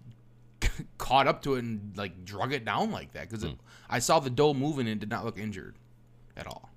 caught 0.99 1.27
up 1.27 1.43
to 1.43 1.57
it 1.57 1.65
and 1.65 1.97
like 1.97 2.25
drug 2.25 2.53
it 2.53 2.65
down 2.65 2.91
like 2.91 3.13
that 3.13 3.29
because 3.29 3.45
hmm. 3.45 3.55
I 3.91 3.99
saw 3.99 4.21
the 4.21 4.31
doe 4.31 4.55
moving 4.55 4.89
and 4.89 5.01
did 5.01 5.11
not 5.11 5.25
look 5.25 5.39
injured 5.39 5.77
at 6.37 6.47
all. 6.47 6.71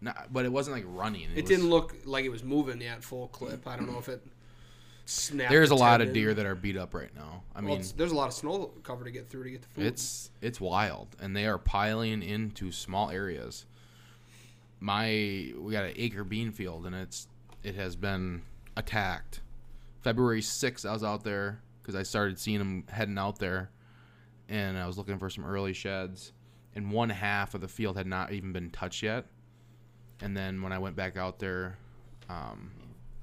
Not, 0.00 0.32
but 0.32 0.44
it 0.44 0.52
wasn't 0.52 0.76
like 0.76 0.84
running. 0.86 1.30
it, 1.30 1.36
was- 1.36 1.44
didn't 1.44 1.68
look 1.68 1.94
like 2.04 2.24
it 2.24 2.30
was 2.30 2.44
moving 2.44 2.80
yet 2.80 3.02
full 3.02 3.28
clip. 3.28 3.66
I 3.66 3.76
don't 3.76 3.90
know 3.90 3.98
if 3.98 4.08
it 4.08 4.22
snapped. 5.04 5.50
There's 5.50 5.70
a 5.70 5.74
lot 5.74 6.00
of 6.00 6.12
deer 6.12 6.34
that 6.34 6.46
are 6.46 6.54
beat 6.54 6.76
up 6.76 6.94
right 6.94 7.14
now. 7.14 7.42
I 7.54 7.60
Well, 7.60 7.76
mean, 7.76 7.84
there's 7.96 8.12
a 8.12 8.16
lot 8.16 8.28
of 8.28 8.34
snow 8.34 8.72
cover 8.82 9.04
to 9.04 9.10
get 9.10 9.28
through 9.28 9.44
to 9.44 9.50
get 9.50 9.62
the 9.62 9.68
food. 9.68 9.86
it's 9.86 10.30
it's 10.40 10.60
wild, 10.60 11.08
and 11.20 11.36
they 11.36 11.46
are 11.46 11.58
piling 11.58 12.22
into 12.22 12.72
small 12.72 13.10
areas. 13.10 13.66
My 14.80 15.52
we 15.58 15.72
got 15.72 15.84
an 15.84 15.92
acre 15.96 16.24
bean 16.24 16.50
field, 16.52 16.86
and 16.86 16.94
it's 16.94 17.28
it 17.62 17.74
has 17.74 17.96
been 17.96 18.42
attacked. 18.76 19.40
February 20.02 20.42
sixth, 20.42 20.84
I 20.84 20.92
was 20.92 21.04
out 21.04 21.24
there 21.24 21.60
because 21.80 21.94
I 21.94 22.02
started 22.02 22.38
seeing 22.38 22.58
them 22.58 22.84
heading 22.88 23.18
out 23.18 23.38
there, 23.38 23.70
and 24.48 24.76
I 24.76 24.86
was 24.86 24.98
looking 24.98 25.18
for 25.18 25.30
some 25.30 25.44
early 25.44 25.72
sheds, 25.72 26.32
and 26.74 26.90
one 26.90 27.10
half 27.10 27.54
of 27.54 27.60
the 27.60 27.68
field 27.68 27.96
had 27.96 28.06
not 28.06 28.32
even 28.32 28.52
been 28.52 28.70
touched 28.70 29.02
yet. 29.02 29.26
And 30.20 30.36
then 30.36 30.62
when 30.62 30.72
I 30.72 30.78
went 30.78 30.96
back 30.96 31.16
out 31.16 31.38
there, 31.38 31.76
um, 32.28 32.70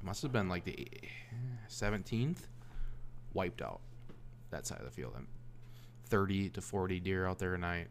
must 0.04 0.22
have 0.22 0.32
been 0.32 0.50
like 0.50 0.64
the 0.64 0.88
seventeenth, 1.68 2.48
wiped 3.34 3.62
out 3.62 3.82
that 4.52 4.68
side 4.68 4.80
of 4.80 4.86
the 4.86 4.92
field. 4.92 5.16
30 6.06 6.50
to 6.50 6.62
40 6.62 7.00
deer 7.00 7.26
out 7.26 7.40
there 7.40 7.54
a 7.54 7.58
night. 7.58 7.88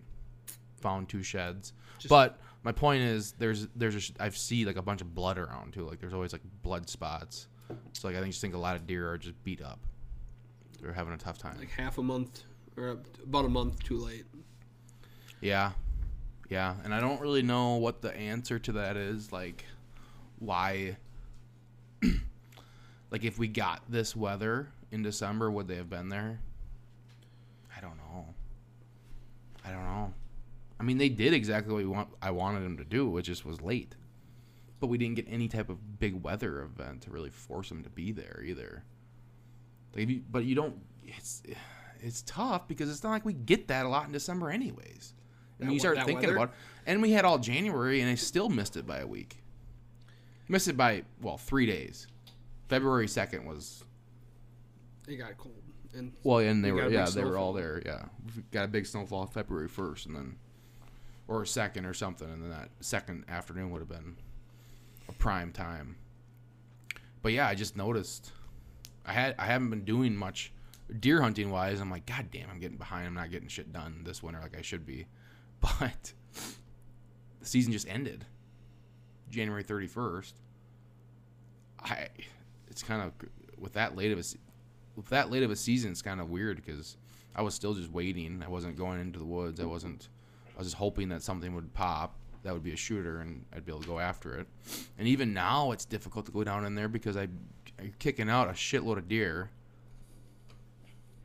Found 0.83 1.09
two 1.09 1.23
sheds. 1.23 1.73
but 2.09 2.39
my 2.63 2.73
point 2.73 3.03
is 3.03 3.33
there's 3.33 3.69
there's 3.77 4.11
a 4.19 4.23
I've 4.23 4.37
see 4.37 4.65
like 4.65 4.77
a 4.77 4.83
bunch 4.83 5.01
of 5.01 5.15
blood 5.15 5.39
around 5.39 5.73
too. 5.73 5.87
Like 5.87 6.01
there's 6.01 6.15
always 6.15 6.33
like 6.33 6.43
blood 6.63 6.89
spots. 6.89 7.49
So 7.93 8.09
like 8.09 8.17
I 8.17 8.21
think 8.21 8.33
just 8.33 8.41
think 8.41 8.55
a 8.55 8.59
lot 8.59 8.77
of 8.77 8.87
deer 8.87 9.11
are 9.11 9.19
just 9.19 9.43
beat 9.45 9.63
up. 9.63 9.81
They're 10.81 10.93
having 10.93 11.13
a 11.13 11.19
tough 11.19 11.39
time. 11.39 11.57
like 11.59 11.71
half 11.71 11.99
a 11.99 12.03
month 12.03 12.45
or 12.77 12.99
about 13.23 13.45
a 13.45 13.49
month 13.49 13.83
too 13.83 13.99
late. 13.99 14.25
Yeah. 15.41 15.73
Yeah, 16.49 16.75
and 16.83 16.93
I 16.93 16.99
don't 17.01 17.21
really 17.21 17.43
know 17.43 17.77
what 17.77 18.03
the 18.03 18.15
answer 18.17 18.59
to 18.59 18.73
that 18.73 18.97
is 18.97 19.31
like 19.31 19.65
why 20.41 20.97
like 23.11 23.25
if 23.25 23.39
we 23.39 23.49
got 23.49 23.83
this 23.89 24.15
weather 24.15 24.69
in 24.91 25.03
December 25.03 25.51
would 25.51 25.69
they 25.69 25.77
have 25.77 25.91
been 25.91 26.09
there? 26.09 26.41
I 27.77 27.81
don't 27.81 27.97
know. 27.97 28.27
I 29.65 29.71
don't 29.71 29.85
know. 29.85 30.13
I 30.79 30.83
mean, 30.83 30.99
they 30.99 31.09
did 31.11 31.35
exactly 31.35 31.73
what 31.73 31.79
we 31.79 31.87
want 31.87 32.09
I 32.23 32.31
wanted 32.31 32.61
them 32.65 32.77
to 32.79 32.85
do, 32.85 33.09
which 33.09 33.27
just 33.27 33.45
was 33.45 33.61
late. 33.61 33.97
But 34.81 34.87
we 34.87 34.97
didn't 34.97 35.17
get 35.17 35.27
any 35.29 35.47
type 35.47 35.69
of 35.69 35.99
big 35.99 36.23
weather 36.23 36.63
event 36.63 37.03
to 37.03 37.11
really 37.11 37.29
force 37.29 37.69
them 37.69 37.83
to 37.83 37.91
be 37.91 38.13
there 38.13 38.43
either. 38.45 38.83
Like, 39.95 40.09
you, 40.09 40.23
but 40.31 40.45
you 40.45 40.55
don't. 40.55 40.77
It's 41.05 41.43
it's 42.01 42.23
tough 42.23 42.67
because 42.67 42.91
it's 42.91 43.03
not 43.03 43.11
like 43.11 43.27
we 43.27 43.35
get 43.35 43.69
that 43.69 43.85
a 43.85 43.89
lot 43.89 44.07
in 44.07 44.13
December, 44.13 44.51
anyways. 44.51 45.13
And 45.59 45.69
That 45.69 45.75
you 45.75 45.81
start 45.81 45.99
thinking 45.99 46.17
weather? 46.17 46.37
about, 46.37 46.49
it, 46.49 46.55
and 46.87 47.03
we 47.03 47.11
had 47.13 47.27
all 47.27 47.39
January, 47.39 48.01
and 48.01 48.11
I 48.11 48.15
still 48.15 48.49
missed 48.49 48.77
it 48.79 48.87
by 48.87 49.01
a 49.01 49.07
week. 49.07 49.40
Missed 50.51 50.67
it 50.67 50.77
by 50.77 51.05
well 51.23 51.39
three 51.39 51.65
days. 51.65 52.09
February 52.69 53.07
second 53.07 53.47
was 53.47 53.85
It 55.07 55.17
got 55.17 55.39
cold 55.39 55.55
and 55.95 56.13
well, 56.25 56.39
and 56.39 56.65
they 56.65 56.73
were 56.73 56.89
yeah 56.89 57.07
they 57.07 57.23
were 57.23 57.39
all 57.39 57.53
there. 57.53 57.81
Yeah, 57.87 58.07
we 58.35 58.43
got 58.51 58.65
a 58.65 58.69
big 58.69 58.85
snowfall 58.85 59.27
February 59.27 59.69
first, 59.69 60.07
and 60.07 60.17
then 60.17 60.37
or 61.29 61.47
second 61.47 61.85
or 61.85 61.95
something, 61.95 62.29
and 62.29 62.43
then 62.43 62.51
that 62.51 62.71
second 62.81 63.27
afternoon 63.29 63.71
would 63.71 63.79
have 63.79 63.89
been 63.89 64.17
a 65.09 65.13
prime 65.13 65.53
time. 65.53 65.95
But 67.23 67.33
yeah, 67.33 67.47
I 67.47 67.55
just 67.55 67.77
noticed 67.77 68.33
I 69.07 69.13
had 69.13 69.37
I 69.39 69.47
haven't 69.47 69.71
been 69.71 69.85
doing 69.85 70.17
much 70.17 70.53
deer 70.99 71.23
hunting 71.23 71.53
wise. 71.53 71.81
I'm 71.81 71.93
like, 71.93 72.07
God 72.07 72.27
damn, 72.33 72.51
I'm 72.51 72.59
getting 72.59 72.77
behind. 72.77 73.07
I'm 73.07 73.15
not 73.15 73.31
getting 73.31 73.47
shit 73.49 73.73
done 73.73 74.03
this 74.05 74.21
winter 74.21 74.41
like 74.41 74.57
I 74.59 74.63
should 74.63 74.85
be. 74.85 75.07
But 75.61 76.15
the 77.39 77.47
season 77.47 77.71
just 77.71 77.87
ended, 77.87 78.25
January 79.31 79.65
31st. 79.65 80.33
I 81.83 82.09
it's 82.69 82.83
kind 82.83 83.03
of 83.03 83.13
with 83.59 83.73
that 83.75 83.97
late 83.97 84.13
of 84.13 84.19
a 84.19 84.25
with 84.97 85.09
that 85.09 85.31
late 85.31 85.43
of 85.43 85.51
a 85.51 85.57
season, 85.57 85.91
it's 85.91 86.03
kind 86.03 86.21
of 86.21 86.31
weird 86.31 86.57
because 86.57 86.97
I 87.35 87.43
was 87.43 87.55
still 87.55 87.75
just 87.75 87.91
waiting. 87.91 88.43
I 88.45 88.49
wasn't 88.49 88.77
going 88.77 89.01
into 89.01 89.19
the 89.19 89.25
woods. 89.25 89.61
I 89.61 89.65
wasn't. 89.65 90.09
I 90.55 90.59
was 90.59 90.67
just 90.67 90.77
hoping 90.77 91.09
that 91.09 91.23
something 91.23 91.55
would 91.55 91.73
pop 91.73 92.17
that 92.43 92.53
would 92.53 92.63
be 92.63 92.73
a 92.73 92.77
shooter 92.77 93.21
and 93.21 93.45
I'd 93.55 93.67
be 93.67 93.73
able 93.73 93.83
to 93.83 93.87
go 93.89 93.99
after 93.99 94.39
it. 94.39 94.47
And 94.99 95.07
even 95.07 95.35
now, 95.35 95.73
it's 95.73 95.85
difficult 95.85 96.27
to 96.27 96.33
go 96.33 96.45
down 96.45 96.65
in 96.65 96.75
there 96.75 96.89
because 96.89 97.17
I 97.17 97.29
I'm 97.79 97.95
kicking 97.99 98.29
out 98.29 98.49
a 98.49 98.53
shitload 98.53 98.99
of 98.99 99.09
deer, 99.09 99.51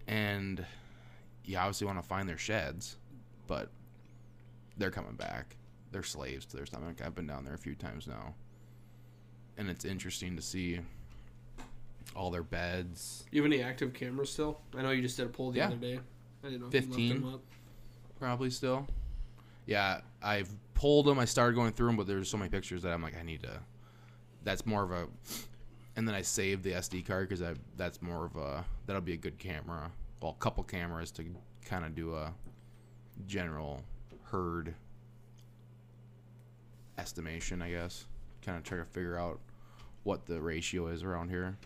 and 0.07 0.65
you 1.43 1.57
obviously 1.57 1.85
want 1.85 2.01
to 2.01 2.07
find 2.07 2.29
their 2.29 2.37
sheds, 2.37 2.95
but 3.45 3.69
they're 4.77 4.91
coming 4.91 5.15
back. 5.15 5.57
They're 5.91 6.03
slaves 6.03 6.45
to 6.47 6.57
their 6.57 6.65
stomach. 6.65 7.01
I've 7.03 7.15
been 7.15 7.27
down 7.27 7.45
there 7.45 7.53
a 7.53 7.57
few 7.57 7.75
times 7.75 8.07
now, 8.07 8.33
and 9.57 9.69
it's 9.69 9.85
interesting 9.85 10.35
to 10.35 10.41
see 10.41 10.79
all 12.15 12.29
their 12.31 12.43
beds. 12.43 13.25
you 13.31 13.41
have 13.41 13.51
any 13.51 13.61
active 13.63 13.93
cameras 13.93 14.31
still? 14.31 14.59
I 14.77 14.81
know 14.81 14.91
you 14.91 15.01
just 15.01 15.17
did 15.17 15.25
a 15.25 15.29
poll 15.29 15.51
the 15.51 15.57
Yeah. 15.59 15.67
other 15.67 15.75
day. 15.77 15.99
I 16.43 16.49
didn't 16.49 16.61
know 16.61 16.67
if 16.67 16.73
you 16.73 16.79
left 16.81 16.87
15. 16.87 17.21
them 17.21 17.33
up. 17.33 17.41
probably 18.19 18.49
still. 18.49 18.87
Yeah, 19.65 20.01
I've 20.21 20.49
pulled 20.73 21.05
them. 21.07 21.17
I 21.19 21.25
started 21.25 21.55
going 21.55 21.73
through 21.73 21.87
them, 21.87 21.97
but 21.97 22.07
there's 22.07 22.29
so 22.29 22.37
many 22.37 22.49
pictures 22.49 22.83
that 22.83 22.93
I'm 22.93 23.01
like, 23.01 23.17
I 23.17 23.23
need 23.23 23.41
to. 23.43 23.59
That's 24.43 24.65
more 24.65 24.83
of 24.83 24.91
a. 24.91 25.07
And 25.97 26.07
then 26.07 26.13
I 26.15 26.21
saved 26.21 26.63
the 26.63 26.73
SD 26.73 27.01
card 27.05 27.27
because 27.27 27.41
I 27.41 27.55
that's 27.77 28.01
more 28.01 28.25
of 28.25 28.35
a 28.35 28.63
that'll 28.85 29.01
be 29.01 29.13
a 29.13 29.17
good 29.17 29.37
camera. 29.39 29.91
Well, 30.21 30.31
a 30.31 30.41
couple 30.43 30.63
cameras 30.63 31.11
to 31.13 31.25
kind 31.65 31.83
of 31.85 31.95
do 31.95 32.13
a 32.15 32.33
general 33.27 33.81
herd 34.23 34.73
estimation, 36.97 37.61
I 37.61 37.71
guess. 37.71 38.05
Kind 38.41 38.57
of 38.57 38.63
try 38.63 38.77
to 38.77 38.85
figure 38.85 39.17
out 39.17 39.39
what 40.03 40.25
the 40.25 40.39
ratio 40.39 40.87
is 40.87 41.03
around 41.03 41.29
here. 41.29 41.57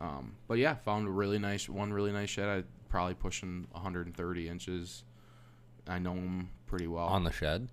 Um, 0.00 0.36
but 0.46 0.58
yeah, 0.58 0.74
found 0.74 1.08
a 1.08 1.10
really 1.10 1.38
nice 1.38 1.68
one, 1.68 1.92
really 1.92 2.12
nice 2.12 2.30
shed. 2.30 2.48
I 2.48 2.62
probably 2.88 3.14
pushing 3.14 3.66
130 3.72 4.48
inches. 4.48 5.04
I 5.86 5.98
know 5.98 6.14
him 6.14 6.50
pretty 6.66 6.86
well. 6.86 7.06
On 7.06 7.24
the 7.24 7.32
shed? 7.32 7.68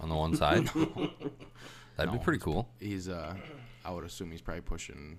On 0.00 0.08
the 0.08 0.14
one 0.14 0.34
side? 0.36 0.68
That'd 1.96 2.12
be 2.12 2.18
pretty 2.18 2.40
cool. 2.40 2.68
he's 2.80 3.08
uh, 3.08 3.34
I 3.84 3.90
would 3.92 4.04
assume 4.04 4.30
he's 4.32 4.40
probably 4.40 4.62
pushing. 4.62 5.18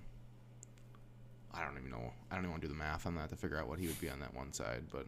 I 1.54 1.64
don't 1.64 1.78
even 1.78 1.90
know. 1.90 2.12
I 2.30 2.34
don't 2.34 2.44
even 2.44 2.50
want 2.50 2.62
to 2.62 2.68
do 2.68 2.74
the 2.74 2.78
math 2.78 3.06
on 3.06 3.14
that 3.14 3.30
to 3.30 3.36
figure 3.36 3.58
out 3.58 3.66
what 3.66 3.78
he 3.78 3.86
would 3.86 3.98
be 4.00 4.10
on 4.10 4.20
that 4.20 4.34
one 4.34 4.52
side. 4.52 4.82
But 4.92 5.06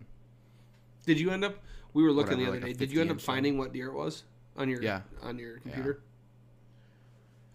Did 1.04 1.20
you 1.20 1.30
end 1.30 1.44
up? 1.44 1.56
We 1.92 2.02
were 2.02 2.12
looking 2.12 2.38
Whatever, 2.38 2.52
the 2.52 2.58
other 2.58 2.66
like 2.66 2.78
day. 2.78 2.86
Did 2.86 2.92
you 2.92 3.02
end 3.02 3.10
up 3.10 3.16
inch 3.16 3.26
one. 3.26 3.34
finding 3.34 3.58
what 3.58 3.74
deer 3.74 3.88
it 3.88 3.94
was 3.94 4.22
on 4.58 4.68
your 4.68 4.82
Yeah. 4.82 5.00
on 5.22 5.38
your 5.38 5.58
computer? 5.60 6.02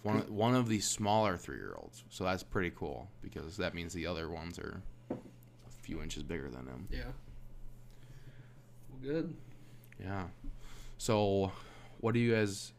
one 0.04 0.18
of, 0.18 0.30
one 0.30 0.54
of 0.56 0.68
the 0.68 0.80
smaller 0.82 1.38
three 1.38 1.56
year 1.58 1.76
olds. 1.78 2.04
So 2.10 2.24
that's 2.24 2.44
pretty 2.44 2.72
cool 2.76 3.10
because 3.22 3.56
that 3.58 3.74
means 3.74 3.94
the 3.94 4.06
other 4.08 4.30
ones 4.30 4.60
are 4.60 4.82
a 5.12 5.16
few 5.82 6.02
inches 6.02 6.24
bigger 6.24 6.50
than 6.50 6.66
him. 6.68 6.88
Yeah. 6.92 7.04
Well, 8.90 9.00
good. 9.02 9.34
Yeah. 10.00 10.28
So, 10.98 11.52
what 12.00 12.14
do 12.14 12.20
you 12.20 12.34
guys? 12.36 12.74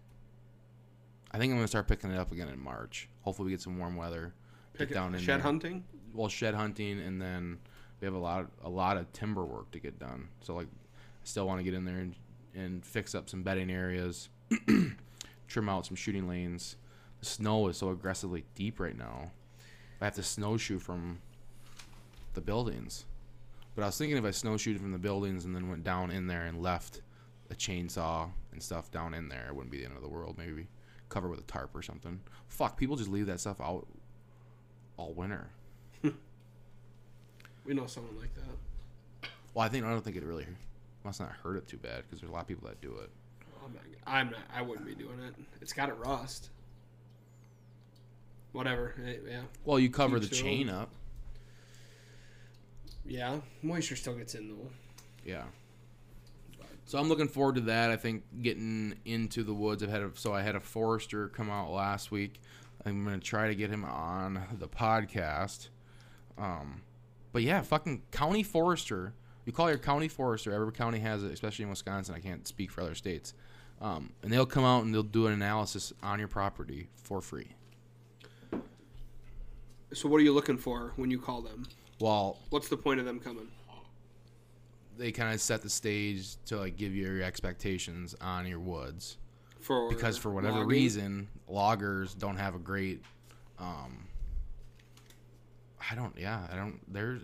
I 1.31 1.39
think 1.39 1.51
I'm 1.51 1.57
gonna 1.59 1.69
start 1.69 1.89
picking 1.89 2.11
it 2.11 2.19
up 2.19 2.31
again 2.33 2.49
in 2.49 2.61
March. 2.61 3.09
Hopefully, 3.23 3.47
we 3.47 3.53
get 3.53 3.61
some 3.61 3.79
warm 3.79 3.97
weather. 3.97 4.35
Get 4.75 4.79
Pick 4.79 4.91
it- 4.91 4.95
down 4.95 5.15
in 5.15 5.21
shed 5.21 5.37
there. 5.39 5.43
hunting. 5.43 5.85
well 6.13 6.29
shed 6.29 6.55
hunting 6.55 7.01
and 7.01 7.21
then 7.21 7.59
we 8.01 8.05
have 8.05 8.15
a 8.15 8.19
lot 8.19 8.49
a 8.63 8.69
lot 8.69 8.97
of 8.97 9.13
timber 9.13 9.45
work 9.45 9.69
to 9.73 9.81
get 9.81 9.99
done 9.99 10.29
so 10.41 10.55
like 10.55 10.69
i 10.69 11.25
still 11.25 11.45
want 11.45 11.59
to 11.59 11.65
get 11.65 11.75
in 11.75 11.85
there 11.85 11.99
and, 11.99 12.15
and 12.55 12.85
fix 12.85 13.15
up 13.15 13.29
some 13.29 13.43
bedding 13.43 13.71
areas 13.71 14.29
trim 15.49 15.69
out 15.69 15.87
some 15.87 15.97
shooting 15.97 16.29
lanes 16.29 16.77
the 17.21 17.27
snow 17.27 17.69
is 17.69 17.77
so 17.77 17.91
aggressively 17.91 18.45
deep 18.55 18.79
right 18.81 18.97
now 18.97 19.31
i 20.01 20.05
have 20.05 20.15
to 20.15 20.23
snowshoe 20.23 20.79
from 20.79 21.19
the 22.35 22.41
buildings 22.41 23.05
But 23.75 23.83
I 23.83 23.87
was 23.87 23.99
thinking 23.99 24.17
if 24.17 24.25
I 24.25 24.31
snowshoed 24.33 24.81
from 24.81 24.93
the 24.93 24.99
buildings 24.99 25.45
and 25.45 25.55
then 25.55 25.69
went 25.69 25.85
down 25.85 26.11
in 26.11 26.27
there 26.27 26.47
and 26.47 26.63
left 26.63 27.01
a 27.51 27.55
chainsaw 27.55 28.29
and 28.53 28.63
stuff 28.63 28.91
down 28.91 29.15
in 29.15 29.29
there, 29.29 29.47
it 29.49 29.55
wouldn't 29.55 29.71
be 29.71 29.79
the 29.79 29.85
end 29.85 29.97
of 29.97 30.03
the 30.03 30.09
world. 30.09 30.37
Maybe 30.39 30.67
cover 31.09 31.29
with 31.29 31.41
a 31.41 31.45
tarp 31.45 31.75
or 31.75 31.83
something. 31.83 32.21
Fuck, 32.49 32.77
people 32.77 32.97
just 32.97 33.11
leave 33.11 33.27
that 33.27 33.41
stuff 33.41 33.61
out 33.61 33.87
all 34.97 35.13
winter. 35.13 35.49
We 37.65 37.73
know 37.73 37.87
someone 37.87 38.19
like 38.21 38.35
that. 38.35 39.29
Well, 39.55 39.65
I 39.65 39.69
think 39.71 39.85
I 39.87 39.91
don't 39.91 40.03
think 40.05 40.17
it 40.17 40.25
really 40.25 40.47
must 41.05 41.21
not 41.21 41.31
hurt 41.43 41.57
it 41.57 41.67
too 41.69 41.77
bad 41.77 42.03
because 42.03 42.21
there's 42.21 42.31
a 42.31 42.33
lot 42.33 42.43
of 42.43 42.49
people 42.49 42.67
that 42.69 42.81
do 42.81 42.97
it. 42.99 43.11
I'm 43.65 43.73
not, 43.73 43.83
I'm 44.07 44.31
not. 44.31 44.41
I 44.55 44.63
wouldn't 44.63 44.87
be 44.87 44.95
doing 44.95 45.19
it. 45.21 45.35
It's 45.61 45.73
got 45.73 45.87
to 45.87 45.95
rust. 45.95 46.51
Whatever. 48.53 48.95
eh, 49.05 49.17
Yeah. 49.29 49.41
Well, 49.65 49.79
you 49.79 49.91
cover 49.91 50.19
the 50.21 50.27
Each 50.27 50.41
chain 50.43 50.69
up. 50.69 50.91
Yeah. 53.05 53.41
Moisture 53.63 53.97
still 53.97 54.15
gets 54.15 54.35
in 54.35 54.49
though. 54.49 54.71
Yeah. 55.25 55.45
So 56.87 56.99
I'm 56.99 57.09
looking 57.09 57.29
forward 57.29 57.55
to 57.57 57.61
that. 57.63 57.91
I 57.91 57.97
think 57.97 58.25
getting 58.43 58.95
into 59.05 59.43
the 59.43 59.55
woods. 59.55 59.83
I've 59.83 59.89
had 59.91 60.03
a, 60.03 60.11
so 60.15 60.35
I 60.35 60.43
had 60.43 60.55
a 60.55 60.61
forester 60.61 61.29
come 61.29 61.51
out 61.51 61.71
last 61.71 62.11
week. 62.11 62.41
I'm 62.85 63.05
gonna 63.05 63.19
try 63.19 63.49
to 63.49 63.55
get 63.55 63.71
him 63.71 63.85
on 63.85 64.41
the 64.59 64.69
podcast. 64.69 65.69
Um, 66.37 66.83
but 67.33 67.43
yeah, 67.43 67.63
fucking 67.63 68.03
county 68.11 68.43
forester. 68.43 69.15
You 69.45 69.53
call 69.53 69.69
your 69.69 69.79
county 69.79 70.09
forester. 70.09 70.53
Every 70.53 70.73
county 70.73 70.99
has 71.01 71.23
it, 71.23 71.33
especially 71.33 71.65
in 71.65 71.71
Wisconsin. 71.71 72.15
I 72.15 72.21
can't 72.21 72.47
speak 72.49 72.71
for 72.71 72.81
other 72.83 72.95
states. 72.95 73.35
Um, 73.81 74.11
and 74.23 74.33
they'll 74.33 74.47
come 74.47 74.65
out 74.65 74.85
and 74.85 74.95
they'll 74.95 75.03
do 75.03 75.27
an 75.27 75.33
analysis 75.33 75.93
on 76.03 76.19
your 76.19 76.29
property 76.29 76.89
for 77.03 77.21
free. 77.21 77.49
So 79.93 80.09
what 80.09 80.17
are 80.19 80.25
you 80.25 80.33
looking 80.33 80.57
for 80.59 80.93
when 80.97 81.11
you 81.11 81.19
call 81.21 81.43
them? 81.43 81.67
Well, 82.01 82.39
What's 82.51 82.69
the 82.69 82.77
point 82.77 83.01
of 83.01 83.07
them 83.07 83.21
coming? 83.21 83.49
they 84.97 85.11
kind 85.11 85.35
of 85.35 85.41
set 85.41 85.61
the 85.61 85.69
stage 85.69 86.37
to 86.47 86.57
like 86.57 86.77
give 86.77 86.95
you 86.95 87.05
your 87.05 87.23
expectations 87.25 88.15
on 88.21 88.47
your 88.47 88.61
woods. 88.61 89.17
For 89.59 89.89
because 89.89 90.17
for 90.17 90.31
whatever 90.31 90.59
logging? 90.59 90.69
reason 90.69 91.29
loggers 91.49 92.15
don't 92.15 92.37
have 92.37 92.55
a 92.55 92.59
great 92.61 93.03
um 93.59 94.07
i 95.91 95.95
don't 95.97 96.17
yeah 96.19 96.47
i 96.53 96.55
don't 96.55 96.79
there's 96.93 97.23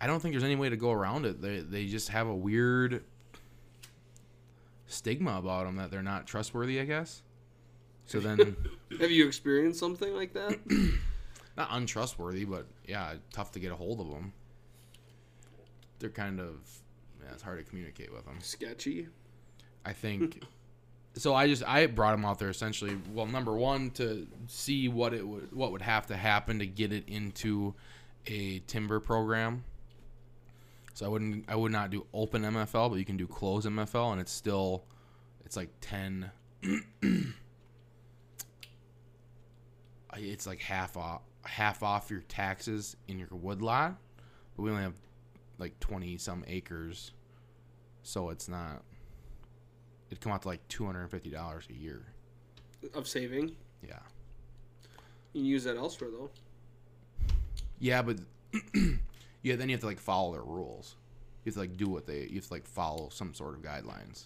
i 0.00 0.06
don't 0.06 0.20
think 0.20 0.32
there's 0.32 0.44
any 0.44 0.56
way 0.56 0.68
to 0.68 0.76
go 0.76 0.90
around 0.90 1.26
it 1.26 1.40
they 1.40 1.60
they 1.60 1.86
just 1.86 2.08
have 2.08 2.26
a 2.26 2.34
weird 2.34 3.02
stigma 4.86 5.38
about 5.38 5.64
them 5.64 5.76
that 5.76 5.90
they're 5.90 6.02
not 6.02 6.26
trustworthy 6.26 6.80
i 6.80 6.84
guess 6.84 7.22
so 8.06 8.20
then 8.20 8.56
Have 9.00 9.10
you 9.10 9.26
experienced 9.26 9.80
something 9.80 10.14
like 10.14 10.34
that? 10.34 10.58
not 11.56 11.68
untrustworthy 11.70 12.44
but 12.44 12.66
yeah 12.86 13.14
tough 13.32 13.52
to 13.52 13.58
get 13.58 13.72
a 13.72 13.74
hold 13.76 14.00
of 14.00 14.10
them 14.10 14.32
they're 15.98 16.10
kind 16.10 16.38
of 16.38 16.56
yeah 17.22 17.32
it's 17.32 17.42
hard 17.42 17.58
to 17.58 17.68
communicate 17.68 18.12
with 18.12 18.24
them 18.26 18.36
Sketchy. 18.40 19.08
I 19.84 19.92
think. 19.92 20.42
so 21.14 21.34
I 21.34 21.46
just 21.46 21.62
I 21.66 21.86
brought 21.86 22.14
him 22.14 22.24
out 22.24 22.38
there 22.38 22.48
essentially. 22.48 22.96
Well, 23.12 23.26
number 23.26 23.54
one 23.54 23.90
to 23.92 24.26
see 24.46 24.88
what 24.88 25.14
it 25.14 25.26
would 25.26 25.52
what 25.52 25.72
would 25.72 25.82
have 25.82 26.06
to 26.08 26.16
happen 26.16 26.58
to 26.58 26.66
get 26.66 26.92
it 26.92 27.08
into 27.08 27.74
a 28.26 28.60
timber 28.60 29.00
program. 29.00 29.64
So 30.94 31.04
I 31.04 31.08
wouldn't 31.08 31.44
I 31.48 31.56
would 31.56 31.72
not 31.72 31.90
do 31.90 32.06
open 32.14 32.42
MFL, 32.42 32.90
but 32.90 32.96
you 32.96 33.04
can 33.04 33.16
do 33.16 33.26
close 33.26 33.66
MFL, 33.66 34.12
and 34.12 34.20
it's 34.20 34.32
still 34.32 34.84
it's 35.44 35.56
like 35.56 35.70
ten. 35.80 36.30
it's 40.16 40.46
like 40.46 40.60
half 40.60 40.96
off 40.96 41.22
half 41.44 41.82
off 41.82 42.10
your 42.10 42.20
taxes 42.20 42.96
in 43.08 43.18
your 43.18 43.28
wood 43.32 43.60
lot, 43.60 43.96
but 44.56 44.62
we 44.62 44.70
only 44.70 44.84
have 44.84 44.94
like 45.58 45.78
twenty 45.80 46.16
some 46.16 46.44
acres, 46.46 47.10
so 48.04 48.30
it's 48.30 48.48
not 48.48 48.82
it'd 50.10 50.22
come 50.22 50.32
out 50.32 50.42
to 50.42 50.48
like 50.48 50.66
two 50.68 50.86
hundred 50.86 51.02
and 51.02 51.10
fifty 51.10 51.30
dollars 51.30 51.66
a 51.70 51.74
year. 51.74 52.06
Of 52.94 53.08
saving. 53.08 53.56
Yeah. 53.82 53.98
You 55.32 55.40
can 55.40 55.46
use 55.46 55.64
that 55.64 55.76
elsewhere 55.76 56.10
though. 56.10 56.30
Yeah, 57.80 58.02
but 58.02 58.20
yeah, 59.44 59.56
then 59.56 59.68
you 59.68 59.74
have 59.74 59.82
to 59.82 59.86
like 59.86 60.00
follow 60.00 60.32
their 60.32 60.42
rules. 60.42 60.96
You 61.44 61.50
have 61.50 61.54
to 61.54 61.60
like 61.60 61.76
do 61.76 61.88
what 61.88 62.06
they. 62.06 62.26
You 62.28 62.36
have 62.36 62.46
to 62.46 62.54
like 62.54 62.66
follow 62.66 63.10
some 63.10 63.34
sort 63.34 63.54
of 63.54 63.62
guidelines. 63.62 64.24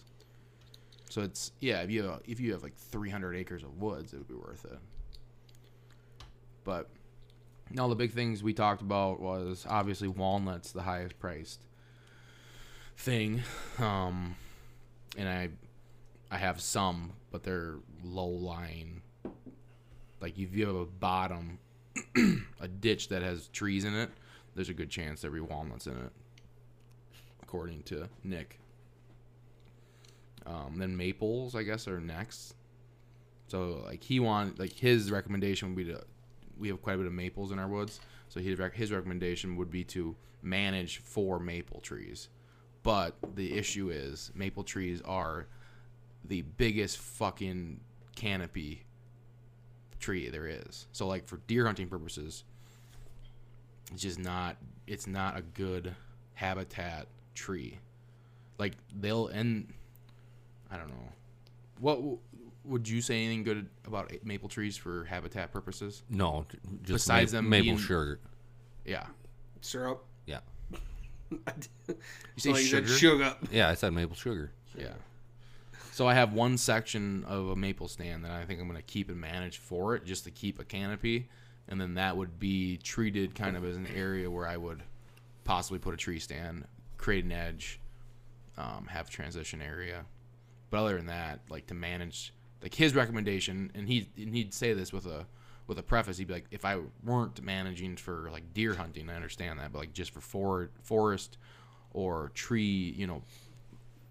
So 1.09 1.21
it's 1.21 1.51
yeah. 1.59 1.81
If 1.81 1.91
you 1.91 2.03
have, 2.03 2.21
if 2.25 2.39
you 2.39 2.53
have 2.53 2.63
like 2.63 2.75
three 2.75 3.09
hundred 3.09 3.35
acres 3.35 3.61
of 3.61 3.77
woods, 3.77 4.13
it 4.13 4.17
would 4.17 4.29
be 4.29 4.33
worth 4.33 4.63
it. 4.63 4.79
But 6.63 6.89
now 7.69 7.89
the 7.89 7.95
big 7.95 8.13
things 8.13 8.41
we 8.41 8.53
talked 8.53 8.81
about 8.81 9.19
was 9.19 9.65
obviously 9.69 10.07
walnuts, 10.07 10.71
the 10.71 10.83
highest 10.83 11.19
priced 11.19 11.65
thing. 12.95 13.41
Um, 13.77 14.37
and 15.17 15.27
I 15.27 15.49
I 16.31 16.37
have 16.37 16.61
some, 16.61 17.11
but 17.29 17.43
they're 17.43 17.75
low 18.05 18.29
lying. 18.29 19.01
Like 20.21 20.39
if 20.39 20.55
you 20.55 20.65
have 20.65 20.75
a 20.75 20.85
bottom, 20.85 21.59
a 22.61 22.69
ditch 22.69 23.09
that 23.09 23.21
has 23.21 23.49
trees 23.49 23.83
in 23.83 23.93
it, 23.95 24.11
there's 24.55 24.69
a 24.69 24.73
good 24.73 24.89
chance 24.89 25.21
be 25.21 25.41
walnuts 25.41 25.87
in 25.87 25.93
it, 25.93 26.11
according 27.41 27.83
to 27.83 28.09
Nick. 28.23 28.59
Um, 30.45 30.75
then 30.77 30.95
maples, 30.97 31.55
I 31.55 31.63
guess, 31.63 31.87
are 31.87 31.99
next. 31.99 32.55
So 33.47 33.83
like 33.85 34.03
he 34.03 34.19
want 34.19 34.59
like 34.59 34.73
his 34.73 35.11
recommendation 35.11 35.69
would 35.69 35.77
be 35.77 35.91
to, 35.91 36.01
we 36.57 36.67
have 36.69 36.81
quite 36.81 36.93
a 36.95 36.97
bit 36.97 37.07
of 37.07 37.13
maples 37.13 37.51
in 37.51 37.59
our 37.59 37.67
woods. 37.67 37.99
So 38.29 38.39
his 38.39 38.59
his 38.73 38.91
recommendation 38.91 39.55
would 39.57 39.71
be 39.71 39.83
to 39.85 40.15
manage 40.41 40.99
for 40.99 41.39
maple 41.39 41.79
trees. 41.81 42.29
But 42.83 43.15
the 43.35 43.57
issue 43.57 43.89
is 43.89 44.31
maple 44.35 44.63
trees 44.63 45.01
are 45.03 45.47
the 46.23 46.41
biggest 46.41 46.97
fucking 46.97 47.79
canopy 48.15 48.85
tree 49.99 50.29
there 50.29 50.47
is. 50.47 50.87
So 50.91 51.07
like 51.07 51.27
for 51.27 51.37
deer 51.47 51.65
hunting 51.65 51.87
purposes, 51.87 52.43
it's 53.91 54.01
just 54.01 54.19
not 54.19 54.57
it's 54.87 55.07
not 55.07 55.37
a 55.37 55.41
good 55.41 55.95
habitat 56.33 57.07
tree. 57.35 57.79
Like 58.57 58.73
they'll 58.99 59.27
and 59.27 59.71
I 60.71 60.77
don't 60.77 60.89
know. 60.89 61.13
What 61.79 61.99
would 62.65 62.87
you 62.87 63.01
say 63.01 63.23
anything 63.23 63.43
good 63.43 63.67
about 63.87 64.11
maple 64.23 64.49
trees 64.49 64.75
for 64.77 65.05
habitat 65.05 65.51
purposes? 65.51 66.03
No, 66.09 66.45
just 66.83 67.05
Besides 67.05 67.33
ma- 67.33 67.37
them 67.37 67.49
maple 67.49 67.63
being- 67.65 67.77
sugar. 67.77 68.19
Yeah. 68.85 69.05
Syrup. 69.61 70.03
Yeah, 70.25 70.39
You 71.87 71.95
say 72.37 72.51
Oh, 72.51 72.55
you 72.57 72.63
said 72.65 72.87
sugar? 72.87 72.87
sugar. 72.87 73.35
yeah, 73.51 73.69
I 73.69 73.73
said 73.73 73.93
maple 73.93 74.15
sugar. 74.15 74.51
Yeah. 74.77 74.93
So 75.91 76.07
I 76.07 76.13
have 76.13 76.33
one 76.33 76.57
section 76.57 77.23
of 77.25 77.49
a 77.49 77.55
maple 77.55 77.87
stand 77.89 78.23
that 78.23 78.31
I 78.31 78.45
think 78.45 78.61
I'm 78.61 78.67
going 78.67 78.77
to 78.79 78.83
keep 78.85 79.09
and 79.09 79.19
manage 79.19 79.57
for 79.57 79.95
it, 79.95 80.05
just 80.05 80.23
to 80.25 80.31
keep 80.31 80.59
a 80.59 80.63
canopy, 80.63 81.27
and 81.69 81.79
then 81.79 81.93
that 81.93 82.17
would 82.17 82.39
be 82.39 82.77
treated 82.77 83.35
kind 83.35 83.55
of 83.55 83.63
as 83.63 83.77
an 83.77 83.87
area 83.95 84.29
where 84.29 84.47
I 84.47 84.57
would 84.57 84.83
possibly 85.45 85.79
put 85.79 85.93
a 85.93 85.97
tree 85.97 86.19
stand, 86.19 86.65
create 86.97 87.23
an 87.23 87.31
edge, 87.31 87.79
um, 88.57 88.87
have 88.89 89.09
transition 89.09 89.61
area. 89.61 90.05
But 90.69 90.79
other 90.79 90.97
than 90.97 91.05
that, 91.05 91.39
like 91.49 91.67
to 91.67 91.73
manage, 91.73 92.33
like 92.61 92.75
his 92.75 92.93
recommendation, 92.95 93.71
and 93.73 93.87
he 93.87 94.09
and 94.17 94.35
he'd 94.35 94.53
say 94.53 94.73
this 94.73 94.91
with 94.91 95.05
a 95.05 95.25
with 95.67 95.77
a 95.79 95.83
preface. 95.83 96.17
He'd 96.17 96.27
be 96.27 96.33
like, 96.33 96.47
if 96.51 96.65
I 96.65 96.79
weren't 97.03 97.41
managing 97.41 97.95
for 97.97 98.29
like 98.31 98.53
deer 98.53 98.73
hunting, 98.73 99.09
I 99.09 99.15
understand 99.15 99.59
that, 99.59 99.71
but 99.71 99.79
like 99.79 99.93
just 99.93 100.11
for 100.11 100.21
for 100.21 100.69
forest 100.81 101.37
or 101.91 102.31
tree, 102.33 102.93
you 102.97 103.07
know, 103.07 103.23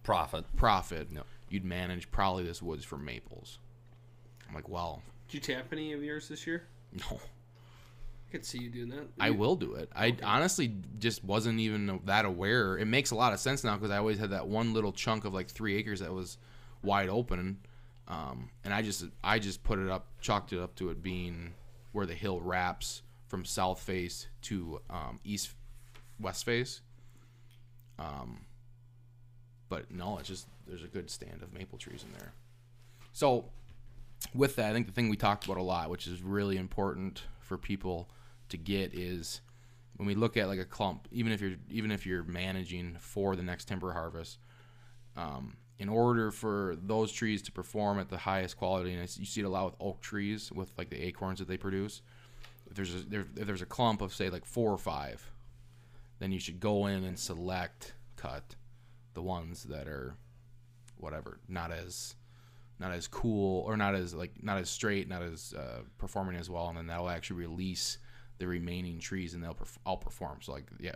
Profit. 0.03 0.45
profit, 0.57 1.09
you'd 1.51 1.65
manage 1.65 2.11
probably 2.11 2.43
this 2.45 2.63
woods 2.63 2.85
for 2.85 2.97
maples. 2.97 3.59
I'm 4.49 4.55
like, 4.55 4.69
well, 4.69 5.03
Did 5.29 5.35
you 5.49 5.55
tap 5.55 5.67
any 5.73 5.93
of 5.93 6.03
yours 6.03 6.29
this 6.29 6.47
year? 6.47 6.67
no, 6.93 7.21
I 8.29 8.33
could 8.33 8.45
see 8.45 8.59
you 8.59 8.69
doing 8.69 8.91
that. 8.91 9.09
I 9.19 9.31
will 9.31 9.57
do 9.57 9.75
it. 9.75 9.91
I 9.97 10.15
honestly 10.23 10.75
just 10.99 11.25
wasn't 11.25 11.61
even 11.61 12.01
that 12.05 12.27
aware. 12.27 12.77
It 12.77 12.87
makes 12.87 13.11
a 13.11 13.15
lot 13.15 13.33
of 13.33 13.41
sense 13.41 13.65
now 13.65 13.75
because 13.77 13.91
I 13.91 13.97
always 13.97 14.19
had 14.19 14.31
that 14.31 14.47
one 14.47 14.75
little 14.75 14.93
chunk 14.93 15.25
of 15.25 15.33
like 15.33 15.49
three 15.49 15.77
acres 15.77 16.01
that 16.01 16.13
was 16.13 16.37
wide 16.83 17.09
open, 17.09 17.59
um, 18.07 18.51
and 18.65 18.75
I 18.75 18.83
just 18.83 19.07
I 19.25 19.39
just 19.39 19.63
put 19.63 19.79
it 19.79 19.89
up, 19.89 20.09
chalked 20.21 20.53
it 20.53 20.61
up 20.61 20.75
to 20.77 20.91
it 20.91 21.03
being 21.03 21.55
where 21.93 22.05
the 22.05 22.15
hill 22.15 22.41
wraps 22.41 23.03
from 23.29 23.47
south 23.47 23.81
face 23.81 24.27
to 24.43 24.81
um, 24.91 25.21
east 25.25 25.55
west 26.21 26.45
face. 26.45 26.83
Um, 27.99 28.43
but 29.71 29.91
no, 29.91 30.19
it's 30.19 30.29
just 30.29 30.49
there's 30.67 30.85
a 30.85 30.89
good 30.89 31.09
stand 31.09 31.43
of 31.43 31.55
maple 31.55 31.79
trees 31.79 32.05
in 32.05 32.19
there. 32.19 32.33
So 33.15 33.47
with 34.35 34.57
that, 34.57 34.71
I 34.71 34.73
think 34.75 34.87
the 34.87 34.93
thing 34.93 35.09
we 35.09 35.17
talked 35.17 35.47
about 35.47 35.57
a 35.57 35.63
lot, 35.63 35.89
which 35.89 36.07
is 36.07 36.23
really 36.23 36.59
important 36.59 37.23
for 37.41 37.57
people 37.57 38.11
to 38.51 38.57
get, 38.57 38.95
is 38.95 39.41
when 39.97 40.07
we 40.07 40.15
look 40.15 40.37
at 40.37 40.49
like 40.49 40.59
a 40.59 40.65
clump, 40.65 41.09
even 41.11 41.33
if 41.33 41.41
you're 41.41 41.57
even 41.71 41.91
if 41.91 42.07
you're 42.07 42.25
managing 42.25 42.97
for 42.99 43.37
the 43.37 43.43
next 43.43 43.67
timber 43.67 43.93
harvest, 43.93 44.39
um, 45.17 45.57
in 45.79 45.89
order 45.89 46.31
for 46.31 46.77
those 46.83 47.13
trees 47.13 47.43
to 47.43 47.53
perform 47.53 47.99
at 47.99 48.09
the 48.09 48.17
highest 48.17 48.57
quality, 48.57 48.93
and 48.93 49.01
you 49.19 49.27
see 49.27 49.41
it 49.41 49.45
a 49.45 49.49
lot 49.49 49.67
with 49.67 49.75
oak 49.81 50.01
trees 50.01 50.51
with 50.53 50.73
like 50.79 50.91
the 50.91 51.05
acorns 51.05 51.39
that 51.39 51.49
they 51.49 51.57
produce. 51.57 52.03
If 52.71 52.77
there's 52.77 52.95
a, 52.95 52.99
there, 52.99 53.27
if 53.37 53.47
there's 53.47 53.63
a 53.63 53.67
clump 53.67 54.03
of 54.03 54.15
say 54.15 54.31
like 54.31 54.45
four 54.45 54.73
or 54.73 54.79
five, 54.79 55.31
then 56.19 56.33
you 56.33 56.39
should 56.39 56.61
go 56.61 56.87
in 56.87 57.05
and 57.05 57.19
select 57.19 57.95
cut 58.17 58.57
the 59.15 59.23
ones 59.23 59.65
that 59.65 59.89
are 59.89 60.17
whatever 60.97 61.39
not 61.49 61.71
as 61.73 62.15
not 62.81 62.93
as 62.93 63.07
cool 63.07 63.63
or 63.63 63.77
not 63.77 63.95
as 63.95 64.15
like 64.15 64.33
not 64.43 64.59
as 64.59 64.69
straight 64.69 65.09
not 65.09 65.23
as 65.23 65.55
uh, 65.57 65.83
performing 65.99 66.37
as 66.37 66.51
well 66.51 66.69
and 66.69 66.77
then 66.77 66.87
that'll 66.87 67.09
actually 67.09 67.37
release 67.37 67.99
the 68.39 68.47
remaining 68.47 68.99
trees 68.99 69.35
and 69.35 69.43
they'll 69.43 69.55
perf- 69.55 69.79
outperform 69.87 70.43
so 70.43 70.53
like 70.53 70.67
yeah 70.81 70.93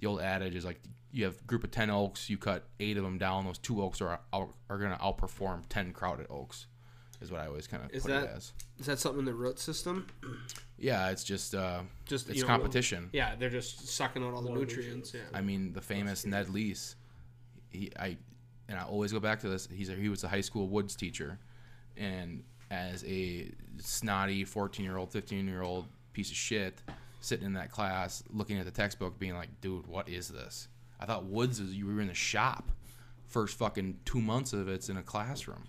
the 0.00 0.06
old 0.06 0.20
adage 0.20 0.54
is 0.54 0.64
like 0.64 0.80
you 1.12 1.24
have 1.24 1.36
a 1.40 1.44
group 1.44 1.64
of 1.64 1.70
10 1.70 1.90
oaks 1.90 2.30
you 2.30 2.38
cut 2.38 2.64
eight 2.78 2.96
of 2.96 3.02
them 3.04 3.18
down 3.18 3.44
those 3.44 3.58
two 3.58 3.82
oaks 3.82 4.00
are 4.00 4.20
out, 4.32 4.54
are 4.68 4.78
going 4.78 4.92
to 4.92 4.98
outperform 4.98 5.62
10 5.68 5.92
crowded 5.92 6.26
oaks 6.30 6.66
is 7.20 7.30
what 7.30 7.40
i 7.40 7.46
always 7.46 7.66
kind 7.66 7.84
of 7.84 7.90
Is 7.92 8.02
put 8.02 8.10
that- 8.12 8.24
it 8.24 8.30
as 8.36 8.52
Is 8.78 8.86
that 8.86 8.98
something 8.98 9.20
in 9.20 9.24
the 9.24 9.34
root 9.34 9.58
system? 9.58 10.06
yeah 10.78 11.10
it's 11.10 11.24
just 11.24 11.54
uh 11.54 11.82
Just 12.06 12.28
it's 12.28 12.36
you 12.38 12.42
know, 12.42 12.48
competition 12.48 13.10
Yeah, 13.12 13.34
they're 13.36 13.50
just 13.50 13.88
sucking 13.88 14.22
out 14.24 14.32
all 14.34 14.42
the 14.42 14.50
nutrients. 14.50 15.12
Yeah. 15.12 15.20
I 15.34 15.40
mean, 15.42 15.72
the 15.72 15.82
famous 15.82 16.24
Ned 16.24 16.48
Lease. 16.48 16.96
He, 17.70 17.90
I, 17.98 18.16
and 18.68 18.78
I 18.78 18.82
always 18.84 19.12
go 19.12 19.20
back 19.20 19.40
to 19.40 19.48
this. 19.48 19.68
He's 19.70 19.90
a, 19.90 19.94
he 19.94 20.08
was 20.08 20.24
a 20.24 20.28
high 20.28 20.40
school 20.40 20.68
woods 20.68 20.96
teacher, 20.96 21.38
and 21.96 22.42
as 22.70 23.04
a 23.04 23.52
snotty 23.78 24.44
fourteen-year-old, 24.44 25.12
fifteen-year-old 25.12 25.86
piece 26.12 26.30
of 26.30 26.36
shit, 26.36 26.82
sitting 27.20 27.46
in 27.46 27.54
that 27.54 27.70
class, 27.70 28.22
looking 28.32 28.58
at 28.58 28.64
the 28.64 28.70
textbook, 28.70 29.18
being 29.18 29.34
like, 29.34 29.60
"Dude, 29.60 29.86
what 29.86 30.08
is 30.08 30.28
this?" 30.28 30.68
I 30.98 31.06
thought 31.06 31.24
woods 31.24 31.60
is 31.60 31.74
you 31.74 31.86
were 31.86 32.00
in 32.00 32.08
the 32.08 32.14
shop. 32.14 32.70
First 33.26 33.56
fucking 33.58 34.00
two 34.04 34.20
months 34.20 34.52
of 34.52 34.68
it's 34.68 34.88
in 34.88 34.96
a 34.96 35.02
classroom. 35.02 35.64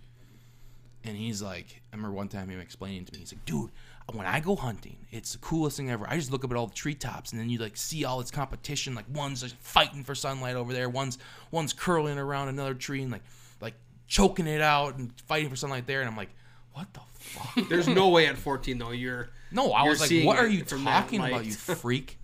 And 1.04 1.16
he's 1.16 1.42
like, 1.42 1.82
I 1.92 1.96
remember 1.96 2.16
one 2.16 2.28
time 2.28 2.50
him 2.50 2.60
explaining 2.60 3.06
to 3.06 3.14
me, 3.14 3.20
he's 3.20 3.34
like, 3.34 3.46
dude, 3.46 3.72
when 4.14 4.26
I 4.26 4.40
go 4.40 4.56
hunting, 4.56 4.98
it's 5.12 5.34
the 5.34 5.38
coolest 5.40 5.78
thing 5.78 5.90
ever. 5.90 6.06
I 6.08 6.18
just 6.18 6.32
look 6.32 6.44
up 6.44 6.52
at 6.52 6.58
all 6.58 6.68
the 6.68 6.74
treetops, 6.74 7.32
and 7.32 7.40
then 7.40 7.50
you 7.50 7.60
like 7.60 7.78
see 7.78 8.04
all 8.04 8.20
its 8.20 8.32
competition. 8.32 8.94
Like 8.94 9.06
one's 9.14 9.44
like 9.44 9.54
fighting 9.60 10.04
for 10.04 10.16
sunlight 10.16 10.56
over 10.56 10.74
there, 10.74 10.90
one's 10.90 11.18
one's 11.52 11.74
curling 11.74 12.18
around 12.18 12.50
another 12.50 12.74
tree 12.74 13.02
and 13.02 13.12
like 13.12 13.24
like 13.62 13.76
choking 14.08 14.48
it 14.48 14.62
out 14.62 14.98
and 14.98 15.14
fighting 15.28 15.50
for 15.50 15.56
sunlight 15.56 15.88
there. 15.88 16.02
And 16.02 16.10
I'm 16.10 16.18
like, 16.18 16.32
what 16.74 16.94
the 16.94 17.02
fuck? 17.20 17.70
There's 17.70 17.88
no 17.88 18.10
way 18.10 18.28
at 18.28 18.38
14 18.38 18.78
though 18.78 18.92
you're. 18.92 19.30
No, 19.52 19.72
I 19.72 19.84
You're 19.84 19.92
was 19.92 20.02
like, 20.12 20.26
what 20.26 20.38
are 20.38 20.48
you 20.48 20.64
talking 20.64 21.20
about, 21.20 21.46
you 21.46 21.52
freak? 21.54 22.18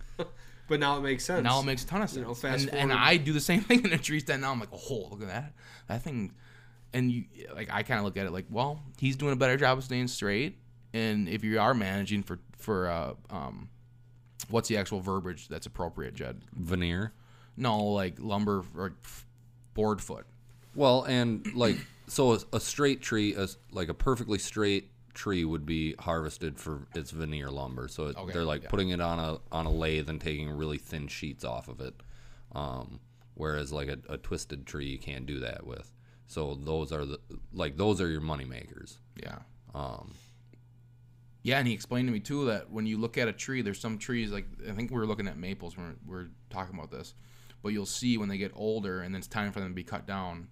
But 0.68 0.80
now 0.80 0.98
it 0.98 1.00
makes 1.00 1.24
sense. 1.24 1.42
now 1.42 1.60
it 1.60 1.64
makes 1.64 1.82
a 1.84 1.86
ton 1.86 2.02
of 2.02 2.10
sense. 2.10 2.18
You 2.18 2.24
know, 2.24 2.34
fast 2.34 2.68
and, 2.68 2.74
and 2.74 2.92
I 2.92 3.16
do 3.16 3.32
the 3.32 3.40
same 3.40 3.60
thing 3.62 3.84
in 3.84 3.92
a 3.92 3.98
tree 3.98 4.20
stand 4.20 4.42
now. 4.42 4.52
I'm 4.52 4.60
like, 4.60 4.68
oh, 4.72 5.08
look 5.10 5.22
at 5.22 5.28
that. 5.28 5.52
That 5.88 6.02
thing. 6.02 6.32
And 6.92 7.10
you 7.10 7.24
like, 7.54 7.68
I 7.70 7.82
kind 7.82 7.98
of 7.98 8.04
look 8.04 8.16
at 8.16 8.26
it 8.26 8.32
like, 8.32 8.46
well, 8.50 8.80
he's 8.98 9.16
doing 9.16 9.32
a 9.32 9.36
better 9.36 9.56
job 9.56 9.78
of 9.78 9.84
staying 9.84 10.08
straight. 10.08 10.58
And 10.92 11.28
if 11.28 11.44
you 11.44 11.58
are 11.60 11.74
managing 11.74 12.22
for 12.22 12.38
for 12.56 12.88
uh, 12.88 13.14
um, 13.30 13.68
what's 14.48 14.68
the 14.68 14.76
actual 14.76 15.00
verbiage 15.00 15.48
that's 15.48 15.66
appropriate, 15.66 16.14
Jed? 16.14 16.42
Veneer. 16.52 17.12
No, 17.56 17.84
like 17.84 18.14
lumber 18.18 18.64
or 18.76 18.94
board 19.74 20.00
foot. 20.00 20.26
Well, 20.74 21.04
and 21.04 21.46
like 21.54 21.76
so, 22.08 22.32
a, 22.34 22.38
a 22.54 22.60
straight 22.60 23.00
tree, 23.02 23.34
a, 23.34 23.48
like 23.72 23.88
a 23.88 23.94
perfectly 23.94 24.38
straight 24.38 24.90
tree, 25.14 25.44
would 25.44 25.66
be 25.66 25.94
harvested 25.98 26.58
for 26.58 26.86
its 26.94 27.10
veneer 27.10 27.48
lumber. 27.50 27.88
So 27.88 28.06
it, 28.06 28.16
Okay, 28.16 28.32
they're 28.32 28.44
like 28.44 28.64
yeah. 28.64 28.68
putting 28.70 28.90
it 28.90 29.00
on 29.00 29.18
a 29.18 29.38
on 29.52 29.66
a 29.66 29.70
lathe 29.70 30.08
and 30.08 30.20
taking 30.20 30.50
really 30.50 30.78
thin 30.78 31.08
sheets 31.08 31.44
off 31.44 31.68
of 31.68 31.80
it. 31.80 31.94
Um, 32.52 33.00
whereas 33.34 33.72
like 33.72 33.88
a, 33.88 33.98
a 34.08 34.16
twisted 34.18 34.66
tree, 34.66 34.86
you 34.86 34.98
can't 34.98 35.26
do 35.26 35.40
that 35.40 35.66
with. 35.66 35.92
So 36.26 36.54
those 36.54 36.92
are 36.92 37.04
the 37.04 37.18
like 37.52 37.76
those 37.76 38.00
are 38.00 38.08
your 38.08 38.20
money 38.20 38.44
makers. 38.44 38.98
Yeah. 39.22 39.38
Um, 39.74 40.14
Yeah, 41.42 41.58
and 41.58 41.68
he 41.68 41.72
explained 41.74 42.08
to 42.08 42.12
me 42.12 42.20
too 42.20 42.46
that 42.46 42.70
when 42.70 42.86
you 42.86 42.98
look 42.98 43.16
at 43.16 43.28
a 43.28 43.32
tree, 43.32 43.62
there's 43.62 43.80
some 43.80 43.98
trees 43.98 44.30
like 44.30 44.46
I 44.68 44.72
think 44.72 44.90
we 44.90 44.96
were 44.98 45.06
looking 45.06 45.28
at 45.28 45.38
maples 45.38 45.76
when 45.76 45.96
we 46.06 46.12
we're 46.14 46.28
talking 46.50 46.74
about 46.74 46.90
this, 46.90 47.14
but 47.62 47.70
you'll 47.70 47.86
see 47.86 48.18
when 48.18 48.28
they 48.28 48.38
get 48.38 48.52
older 48.54 49.00
and 49.00 49.14
then 49.14 49.18
it's 49.20 49.28
time 49.28 49.52
for 49.52 49.60
them 49.60 49.70
to 49.70 49.74
be 49.74 49.84
cut 49.84 50.06
down. 50.06 50.48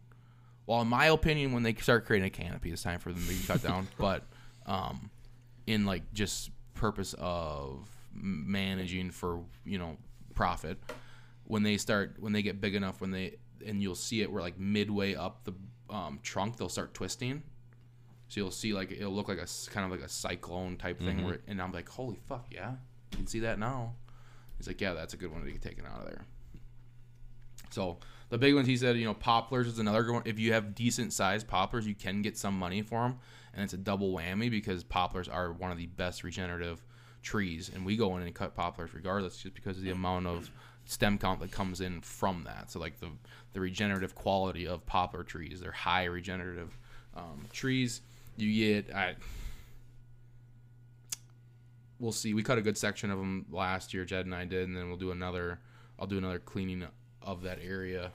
Well, 0.66 0.80
in 0.80 0.88
my 0.88 1.06
opinion, 1.06 1.52
when 1.52 1.62
they 1.62 1.74
start 1.74 2.06
creating 2.06 2.26
a 2.26 2.30
canopy, 2.30 2.70
it's 2.70 2.82
time 2.82 2.98
for 2.98 3.12
them 3.12 3.22
to 3.22 3.28
be 3.28 3.38
cut 3.46 3.62
down. 3.62 3.88
But 3.98 4.24
um, 4.66 5.10
in 5.66 5.86
like 5.86 6.12
just 6.12 6.50
purpose 6.74 7.14
of 7.18 7.88
managing 8.12 9.10
for 9.10 9.40
you 9.64 9.78
know 9.78 9.96
profit, 10.34 10.78
when 11.44 11.62
they 11.62 11.76
start 11.76 12.16
when 12.18 12.32
they 12.32 12.42
get 12.42 12.60
big 12.60 12.74
enough, 12.74 13.00
when 13.00 13.10
they 13.10 13.36
and 13.64 13.80
you'll 13.80 13.94
see 13.94 14.22
it 14.22 14.30
where 14.30 14.42
like 14.42 14.58
midway 14.58 15.14
up 15.14 15.44
the 15.44 15.54
um, 15.88 16.18
trunk, 16.22 16.56
they'll 16.56 16.68
start 16.68 16.94
twisting. 16.94 17.42
So 18.28 18.40
you'll 18.40 18.50
see 18.50 18.72
like 18.72 18.90
it'll 18.90 19.12
look 19.12 19.28
like 19.28 19.38
a 19.38 19.46
kind 19.70 19.84
of 19.84 19.92
like 19.92 20.04
a 20.04 20.08
cyclone 20.08 20.76
type 20.76 20.98
thing. 20.98 21.24
Where, 21.24 21.38
and 21.46 21.62
I'm 21.62 21.70
like, 21.70 21.88
holy 21.88 22.18
fuck, 22.26 22.46
yeah, 22.50 22.72
you 23.12 23.18
can 23.18 23.26
see 23.28 23.40
that 23.40 23.60
now. 23.60 23.94
He's 24.58 24.66
like, 24.66 24.80
yeah, 24.80 24.94
that's 24.94 25.14
a 25.14 25.16
good 25.16 25.30
one 25.30 25.44
to 25.44 25.50
get 25.50 25.62
taken 25.62 25.84
out 25.86 26.00
of 26.00 26.06
there. 26.06 26.24
So 27.70 27.98
the 28.28 28.38
big 28.38 28.54
ones, 28.54 28.66
he 28.66 28.76
said, 28.76 28.96
you 28.96 29.04
know, 29.04 29.14
poplars 29.14 29.66
is 29.66 29.78
another 29.78 30.12
one. 30.12 30.22
If 30.24 30.38
you 30.38 30.52
have 30.52 30.74
decent 30.74 31.12
sized 31.12 31.46
poplars, 31.46 31.86
you 31.86 31.94
can 31.94 32.22
get 32.22 32.36
some 32.36 32.58
money 32.58 32.82
for 32.82 33.02
them, 33.02 33.18
and 33.54 33.62
it's 33.62 33.72
a 33.72 33.78
double 33.78 34.12
whammy 34.12 34.50
because 34.50 34.82
poplars 34.82 35.28
are 35.28 35.52
one 35.52 35.70
of 35.70 35.78
the 35.78 35.86
best 35.86 36.24
regenerative 36.24 36.84
trees, 37.22 37.70
and 37.72 37.84
we 37.84 37.96
go 37.96 38.16
in 38.16 38.22
and 38.22 38.34
cut 38.34 38.54
poplars 38.54 38.94
regardless, 38.94 39.36
just 39.36 39.54
because 39.54 39.76
of 39.76 39.84
the 39.84 39.90
amount 39.90 40.26
of 40.26 40.50
stem 40.86 41.18
count 41.18 41.40
that 41.40 41.50
comes 41.50 41.80
in 41.80 42.00
from 42.00 42.44
that. 42.44 42.70
So 42.70 42.80
like 42.80 42.98
the 43.00 43.10
the 43.52 43.60
regenerative 43.60 44.14
quality 44.14 44.66
of 44.66 44.84
poplar 44.86 45.22
trees, 45.24 45.60
they're 45.60 45.72
high 45.72 46.04
regenerative 46.04 46.76
um, 47.14 47.46
trees. 47.52 48.02
You 48.36 48.52
get 48.52 48.94
I. 48.94 49.16
We'll 51.98 52.12
see. 52.12 52.34
We 52.34 52.42
cut 52.42 52.58
a 52.58 52.62
good 52.62 52.76
section 52.76 53.10
of 53.10 53.18
them 53.18 53.46
last 53.50 53.94
year. 53.94 54.04
Jed 54.04 54.26
and 54.26 54.34
I 54.34 54.44
did, 54.44 54.68
and 54.68 54.76
then 54.76 54.88
we'll 54.88 54.98
do 54.98 55.12
another. 55.12 55.60
I'll 55.98 56.06
do 56.06 56.18
another 56.18 56.38
cleaning 56.38 56.86
of 57.26 57.42
that 57.42 57.58
area. 57.62 58.12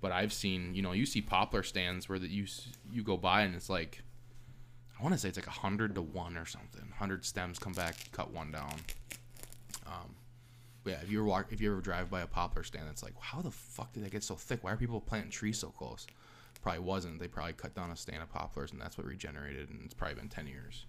But 0.00 0.10
I've 0.10 0.32
seen, 0.32 0.74
you 0.74 0.82
know, 0.82 0.92
you 0.92 1.06
see 1.06 1.20
poplar 1.20 1.62
stands 1.62 2.08
where 2.08 2.18
that 2.18 2.30
you 2.30 2.46
you 2.90 3.04
go 3.04 3.16
by 3.16 3.42
and 3.42 3.54
it's 3.54 3.70
like, 3.70 4.02
I 4.98 5.02
want 5.02 5.14
to 5.14 5.18
say 5.18 5.28
it's 5.28 5.38
like 5.38 5.46
a 5.46 5.50
hundred 5.50 5.94
to 5.94 6.02
one 6.02 6.36
or 6.36 6.46
something. 6.46 6.92
Hundred 6.98 7.24
stems 7.24 7.58
come 7.58 7.72
back, 7.72 7.96
cut 8.12 8.32
one 8.32 8.50
down. 8.50 8.74
Um, 9.86 10.14
yeah, 10.84 11.00
if 11.02 11.10
you 11.10 11.20
ever 11.20 11.28
walk, 11.28 11.46
if 11.52 11.60
you 11.60 11.72
ever 11.72 11.80
drive 11.80 12.10
by 12.10 12.20
a 12.20 12.26
poplar 12.26 12.64
stand, 12.64 12.86
it's 12.90 13.02
like, 13.02 13.14
how 13.18 13.40
the 13.40 13.50
fuck 13.50 13.92
did 13.92 14.04
that 14.04 14.10
get 14.10 14.22
so 14.22 14.34
thick? 14.34 14.62
Why 14.62 14.72
are 14.72 14.76
people 14.76 15.00
planting 15.00 15.30
trees 15.30 15.58
so 15.58 15.68
close? 15.68 16.06
Probably 16.62 16.80
wasn't. 16.80 17.20
They 17.20 17.28
probably 17.28 17.52
cut 17.54 17.74
down 17.74 17.90
a 17.90 17.96
stand 17.96 18.22
of 18.22 18.30
poplars, 18.30 18.72
and 18.72 18.80
that's 18.80 18.96
what 18.98 19.06
regenerated. 19.06 19.70
And 19.70 19.82
it's 19.84 19.94
probably 19.94 20.16
been 20.16 20.28
ten 20.28 20.46
years. 20.46 20.86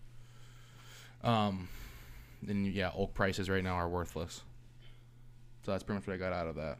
Um, 1.23 1.69
and 2.47 2.67
yeah, 2.67 2.91
oak 2.95 3.13
prices 3.13 3.49
right 3.49 3.63
now 3.63 3.75
are 3.75 3.89
worthless. 3.89 4.41
So 5.65 5.71
that's 5.71 5.83
pretty 5.83 5.99
much 5.99 6.07
what 6.07 6.13
I 6.13 6.17
got 6.17 6.33
out 6.33 6.47
of 6.47 6.55
that. 6.55 6.77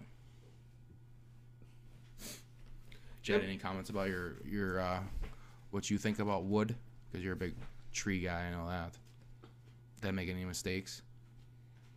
Jed, 3.26 3.44
any 3.44 3.58
comments 3.58 3.90
about 3.90 4.08
your 4.08 4.36
your 4.46 4.80
uh, 4.80 5.00
what 5.72 5.90
you 5.90 5.98
think 5.98 6.20
about 6.20 6.44
wood? 6.44 6.76
Because 7.12 7.24
you're 7.24 7.34
a 7.34 7.38
big 7.38 7.56
tree 7.92 8.20
guy, 8.20 8.42
and 8.42 8.56
all 8.56 8.68
that. 8.68 8.92
Did 10.02 10.10
I 10.10 10.12
make 10.12 10.30
any 10.30 10.46
mistakes? 10.46 11.02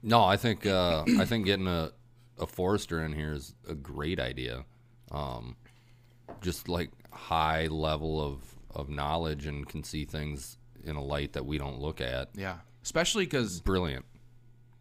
no, 0.03 0.25
I 0.25 0.37
think 0.38 0.64
uh, 0.64 1.05
I 1.19 1.27
think 1.27 1.45
getting 1.45 1.67
a, 1.67 1.91
a 2.38 2.47
forester 2.47 3.05
in 3.05 3.12
here 3.12 3.35
is 3.35 3.55
a 3.69 3.75
great 3.75 4.19
idea. 4.19 4.64
Um, 5.11 5.57
just 6.41 6.67
like 6.69 6.91
high 7.12 7.67
level 7.67 8.23
of, 8.25 8.41
of 8.75 8.88
knowledge 8.88 9.45
and 9.47 9.69
can 9.69 9.83
see 9.85 10.05
things 10.07 10.57
in 10.85 10.97
a 10.97 11.03
light 11.03 11.35
that 11.35 11.45
we 11.45 11.59
don't 11.59 11.79
look 11.79 12.01
at. 12.01 12.31
Yeah, 12.35 12.57
especially 12.83 13.25
because 13.25 13.61
Brilliant. 13.61 14.07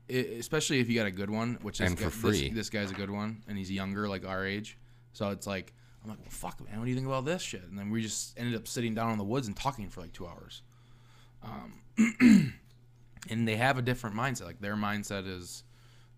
especially 0.10 0.80
if 0.80 0.90
you 0.90 0.96
got 0.96 1.08
a 1.08 1.12
good 1.12 1.30
one, 1.30 1.58
which 1.62 1.82
is 1.82 1.90
And 1.90 1.98
for 1.98 2.06
this- 2.06 2.14
free. 2.40 2.50
This, 2.52 2.70
guy's 2.70 2.92
a 2.92 2.94
good 2.94 3.10
one, 3.10 3.44
and 3.50 3.58
he's 3.58 3.70
younger, 3.72 4.08
like 4.08 4.26
our 4.26 4.46
age. 4.46 4.78
So 5.14 5.30
it's 5.32 5.48
like 5.48 5.74
I'm 6.08 6.12
like, 6.12 6.20
well, 6.22 6.30
fuck, 6.30 6.66
man, 6.66 6.80
what 6.80 6.86
do 6.86 6.90
you 6.90 6.96
think 6.96 7.08
about 7.08 7.26
this 7.26 7.42
shit? 7.42 7.64
And 7.64 7.78
then 7.78 7.90
we 7.90 8.02
just 8.02 8.38
ended 8.40 8.56
up 8.56 8.68
sitting 8.68 8.96
down 8.96 9.12
in 9.12 9.18
the 9.18 9.24
woods 9.24 9.48
and 9.48 9.56
talking 9.56 9.90
for 9.90 10.02
like 10.02 10.14
two 10.14 10.26
hours. 10.26 10.62
Um, 11.44 11.82
and 13.30 13.48
they 13.48 13.58
have 13.58 13.78
a 13.78 13.82
different 13.82 14.16
mindset. 14.16 14.46
Like 14.46 14.62
their 14.62 14.76
mindset 14.76 15.28
is 15.28 15.64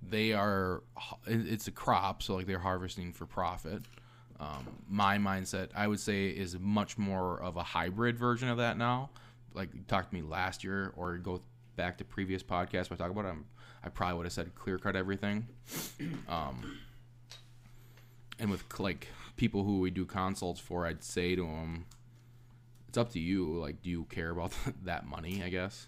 they 0.01 0.33
are 0.33 0.83
it's 1.25 1.67
a 1.67 1.71
crop, 1.71 2.21
so 2.21 2.35
like 2.35 2.45
they're 2.45 2.59
harvesting 2.59 3.13
for 3.13 3.25
profit. 3.25 3.81
Um, 4.39 4.67
my 4.87 5.17
mindset, 5.17 5.69
I 5.75 5.87
would 5.87 5.99
say, 5.99 6.27
is 6.27 6.57
much 6.59 6.97
more 6.97 7.41
of 7.41 7.57
a 7.57 7.63
hybrid 7.63 8.17
version 8.17 8.47
of 8.47 8.57
that 8.57 8.77
now. 8.77 9.09
Like 9.53 9.73
you 9.73 9.81
talked 9.87 10.11
to 10.11 10.15
me 10.15 10.21
last 10.21 10.63
year, 10.63 10.93
or 10.95 11.17
go 11.17 11.41
back 11.75 11.97
to 11.97 12.05
previous 12.05 12.43
podcasts. 12.43 12.89
When 12.89 12.99
I 12.99 13.03
talk 13.03 13.11
about 13.11 13.25
it, 13.25 13.29
I'm, 13.29 13.45
I 13.83 13.89
probably 13.89 14.17
would 14.17 14.25
have 14.25 14.33
said 14.33 14.53
clear 14.55 14.77
cut 14.77 14.95
everything. 14.95 15.47
Um, 16.27 16.77
and 18.39 18.49
with 18.49 18.63
like 18.79 19.07
people 19.39 19.63
who 19.63 19.79
we 19.79 19.89
do 19.89 20.05
consults 20.05 20.59
for, 20.59 20.85
I'd 20.85 21.01
say 21.01 21.33
to 21.33 21.43
them, 21.43 21.85
it's 22.89 22.97
up 22.97 23.13
to 23.13 23.19
you. 23.19 23.57
Like, 23.57 23.81
do 23.81 23.89
you 23.89 24.03
care 24.03 24.31
about 24.31 24.51
that 24.83 25.07
money? 25.07 25.41
I 25.43 25.49
guess. 25.49 25.87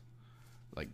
Like, 0.74 0.88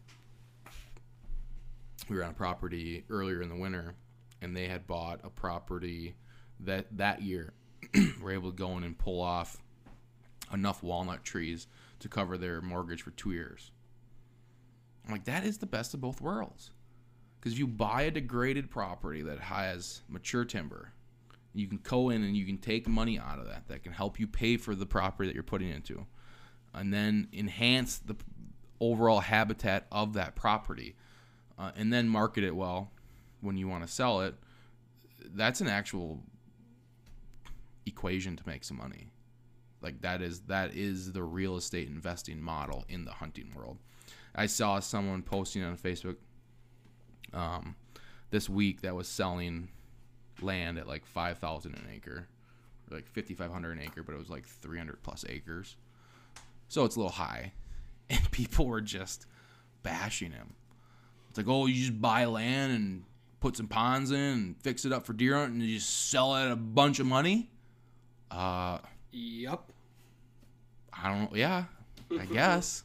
we 2.09 2.17
were 2.17 2.23
on 2.23 2.31
a 2.31 2.33
property 2.33 3.05
earlier 3.11 3.43
in 3.43 3.49
the 3.49 3.55
winter, 3.55 3.93
and 4.41 4.57
they 4.57 4.67
had 4.67 4.87
bought 4.87 5.21
a 5.23 5.29
property 5.29 6.15
that 6.61 6.87
that 6.97 7.21
year 7.21 7.53
were 8.21 8.31
able 8.31 8.49
to 8.49 8.57
go 8.57 8.75
in 8.77 8.83
and 8.83 8.97
pull 8.97 9.21
off 9.21 9.57
enough 10.51 10.81
walnut 10.81 11.23
trees 11.23 11.67
to 11.99 12.09
cover 12.09 12.39
their 12.39 12.59
mortgage 12.61 13.03
for 13.03 13.11
two 13.11 13.33
years. 13.33 13.69
I'm 15.05 15.11
like, 15.11 15.25
that 15.25 15.45
is 15.45 15.59
the 15.59 15.67
best 15.67 15.93
of 15.93 16.01
both 16.01 16.21
worlds. 16.21 16.71
Because 17.39 17.53
if 17.53 17.59
you 17.59 17.67
buy 17.67 18.03
a 18.03 18.11
degraded 18.11 18.71
property 18.71 19.21
that 19.21 19.39
has 19.39 20.01
mature 20.09 20.43
timber, 20.43 20.93
you 21.59 21.67
can 21.67 21.79
go 21.83 22.09
in 22.09 22.23
and 22.23 22.35
you 22.35 22.45
can 22.45 22.57
take 22.57 22.87
money 22.87 23.19
out 23.19 23.39
of 23.39 23.45
that 23.47 23.67
that 23.67 23.83
can 23.83 23.91
help 23.91 24.19
you 24.19 24.27
pay 24.27 24.57
for 24.57 24.75
the 24.75 24.85
property 24.85 25.27
that 25.27 25.33
you're 25.33 25.43
putting 25.43 25.69
into, 25.69 26.05
and 26.73 26.93
then 26.93 27.27
enhance 27.33 27.97
the 27.97 28.15
overall 28.79 29.19
habitat 29.21 29.87
of 29.91 30.13
that 30.13 30.35
property, 30.35 30.95
uh, 31.57 31.71
and 31.75 31.91
then 31.91 32.07
market 32.07 32.43
it 32.43 32.55
well 32.55 32.91
when 33.41 33.57
you 33.57 33.67
want 33.67 33.85
to 33.85 33.91
sell 33.91 34.21
it. 34.21 34.35
That's 35.33 35.61
an 35.61 35.67
actual 35.67 36.21
equation 37.85 38.35
to 38.35 38.43
make 38.45 38.63
some 38.63 38.77
money. 38.77 39.11
Like 39.81 40.01
that 40.01 40.21
is 40.21 40.41
that 40.41 40.75
is 40.75 41.11
the 41.11 41.23
real 41.23 41.55
estate 41.55 41.87
investing 41.87 42.41
model 42.41 42.85
in 42.89 43.05
the 43.05 43.11
hunting 43.11 43.51
world. 43.55 43.77
I 44.35 44.45
saw 44.45 44.79
someone 44.79 45.23
posting 45.23 45.63
on 45.63 45.77
Facebook 45.77 46.17
um, 47.33 47.75
this 48.29 48.49
week 48.49 48.81
that 48.81 48.95
was 48.95 49.07
selling 49.07 49.69
land 50.41 50.77
at 50.77 50.87
like 50.87 51.05
five 51.05 51.37
thousand 51.39 51.75
an 51.75 51.87
acre, 51.93 52.27
or 52.89 52.95
like 52.95 53.07
fifty 53.07 53.33
five 53.33 53.51
hundred 53.51 53.77
an 53.77 53.83
acre, 53.83 54.03
but 54.03 54.13
it 54.13 54.19
was 54.19 54.29
like 54.29 54.45
three 54.45 54.77
hundred 54.77 55.01
plus 55.03 55.25
acres. 55.27 55.75
So 56.67 56.85
it's 56.85 56.95
a 56.95 56.99
little 56.99 57.13
high, 57.13 57.53
and 58.09 58.31
people 58.31 58.65
were 58.65 58.81
just 58.81 59.25
bashing 59.83 60.31
him. 60.31 60.53
It's 61.29 61.37
like, 61.37 61.47
oh, 61.47 61.65
you 61.65 61.75
just 61.75 62.01
buy 62.01 62.25
land 62.25 62.73
and 62.73 63.03
put 63.39 63.55
some 63.55 63.67
ponds 63.67 64.11
in 64.11 64.17
and 64.17 64.55
fix 64.61 64.85
it 64.85 64.91
up 64.91 65.05
for 65.05 65.13
deer 65.13 65.35
hunting 65.35 65.61
and 65.61 65.69
you 65.69 65.77
just 65.77 66.09
sell 66.09 66.35
it 66.35 66.45
at 66.45 66.51
a 66.51 66.55
bunch 66.55 66.99
of 66.99 67.05
money. 67.05 67.49
Uh, 68.31 68.79
yep. 69.11 69.61
I 70.91 71.13
don't. 71.13 71.35
Yeah, 71.35 71.65
I 72.19 72.25
guess. 72.31 72.83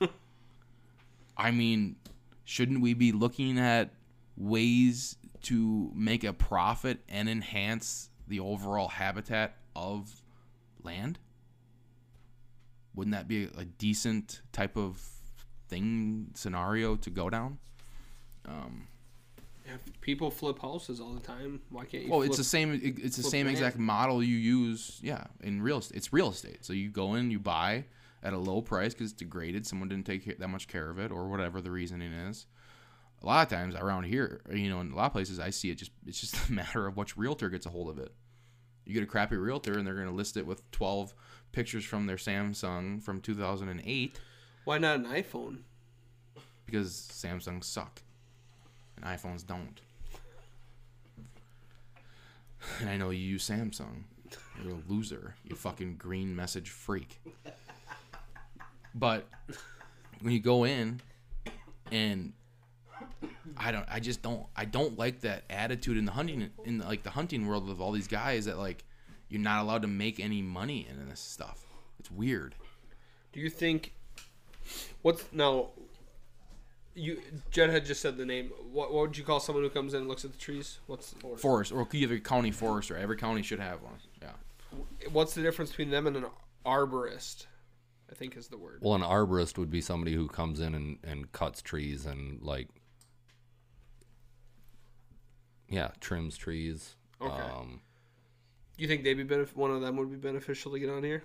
I 1.36 1.50
mean, 1.50 1.96
shouldn't 2.44 2.82
we 2.82 2.94
be 2.94 3.12
looking 3.12 3.58
at 3.58 3.90
ways 4.36 5.16
to 5.42 5.90
make 5.94 6.24
a 6.24 6.32
profit 6.32 7.00
and 7.08 7.28
enhance 7.28 8.08
the 8.28 8.40
overall 8.40 8.88
habitat 8.88 9.56
of 9.74 10.22
land? 10.82 11.18
Wouldn't 12.94 13.12
that 13.14 13.26
be 13.28 13.44
a 13.56 13.64
decent 13.64 14.42
type 14.52 14.76
of 14.76 15.00
thing 15.68 16.28
scenario 16.34 16.96
to 16.96 17.10
go 17.10 17.30
down? 17.30 17.58
Um, 18.46 18.88
If 19.64 20.00
people 20.00 20.30
flip 20.30 20.60
houses 20.60 21.00
all 21.00 21.12
the 21.14 21.20
time, 21.20 21.60
why 21.70 21.84
can't 21.84 22.04
you? 22.04 22.10
well, 22.10 22.20
flip? 22.20 22.30
it's 22.30 22.38
the 22.38 22.44
same. 22.44 22.78
It's 22.82 23.16
the 23.16 23.22
same 23.22 23.46
land. 23.46 23.56
exact 23.56 23.78
model 23.78 24.22
you 24.22 24.36
use. 24.36 24.98
Yeah, 25.02 25.24
in 25.42 25.62
real 25.62 25.78
estate, 25.78 25.96
it's 25.96 26.12
real 26.12 26.30
estate. 26.30 26.64
So 26.64 26.72
you 26.72 26.90
go 26.90 27.14
in, 27.14 27.30
you 27.30 27.38
buy 27.38 27.84
at 28.22 28.34
a 28.34 28.38
low 28.38 28.60
price 28.60 28.92
because 28.92 29.12
it's 29.12 29.18
degraded. 29.18 29.66
Someone 29.66 29.88
didn't 29.88 30.06
take 30.06 30.38
that 30.38 30.48
much 30.48 30.68
care 30.68 30.90
of 30.90 30.98
it, 30.98 31.10
or 31.10 31.28
whatever 31.28 31.60
the 31.60 31.70
reasoning 31.70 32.12
is. 32.12 32.46
A 33.22 33.26
lot 33.26 33.46
of 33.46 33.56
times 33.56 33.76
around 33.76 34.04
here, 34.04 34.40
you 34.52 34.68
know, 34.68 34.80
in 34.80 34.90
a 34.90 34.96
lot 34.96 35.06
of 35.06 35.12
places, 35.12 35.38
I 35.38 35.50
see 35.50 35.70
it 35.70 35.76
just. 35.76 35.92
It's 36.06 36.20
just 36.20 36.48
a 36.48 36.52
matter 36.52 36.86
of 36.86 36.96
which 36.96 37.16
realtor 37.16 37.48
gets 37.48 37.66
a 37.66 37.70
hold 37.70 37.88
of 37.88 37.98
it. 37.98 38.12
You 38.84 38.94
get 38.94 39.04
a 39.04 39.06
crappy 39.06 39.36
realtor, 39.36 39.78
and 39.78 39.86
they're 39.86 39.94
going 39.94 40.08
to 40.08 40.12
list 40.14 40.36
it 40.36 40.46
with 40.46 40.68
twelve 40.72 41.14
pictures 41.52 41.84
from 41.84 42.06
their 42.06 42.16
Samsung 42.16 43.02
from 43.02 43.20
2008 43.20 44.18
Why 44.64 44.78
not 44.78 44.96
an 45.00 45.04
iPhone? 45.04 45.58
because 46.64 46.90
Samsungs 47.12 47.64
suck 47.64 48.00
and 48.96 49.04
iPhones 49.04 49.46
don't. 49.46 49.80
And 52.80 52.88
I 52.88 52.96
know 52.96 53.10
you 53.10 53.18
use 53.20 53.46
Samsung. 53.46 54.04
You're 54.64 54.74
a 54.74 54.78
loser. 54.88 55.34
You 55.44 55.54
fucking 55.56 55.96
green 55.96 56.34
message 56.34 56.70
freak. 56.70 57.20
But 58.94 59.28
when 60.22 60.32
you 60.32 60.40
go 60.40 60.64
in 60.64 61.00
and 61.90 62.32
I 63.56 63.72
don't 63.72 63.86
I 63.90 64.00
just 64.00 64.22
don't 64.22 64.46
I 64.56 64.64
don't 64.64 64.98
like 64.98 65.20
that 65.20 65.44
attitude 65.50 65.96
in 65.96 66.04
the 66.04 66.12
hunting 66.12 66.50
in 66.64 66.78
like 66.78 67.02
the 67.02 67.10
hunting 67.10 67.46
world 67.46 67.68
of 67.70 67.80
all 67.80 67.92
these 67.92 68.08
guys 68.08 68.46
that 68.46 68.58
like 68.58 68.84
you're 69.28 69.40
not 69.40 69.62
allowed 69.62 69.82
to 69.82 69.88
make 69.88 70.20
any 70.20 70.42
money 70.42 70.86
in 70.90 71.08
this 71.08 71.20
stuff. 71.20 71.64
It's 71.98 72.10
weird. 72.10 72.54
Do 73.32 73.40
you 73.40 73.48
think? 73.48 73.94
What's 75.00 75.24
now? 75.32 75.70
You 76.94 77.20
Jed 77.50 77.70
had 77.70 77.86
just 77.86 78.02
said 78.02 78.18
the 78.18 78.26
name. 78.26 78.50
What, 78.70 78.92
what 78.92 79.08
would 79.08 79.16
you 79.16 79.24
call 79.24 79.40
someone 79.40 79.64
who 79.64 79.70
comes 79.70 79.94
in 79.94 80.00
and 80.00 80.08
looks 80.08 80.26
at 80.26 80.32
the 80.32 80.38
trees? 80.38 80.80
What's 80.86 81.14
Forest 81.38 81.72
or 81.72 81.88
you 81.92 82.06
have 82.06 82.16
a 82.16 82.20
county 82.20 82.50
forester. 82.50 82.96
Every 82.96 83.16
county 83.16 83.42
should 83.42 83.60
have 83.60 83.82
one. 83.82 83.94
Yeah. 84.20 84.32
what's 85.10 85.34
the 85.34 85.40
difference 85.40 85.70
between 85.70 85.90
them 85.90 86.06
and 86.06 86.16
an 86.16 86.26
arborist? 86.66 87.46
I 88.12 88.14
think 88.14 88.36
is 88.36 88.48
the 88.48 88.58
word. 88.58 88.80
Well, 88.82 88.94
an 88.94 89.00
arborist 89.00 89.56
would 89.56 89.70
be 89.70 89.80
somebody 89.80 90.14
who 90.14 90.28
comes 90.28 90.60
in 90.60 90.74
and, 90.74 90.98
and 91.02 91.32
cuts 91.32 91.62
trees 91.62 92.04
and 92.04 92.42
like, 92.42 92.68
yeah, 95.72 95.88
trims 96.00 96.36
trees. 96.36 96.94
Okay. 97.20 97.32
Um, 97.32 97.80
you 98.76 98.86
think 98.86 99.04
they'd 99.04 99.14
be 99.14 99.24
benef- 99.24 99.56
one 99.56 99.70
of 99.70 99.80
them 99.80 99.96
would 99.96 100.10
be 100.10 100.16
beneficial 100.16 100.72
to 100.72 100.78
get 100.78 100.90
on 100.90 101.02
here? 101.02 101.22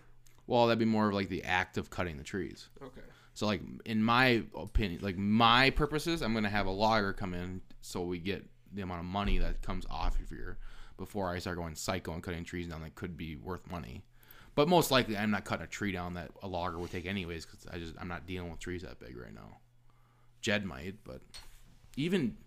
Well, 0.47 0.67
that'd 0.67 0.79
be 0.79 0.85
more 0.85 1.09
of 1.09 1.13
like 1.13 1.29
the 1.29 1.43
act 1.43 1.77
of 1.77 1.89
cutting 1.89 2.17
the 2.17 2.23
trees. 2.23 2.69
Okay. 2.81 3.01
So 3.33 3.45
like 3.45 3.61
in 3.85 4.01
my 4.01 4.43
opinion, 4.55 5.01
like 5.03 5.17
my 5.17 5.69
purposes, 5.69 6.21
I'm 6.21 6.33
gonna 6.33 6.49
have 6.49 6.65
a 6.65 6.71
logger 6.71 7.13
come 7.13 7.33
in 7.33 7.61
so 7.81 8.01
we 8.01 8.19
get 8.19 8.45
the 8.73 8.81
amount 8.81 9.01
of 9.01 9.05
money 9.05 9.37
that 9.39 9.61
comes 9.61 9.85
off 9.89 10.19
of 10.19 10.29
here 10.29 10.57
before 10.97 11.29
I 11.29 11.39
start 11.39 11.57
going 11.57 11.75
psycho 11.75 12.13
and 12.13 12.23
cutting 12.23 12.43
trees 12.43 12.67
down 12.67 12.81
that 12.81 12.95
could 12.95 13.17
be 13.17 13.35
worth 13.35 13.69
money. 13.69 14.05
But 14.55 14.67
most 14.67 14.89
likely, 14.89 15.15
I'm 15.15 15.29
not 15.29 15.45
cutting 15.45 15.65
a 15.65 15.67
tree 15.67 15.91
down 15.91 16.15
that 16.15 16.31
a 16.41 16.47
logger 16.47 16.79
would 16.79 16.91
take 16.91 17.05
anyways 17.05 17.45
because 17.45 17.67
I 17.71 17.77
just 17.77 17.93
I'm 17.99 18.07
not 18.07 18.25
dealing 18.25 18.49
with 18.49 18.59
trees 18.59 18.81
that 18.81 18.99
big 18.99 19.15
right 19.17 19.33
now. 19.33 19.59
Jed 20.41 20.65
might, 20.65 20.95
but 21.03 21.21
even 21.95 22.37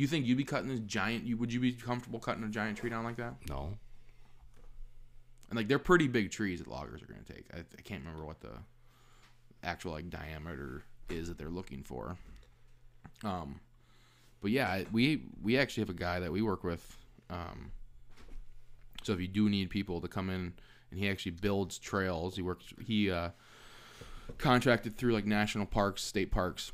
you 0.00 0.06
think 0.06 0.26
you'd 0.26 0.38
be 0.38 0.44
cutting 0.44 0.68
this 0.68 0.80
giant? 0.80 1.24
You 1.24 1.36
would 1.36 1.52
you 1.52 1.60
be 1.60 1.72
comfortable 1.72 2.18
cutting 2.18 2.44
a 2.44 2.48
giant 2.48 2.78
tree 2.78 2.90
down 2.90 3.04
like 3.04 3.16
that? 3.16 3.34
no. 3.48 3.74
And 5.50 5.56
like 5.56 5.66
they're 5.66 5.78
pretty 5.78 6.08
big 6.08 6.30
trees 6.30 6.58
that 6.58 6.68
loggers 6.68 7.02
are 7.02 7.06
going 7.06 7.24
to 7.24 7.32
take. 7.32 7.46
I, 7.54 7.60
I 7.60 7.82
can't 7.82 8.02
remember 8.02 8.26
what 8.26 8.40
the 8.40 8.52
actual 9.62 9.92
like 9.92 10.10
diameter 10.10 10.84
is 11.08 11.28
that 11.28 11.38
they're 11.38 11.48
looking 11.48 11.82
for. 11.82 12.16
Um, 13.24 13.60
but 14.40 14.50
yeah, 14.50 14.82
we 14.92 15.22
we 15.42 15.58
actually 15.58 15.82
have 15.82 15.90
a 15.90 15.94
guy 15.94 16.20
that 16.20 16.30
we 16.30 16.42
work 16.42 16.64
with. 16.64 16.96
Um, 17.30 17.72
so 19.02 19.12
if 19.12 19.20
you 19.20 19.28
do 19.28 19.48
need 19.48 19.70
people 19.70 20.00
to 20.00 20.08
come 20.08 20.28
in, 20.28 20.52
and 20.90 21.00
he 21.00 21.08
actually 21.08 21.32
builds 21.32 21.78
trails. 21.78 22.36
He 22.36 22.42
works. 22.42 22.66
He 22.84 23.10
uh, 23.10 23.30
contracted 24.38 24.96
through 24.96 25.14
like 25.14 25.26
national 25.26 25.66
parks, 25.66 26.02
state 26.02 26.30
parks, 26.30 26.72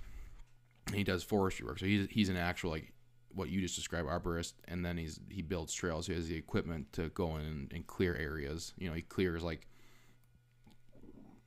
and 0.86 0.96
he 0.96 1.04
does 1.04 1.22
forestry 1.22 1.66
work. 1.66 1.78
So 1.78 1.86
he's 1.86 2.08
he's 2.10 2.28
an 2.28 2.36
actual 2.36 2.70
like 2.70 2.92
what 3.34 3.50
you 3.50 3.60
just 3.60 3.74
described 3.74 4.08
arborist, 4.08 4.54
and 4.66 4.84
then 4.84 4.96
he's 4.96 5.20
he 5.28 5.42
builds 5.42 5.72
trails. 5.72 6.06
He 6.06 6.14
has 6.14 6.28
the 6.28 6.36
equipment 6.36 6.92
to 6.94 7.08
go 7.10 7.36
in 7.36 7.42
and, 7.42 7.72
and 7.72 7.86
clear 7.86 8.14
areas. 8.16 8.72
You 8.78 8.88
know, 8.88 8.94
he 8.94 9.02
clears 9.02 9.42
like 9.42 9.66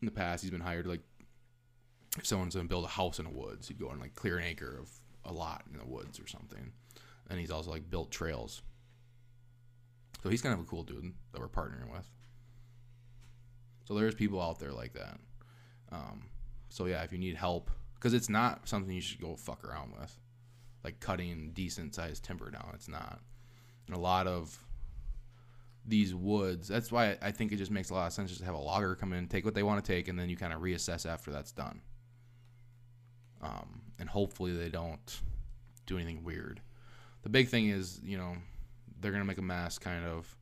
in 0.02 0.06
the 0.06 0.12
past 0.12 0.43
he's 0.43 0.52
been 0.52 0.62
hired 0.62 0.86
like 0.86 1.02
if 2.17 2.26
someone's 2.26 2.56
gonna 2.56 2.67
build 2.67 2.86
a 2.86 2.89
house 2.89 3.19
in 3.19 3.26
the 3.26 3.32
woods, 3.32 3.67
he'd 3.67 3.80
go 3.80 3.89
and 3.89 4.00
like 4.00 4.15
clear 4.15 4.38
an 4.38 4.43
acre 4.43 4.78
of 4.80 4.89
a 5.26 5.34
lot 5.34 5.63
in 5.71 5.78
the 5.78 5.86
woods 5.86 6.19
or 6.19 6.28
something. 6.28 6.71
And 7.30 7.39
he's 7.39 7.52
also 7.52 7.71
like 7.71 7.89
built 7.89 8.12
trails. 8.12 8.62
So 10.23 10.30
he's 10.30 10.41
kind 10.41 10.54
of 10.54 10.62
a 10.62 10.63
cool 10.63 10.84
dude 10.84 11.13
that 11.32 11.39
we're 11.41 11.47
partnering 11.47 11.91
with. 11.91 12.10
So 13.86 13.93
there's 13.93 14.15
people 14.15 14.41
out 14.41 14.60
there 14.60 14.73
like 14.73 14.93
that. 14.93 15.19
Um, 15.91 16.23
so 16.69 16.86
yeah, 16.86 17.04
if 17.04 17.12
you 17.12 17.17
need 17.17 17.36
help, 17.36 17.71
because 17.95 18.13
it's 18.13 18.30
not 18.30 18.67
something 18.67 18.93
you 18.93 19.02
should 19.02 19.21
go 19.21 19.36
fuck 19.36 19.63
around 19.63 19.93
with, 19.97 20.17
like 20.84 21.00
cutting 21.00 21.52
decent 21.54 21.96
sized 21.96 22.24
timber 22.24 22.50
down. 22.50 22.72
It's 22.74 22.88
not. 22.88 23.20
And 23.88 23.96
a 23.96 24.00
lot 24.00 24.28
of 24.28 24.58
these 25.88 26.13
woods. 26.13 26.68
That's 26.68 26.92
why 26.92 27.18
I 27.22 27.32
think 27.32 27.52
it 27.52 27.56
just 27.56 27.72
makes 27.72 27.90
a 27.90 27.94
lot 27.94 28.08
of 28.08 28.13
sense 28.13 28.30
just 28.30 28.42
to 28.42 28.46
have 28.46 28.56
a 28.56 28.60
logger 28.60 28.96
come 28.96 29.13
in, 29.13 29.28
take 29.28 29.46
what 29.46 29.56
they 29.56 29.63
want 29.63 29.84
to 29.84 29.92
take, 29.92 30.08
and 30.08 30.20
then 30.20 30.30
you 30.30 30.36
kind 30.36 30.54
of 30.54 30.62
reassess 30.62 31.06
after 31.06 31.32
that's 31.32 31.52
done. 31.52 31.82
Um, 33.42 33.82
and 34.00 34.10
hopefully 34.10 34.56
they 34.56 34.70
don't 34.70 35.22
do 35.86 35.98
anything 35.98 36.24
weird. 36.24 36.62
The 37.24 37.30
big 37.30 37.48
thing 37.48 37.70
is, 37.70 38.00
you 38.04 38.18
know, 38.18 38.36
they're 39.00 39.12
gonna 39.12 39.26
make 39.26 39.38
a 39.38 39.44
mess, 39.44 39.80
kind 39.80 40.06
of. 40.06 40.36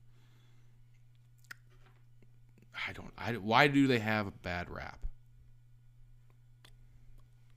I 2.88 2.94
don't. 2.94 3.12
I 3.18 3.34
why 3.34 3.68
do 3.68 3.88
they 3.88 4.00
have 4.00 4.28
a 4.28 4.32
bad 4.32 4.70
rap? 4.70 5.06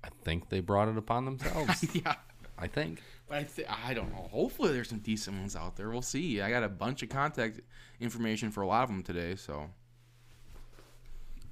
I 0.04 0.08
think 0.24 0.48
they 0.48 0.60
brought 0.60 0.88
it 0.88 0.96
upon 0.96 1.24
themselves. 1.24 1.86
yeah. 1.94 2.14
I 2.58 2.66
think. 2.66 3.02
I, 3.30 3.42
th- 3.42 3.68
I 3.68 3.94
don't 3.94 4.10
know. 4.10 4.28
Hopefully, 4.32 4.72
there's 4.72 4.88
some 4.88 4.98
decent 4.98 5.38
ones 5.38 5.54
out 5.54 5.76
there. 5.76 5.90
We'll 5.90 6.02
see. 6.02 6.40
I 6.40 6.50
got 6.50 6.62
a 6.64 6.68
bunch 6.68 7.02
of 7.02 7.08
contact 7.08 7.60
information 8.00 8.50
for 8.50 8.62
a 8.62 8.66
lot 8.66 8.84
of 8.84 8.88
them 8.88 9.02
today, 9.02 9.36
so 9.36 9.68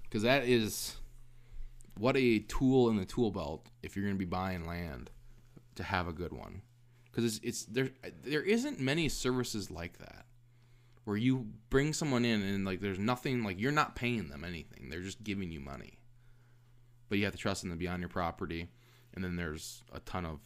because 0.05 0.23
that 0.23 0.45
is 0.45 0.97
what 1.99 2.17
a 2.17 2.41
tool 2.41 2.89
in 2.89 2.97
the 2.97 3.05
tool 3.05 3.31
belt 3.31 3.67
if 3.83 3.97
you're 3.97 4.05
going 4.05 4.15
to 4.15 4.19
be 4.19 4.25
buying 4.25 4.67
land 4.67 5.11
to 5.75 5.83
have 5.83 6.09
a 6.09 6.13
good 6.13 6.33
one. 6.33 6.63
Because 7.11 7.25
it's 7.25 7.41
it's 7.43 7.65
there 7.65 7.91
there 8.25 8.43
isn't 8.43 8.81
many 8.81 9.09
services 9.09 9.71
like 9.71 9.99
that 9.99 10.27
where 11.05 11.17
you 11.17 11.47
bring 11.71 11.93
someone 11.93 12.25
in 12.25 12.43
and 12.43 12.65
like 12.65 12.81
there's 12.81 12.99
nothing 12.99 13.45
like 13.45 13.61
you're 13.61 13.73
not 13.73 13.95
paying 13.95 14.29
them 14.29 14.45
anything. 14.45 14.89
They're 14.89 15.01
just 15.01 15.23
giving 15.23 15.51
you 15.51 15.61
money, 15.61 15.99
but 17.09 17.19
you 17.19 17.25
have 17.25 17.33
to 17.35 17.39
trust 17.39 17.63
them 17.63 17.71
to 17.71 17.77
be 17.77 17.89
on 17.89 18.01
your 18.01 18.09
property. 18.09 18.69
And 19.15 19.25
then 19.25 19.37
there's 19.37 19.83
a 19.93 20.01
ton 20.01 20.27
of 20.27 20.41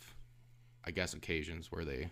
I 0.85 0.91
guess 0.91 1.15
occasions 1.15 1.71
where 1.71 1.85
they 1.85 2.11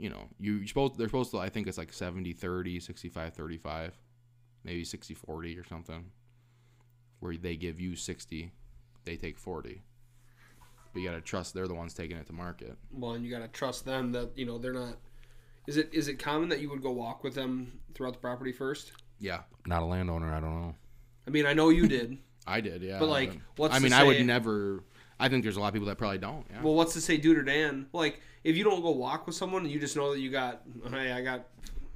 you 0.00 0.08
know, 0.08 0.28
you, 0.38 0.66
supposed 0.66 0.96
they're 0.96 1.08
supposed 1.08 1.30
to 1.32 1.38
I 1.38 1.50
think 1.50 1.66
it's 1.66 1.76
like 1.76 1.92
70 1.92 2.32
30, 2.32 2.80
65 2.80 3.34
35, 3.34 4.00
maybe 4.64 4.82
60 4.82 5.14
40 5.14 5.58
or 5.58 5.64
something. 5.64 6.06
Where 7.20 7.36
they 7.36 7.54
give 7.54 7.78
you 7.78 7.96
60, 7.96 8.50
they 9.04 9.16
take 9.16 9.38
40. 9.38 9.82
But 10.94 11.00
you 11.00 11.08
got 11.08 11.16
to 11.16 11.20
trust 11.20 11.52
they're 11.52 11.68
the 11.68 11.74
ones 11.74 11.92
taking 11.92 12.16
it 12.16 12.26
to 12.28 12.32
market. 12.32 12.78
Well, 12.90 13.12
and 13.12 13.24
you 13.24 13.30
got 13.30 13.40
to 13.40 13.48
trust 13.48 13.84
them 13.84 14.10
that 14.12 14.30
you 14.36 14.46
know 14.46 14.56
they're 14.56 14.72
not. 14.72 14.96
Is 15.66 15.76
it 15.76 15.90
is 15.92 16.08
it 16.08 16.18
common 16.18 16.48
that 16.48 16.60
you 16.60 16.70
would 16.70 16.82
go 16.82 16.90
walk 16.90 17.22
with 17.22 17.34
them 17.34 17.80
throughout 17.94 18.14
the 18.14 18.18
property 18.20 18.52
first? 18.52 18.92
Yeah. 19.18 19.40
Not 19.66 19.82
a 19.82 19.84
landowner. 19.84 20.32
I 20.34 20.40
don't 20.40 20.62
know. 20.62 20.74
I 21.26 21.30
mean, 21.30 21.44
I 21.44 21.52
know 21.52 21.68
you 21.68 21.86
did. 21.86 22.16
I 22.46 22.62
did, 22.62 22.82
yeah. 22.82 22.98
But, 22.98 23.10
like, 23.10 23.38
what's 23.56 23.74
I 23.74 23.78
to 23.78 23.82
mean, 23.84 23.92
I 23.92 24.02
would 24.02 24.24
never 24.24 24.82
I 25.20 25.28
think 25.28 25.42
there's 25.44 25.56
a 25.56 25.60
lot 25.60 25.68
of 25.68 25.74
people 25.74 25.88
that 25.88 25.98
probably 25.98 26.18
don't. 26.18 26.44
Yeah. 26.50 26.62
Well, 26.62 26.74
what's 26.74 26.94
to 26.94 27.00
say, 27.00 27.16
dude 27.16 27.38
or 27.38 27.42
Dan? 27.42 27.86
Like, 27.92 28.20
if 28.42 28.56
you 28.56 28.64
don't 28.64 28.82
go 28.82 28.90
walk 28.90 29.26
with 29.26 29.36
someone, 29.36 29.62
and 29.62 29.70
you 29.70 29.78
just 29.78 29.96
know 29.96 30.12
that 30.12 30.20
you 30.20 30.30
got, 30.30 30.62
hey, 30.90 31.12
I 31.12 31.20
got 31.20 31.46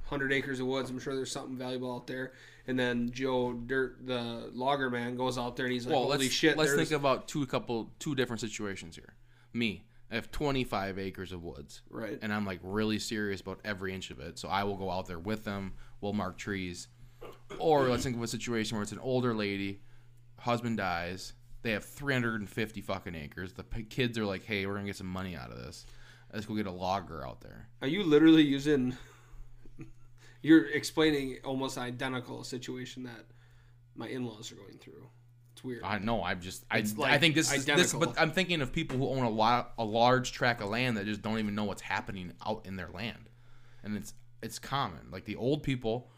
hundred 0.05 0.31
acres 0.31 0.59
of 0.59 0.67
woods. 0.67 0.89
I'm 0.89 0.99
sure 0.99 1.15
there's 1.15 1.31
something 1.31 1.57
valuable 1.57 1.93
out 1.93 2.07
there. 2.07 2.33
And 2.67 2.77
then 2.79 3.11
Joe 3.11 3.53
Dirt, 3.53 4.05
the 4.05 4.49
logger 4.53 4.89
man, 4.89 5.15
goes 5.15 5.37
out 5.37 5.55
there 5.55 5.65
and 5.65 5.73
he's 5.73 5.85
like, 5.85 5.93
well, 5.93 6.03
holy 6.03 6.17
let's 6.17 6.33
shit! 6.33 6.57
let's 6.57 6.71
there's- 6.71 6.89
think 6.89 6.99
about 6.99 7.27
two 7.27 7.45
couple 7.47 7.91
two 7.99 8.15
different 8.15 8.39
situations 8.39 8.95
here. 8.95 9.13
Me, 9.53 9.85
I 10.11 10.15
have 10.15 10.31
25 10.31 10.99
acres 10.99 11.31
of 11.31 11.43
woods. 11.43 11.81
Right. 11.89 12.19
And 12.21 12.33
I'm 12.33 12.45
like 12.45 12.59
really 12.63 12.99
serious 12.99 13.41
about 13.41 13.59
every 13.63 13.93
inch 13.93 14.11
of 14.11 14.19
it. 14.19 14.37
So 14.37 14.47
I 14.47 14.63
will 14.63 14.77
go 14.77 14.89
out 14.91 15.07
there 15.07 15.19
with 15.19 15.43
them. 15.43 15.73
We'll 16.01 16.13
mark 16.13 16.37
trees. 16.37 16.87
Or 17.57 17.83
let's 17.87 18.03
think 18.03 18.15
of 18.15 18.21
a 18.21 18.27
situation 18.27 18.75
where 18.77 18.83
it's 18.83 18.91
an 18.91 18.99
older 18.99 19.33
lady, 19.33 19.79
husband 20.37 20.77
dies, 20.77 21.33
they 21.65 21.71
have 21.71 21.83
350 21.83 22.81
fucking 22.81 23.15
acres. 23.15 23.53
The 23.53 23.63
p- 23.63 23.83
kids 23.83 24.19
are 24.19 24.25
like, 24.25 24.43
"Hey, 24.45 24.67
we're 24.67 24.75
gonna 24.75 24.85
get 24.85 24.97
some 24.97 25.07
money 25.07 25.35
out 25.35 25.49
of 25.49 25.57
this. 25.57 25.87
Let's 26.31 26.45
go 26.45 26.53
get 26.53 26.67
a 26.67 26.71
logger 26.71 27.25
out 27.25 27.41
there." 27.41 27.69
Are 27.81 27.87
you 27.87 28.03
literally 28.03 28.43
using? 28.43 28.95
You're 30.43 30.67
explaining 30.67 31.39
almost 31.43 31.79
identical 31.79 32.43
situation 32.43 33.01
that 33.05 33.25
my 33.95 34.07
in-laws 34.07 34.51
are 34.51 34.55
going 34.55 34.77
through. 34.77 35.09
It's 35.53 35.63
weird. 35.63 35.81
I 35.83 35.97
know. 35.97 36.23
I'm 36.23 36.39
just. 36.39 36.65
I, 36.69 36.77
It's, 36.77 36.93
I 36.93 36.97
like, 36.97 37.19
think 37.19 37.33
this 37.33 37.51
is 37.51 37.65
this, 37.65 37.93
but 37.93 38.13
I'm 38.19 38.31
thinking 38.31 38.61
of 38.61 38.71
people 38.71 38.99
who 38.99 39.09
own 39.09 39.23
a 39.23 39.29
lot, 39.29 39.73
a 39.79 39.83
large 39.83 40.33
tract 40.33 40.61
of 40.61 40.69
land 40.69 40.97
that 40.97 41.07
just 41.07 41.23
don't 41.23 41.39
even 41.39 41.55
know 41.55 41.63
what's 41.63 41.81
happening 41.81 42.33
out 42.45 42.67
in 42.67 42.75
their 42.75 42.89
land, 42.89 43.27
and 43.83 43.97
it's 43.97 44.13
it's 44.43 44.59
common. 44.59 45.09
Like 45.09 45.25
the 45.25 45.35
old 45.35 45.63
people, 45.63 46.11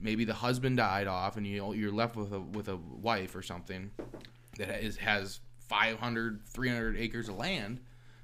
maybe 0.00 0.24
the 0.24 0.32
husband 0.32 0.78
died 0.78 1.08
off, 1.08 1.36
and 1.36 1.46
you 1.46 1.74
you're 1.74 1.92
left 1.92 2.16
with 2.16 2.32
a 2.32 2.40
with 2.40 2.68
a 2.68 2.76
wife 2.76 3.36
or 3.36 3.42
something 3.42 3.90
that 4.58 4.82
is 4.82 4.96
has 4.98 5.40
500, 5.68 6.40
300 6.46 6.96
acres 6.96 7.28
of 7.28 7.36
land, 7.36 7.80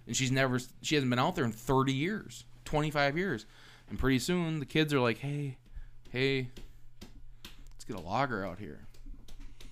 and 0.06 0.16
she's 0.16 0.30
never 0.30 0.60
she 0.82 0.94
hasn't 0.94 1.10
been 1.10 1.18
out 1.18 1.34
there 1.34 1.44
in 1.44 1.52
30 1.52 1.92
years, 1.92 2.44
25 2.64 3.16
years, 3.16 3.46
and 3.88 3.98
pretty 3.98 4.18
soon 4.18 4.58
the 4.60 4.66
kids 4.66 4.92
are 4.92 5.00
like, 5.00 5.18
hey, 5.18 5.56
hey, 6.10 6.48
let's 7.72 7.84
get 7.86 7.96
a 7.96 8.00
logger 8.00 8.44
out 8.44 8.58
here. 8.58 8.86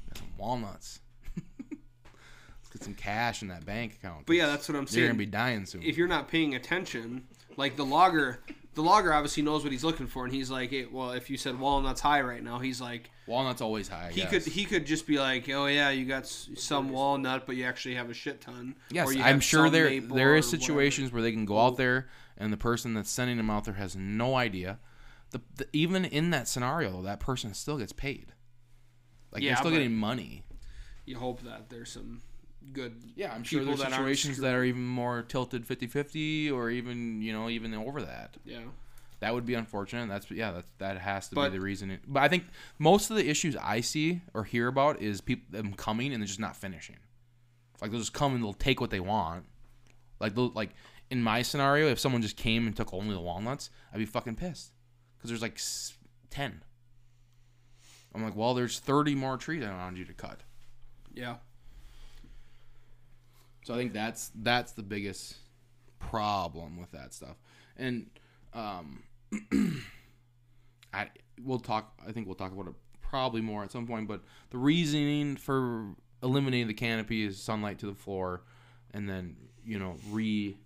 Got 0.08 0.18
some 0.18 0.28
walnuts. 0.38 1.00
Let's 1.70 2.70
get 2.72 2.84
some 2.84 2.94
cash 2.94 3.42
in 3.42 3.48
that 3.48 3.64
bank 3.64 3.94
account. 3.94 4.26
But 4.26 4.36
yeah, 4.36 4.46
that's 4.46 4.68
what 4.68 4.76
I'm 4.76 4.86
saying. 4.86 5.00
You're 5.00 5.08
gonna 5.08 5.18
be 5.18 5.26
dying 5.26 5.66
soon. 5.66 5.82
if 5.82 5.96
you're 5.96 6.08
not 6.08 6.28
paying 6.28 6.54
attention, 6.54 7.24
like 7.56 7.76
the 7.76 7.84
logger, 7.84 8.40
the 8.74 8.82
logger 8.82 9.12
obviously 9.12 9.42
knows 9.42 9.62
what 9.64 9.72
he's 9.72 9.84
looking 9.84 10.06
for, 10.06 10.24
and 10.24 10.32
he's 10.32 10.50
like, 10.50 10.70
hey, 10.70 10.86
well, 10.90 11.10
if 11.12 11.28
you 11.28 11.36
said 11.36 11.58
walnuts 11.58 12.00
high 12.00 12.22
right 12.22 12.42
now, 12.42 12.58
he's 12.58 12.80
like, 12.80 13.10
Walnut's 13.26 13.60
always 13.60 13.88
high. 13.88 14.06
I 14.08 14.12
he 14.12 14.22
guess. 14.22 14.30
could 14.30 14.42
he 14.44 14.64
could 14.64 14.86
just 14.86 15.06
be 15.06 15.18
like, 15.18 15.48
oh 15.50 15.66
yeah, 15.66 15.90
you 15.90 16.04
got 16.06 16.22
s- 16.22 16.48
some 16.56 16.88
walnut, 16.88 17.46
but 17.46 17.56
you 17.56 17.64
actually 17.64 17.94
have 17.96 18.10
a 18.10 18.14
shit 18.14 18.40
ton. 18.40 18.74
Yes, 18.90 19.14
I'm 19.16 19.40
sure 19.40 19.70
there 19.70 20.00
there 20.00 20.34
is 20.36 20.46
whatever. 20.46 20.60
situations 20.62 21.12
where 21.12 21.22
they 21.22 21.32
can 21.32 21.44
go 21.44 21.58
out 21.60 21.76
there 21.76 22.08
and 22.36 22.52
the 22.52 22.56
person 22.56 22.94
that's 22.94 23.10
sending 23.10 23.36
them 23.36 23.50
out 23.50 23.64
there 23.64 23.74
has 23.74 23.94
no 23.94 24.34
idea. 24.34 24.78
The, 25.30 25.40
the 25.56 25.66
even 25.72 26.04
in 26.04 26.30
that 26.30 26.48
scenario, 26.48 27.02
that 27.02 27.20
person 27.20 27.54
still 27.54 27.78
gets 27.78 27.92
paid. 27.92 28.32
Like 29.30 29.42
Yeah, 29.42 29.50
they're 29.50 29.56
still 29.58 29.70
getting 29.70 29.94
money. 29.94 30.42
You 31.04 31.18
hope 31.18 31.42
that 31.42 31.70
there's 31.70 31.92
some 31.92 32.22
good. 32.72 32.94
Yeah, 33.14 33.32
I'm 33.34 33.44
sure 33.44 33.60
people 33.60 33.74
there's 33.76 33.88
that 33.88 33.96
situations 33.96 34.38
that 34.38 34.54
are 34.54 34.64
even 34.64 34.84
more 34.86 35.22
tilted 35.22 35.66
50-50 35.66 36.52
or 36.52 36.70
even, 36.70 37.20
you 37.22 37.32
know, 37.32 37.48
even 37.48 37.74
over 37.74 38.02
that. 38.02 38.36
Yeah. 38.44 38.60
That 39.20 39.34
would 39.34 39.46
be 39.46 39.54
unfortunate. 39.54 40.08
That's 40.08 40.28
yeah, 40.32 40.50
that 40.50 40.64
that 40.78 40.98
has 40.98 41.28
to 41.28 41.34
But- 41.36 41.50
be 41.52 41.58
the 41.58 41.62
reason. 41.64 41.90
It, 41.92 42.00
but 42.06 42.22
I 42.24 42.28
think 42.28 42.44
most 42.78 43.10
of 43.10 43.16
the 43.16 43.28
issues 43.28 43.54
I 43.56 43.80
see 43.80 44.20
or 44.34 44.44
hear 44.44 44.66
about 44.66 45.00
is 45.00 45.20
people 45.20 45.44
them 45.50 45.74
coming 45.74 46.12
and 46.12 46.20
they're 46.20 46.26
just 46.26 46.40
not 46.40 46.56
finishing. 46.56 46.96
Like 47.80 47.90
they'll 47.90 48.00
just 48.00 48.12
come 48.12 48.34
and 48.34 48.42
they'll 48.42 48.52
take 48.52 48.80
what 48.80 48.90
they 48.90 49.00
want. 49.00 49.44
Like 50.18 50.34
they'll, 50.34 50.50
like 50.50 50.70
in 51.10 51.22
my 51.22 51.42
scenario, 51.42 51.86
if 51.88 51.98
someone 52.00 52.20
just 52.22 52.36
came 52.36 52.66
and 52.66 52.74
took 52.76 52.92
only 52.92 53.14
the 53.14 53.20
walnuts, 53.20 53.70
I'd 53.92 53.98
be 53.98 54.06
fucking 54.06 54.36
pissed 54.36 54.72
because 55.16 55.30
there's 55.30 55.42
like 55.42 55.60
ten. 56.30 56.62
I'm 58.14 58.22
like, 58.22 58.36
well, 58.36 58.54
there's 58.54 58.78
30 58.78 59.14
more 59.14 59.36
trees 59.38 59.64
I 59.64 59.70
wanted 59.74 59.98
you 59.98 60.04
to 60.04 60.12
cut. 60.12 60.40
Yeah. 61.14 61.36
So 63.64 63.74
I 63.74 63.76
think 63.76 63.92
that's 63.92 64.30
that's 64.34 64.72
the 64.72 64.82
biggest 64.82 65.36
problem 65.98 66.78
with 66.78 66.90
that 66.92 67.14
stuff. 67.14 67.36
And 67.76 68.10
um 68.54 69.02
I 70.92 71.08
we'll 71.42 71.60
talk 71.60 72.00
I 72.06 72.12
think 72.12 72.26
we'll 72.26 72.34
talk 72.36 72.52
about 72.52 72.68
it 72.68 72.74
probably 73.00 73.40
more 73.40 73.62
at 73.62 73.70
some 73.70 73.86
point, 73.86 74.08
but 74.08 74.22
the 74.50 74.58
reasoning 74.58 75.36
for 75.36 75.94
eliminating 76.22 76.66
the 76.66 76.74
canopy 76.74 77.24
is 77.24 77.40
sunlight 77.40 77.78
to 77.80 77.86
the 77.86 77.94
floor 77.94 78.42
and 78.92 79.08
then, 79.08 79.36
you 79.64 79.78
know, 79.78 79.96
re 80.10 80.56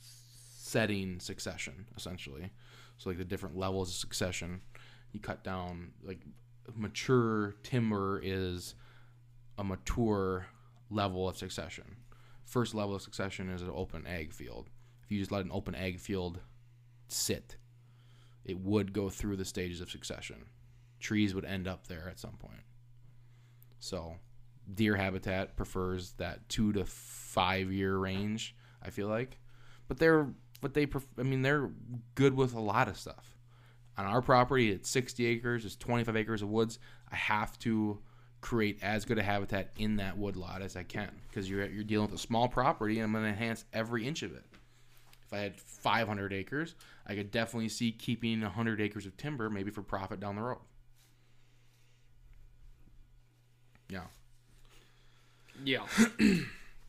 setting 0.00 1.20
succession 1.20 1.86
essentially. 1.96 2.50
So 2.98 3.10
like 3.10 3.18
the 3.18 3.24
different 3.24 3.56
levels 3.56 3.88
of 3.90 3.94
succession, 3.94 4.60
you 5.12 5.20
cut 5.20 5.42
down 5.44 5.92
like 6.02 6.20
mature 6.74 7.54
timber 7.62 8.20
is 8.22 8.74
a 9.58 9.64
mature 9.64 10.46
level 10.90 11.28
of 11.28 11.36
succession. 11.36 11.96
First 12.44 12.74
level 12.74 12.94
of 12.94 13.02
succession 13.02 13.50
is 13.50 13.62
an 13.62 13.70
open 13.74 14.06
ag 14.06 14.32
field. 14.32 14.70
If 15.02 15.10
you 15.10 15.18
just 15.18 15.32
let 15.32 15.44
an 15.44 15.50
open 15.52 15.74
ag 15.74 15.98
field 15.98 16.40
sit, 17.08 17.56
it 18.44 18.58
would 18.58 18.92
go 18.92 19.08
through 19.08 19.36
the 19.36 19.44
stages 19.44 19.80
of 19.80 19.90
succession. 19.90 20.46
Trees 21.00 21.34
would 21.34 21.44
end 21.44 21.66
up 21.66 21.86
there 21.86 22.08
at 22.08 22.18
some 22.18 22.36
point. 22.38 22.62
So, 23.78 24.16
deer 24.72 24.96
habitat 24.96 25.56
prefers 25.56 26.12
that 26.12 26.48
two 26.48 26.72
to 26.72 26.84
five 26.84 27.72
year 27.72 27.96
range. 27.96 28.54
I 28.82 28.90
feel 28.90 29.08
like, 29.08 29.38
but 29.88 29.98
they're 29.98 30.28
but 30.60 30.74
they 30.74 30.86
pref- 30.86 31.06
I 31.18 31.22
mean 31.22 31.42
they're 31.42 31.70
good 32.14 32.34
with 32.34 32.54
a 32.54 32.60
lot 32.60 32.88
of 32.88 32.98
stuff. 32.98 33.36
On 33.98 34.04
our 34.04 34.20
property, 34.20 34.70
it's 34.70 34.90
60 34.90 35.24
acres. 35.24 35.64
It's 35.64 35.76
25 35.76 36.16
acres 36.16 36.42
of 36.42 36.50
woods. 36.50 36.78
I 37.10 37.16
have 37.16 37.58
to 37.60 37.98
create 38.46 38.78
as 38.80 39.04
good 39.04 39.18
a 39.18 39.24
habitat 39.24 39.70
in 39.76 39.96
that 39.96 40.16
wood 40.16 40.36
lot 40.36 40.62
as 40.62 40.76
I 40.76 40.84
can 40.84 41.10
because 41.28 41.50
you're 41.50 41.66
you're 41.66 41.82
dealing 41.82 42.06
with 42.06 42.14
a 42.14 42.22
small 42.22 42.46
property 42.46 43.00
and 43.00 43.04
I'm 43.04 43.12
going 43.12 43.24
to 43.24 43.30
enhance 43.30 43.64
every 43.72 44.06
inch 44.06 44.22
of 44.22 44.32
it. 44.32 44.44
If 45.26 45.32
I 45.32 45.38
had 45.38 45.60
500 45.60 46.32
acres, 46.32 46.76
I 47.08 47.16
could 47.16 47.32
definitely 47.32 47.70
see 47.70 47.90
keeping 47.90 48.42
100 48.42 48.80
acres 48.80 49.04
of 49.04 49.16
timber 49.16 49.50
maybe 49.50 49.72
for 49.72 49.82
profit 49.82 50.20
down 50.20 50.36
the 50.36 50.42
road. 50.42 50.60
Yeah. 53.90 54.04
Yeah. 55.64 55.86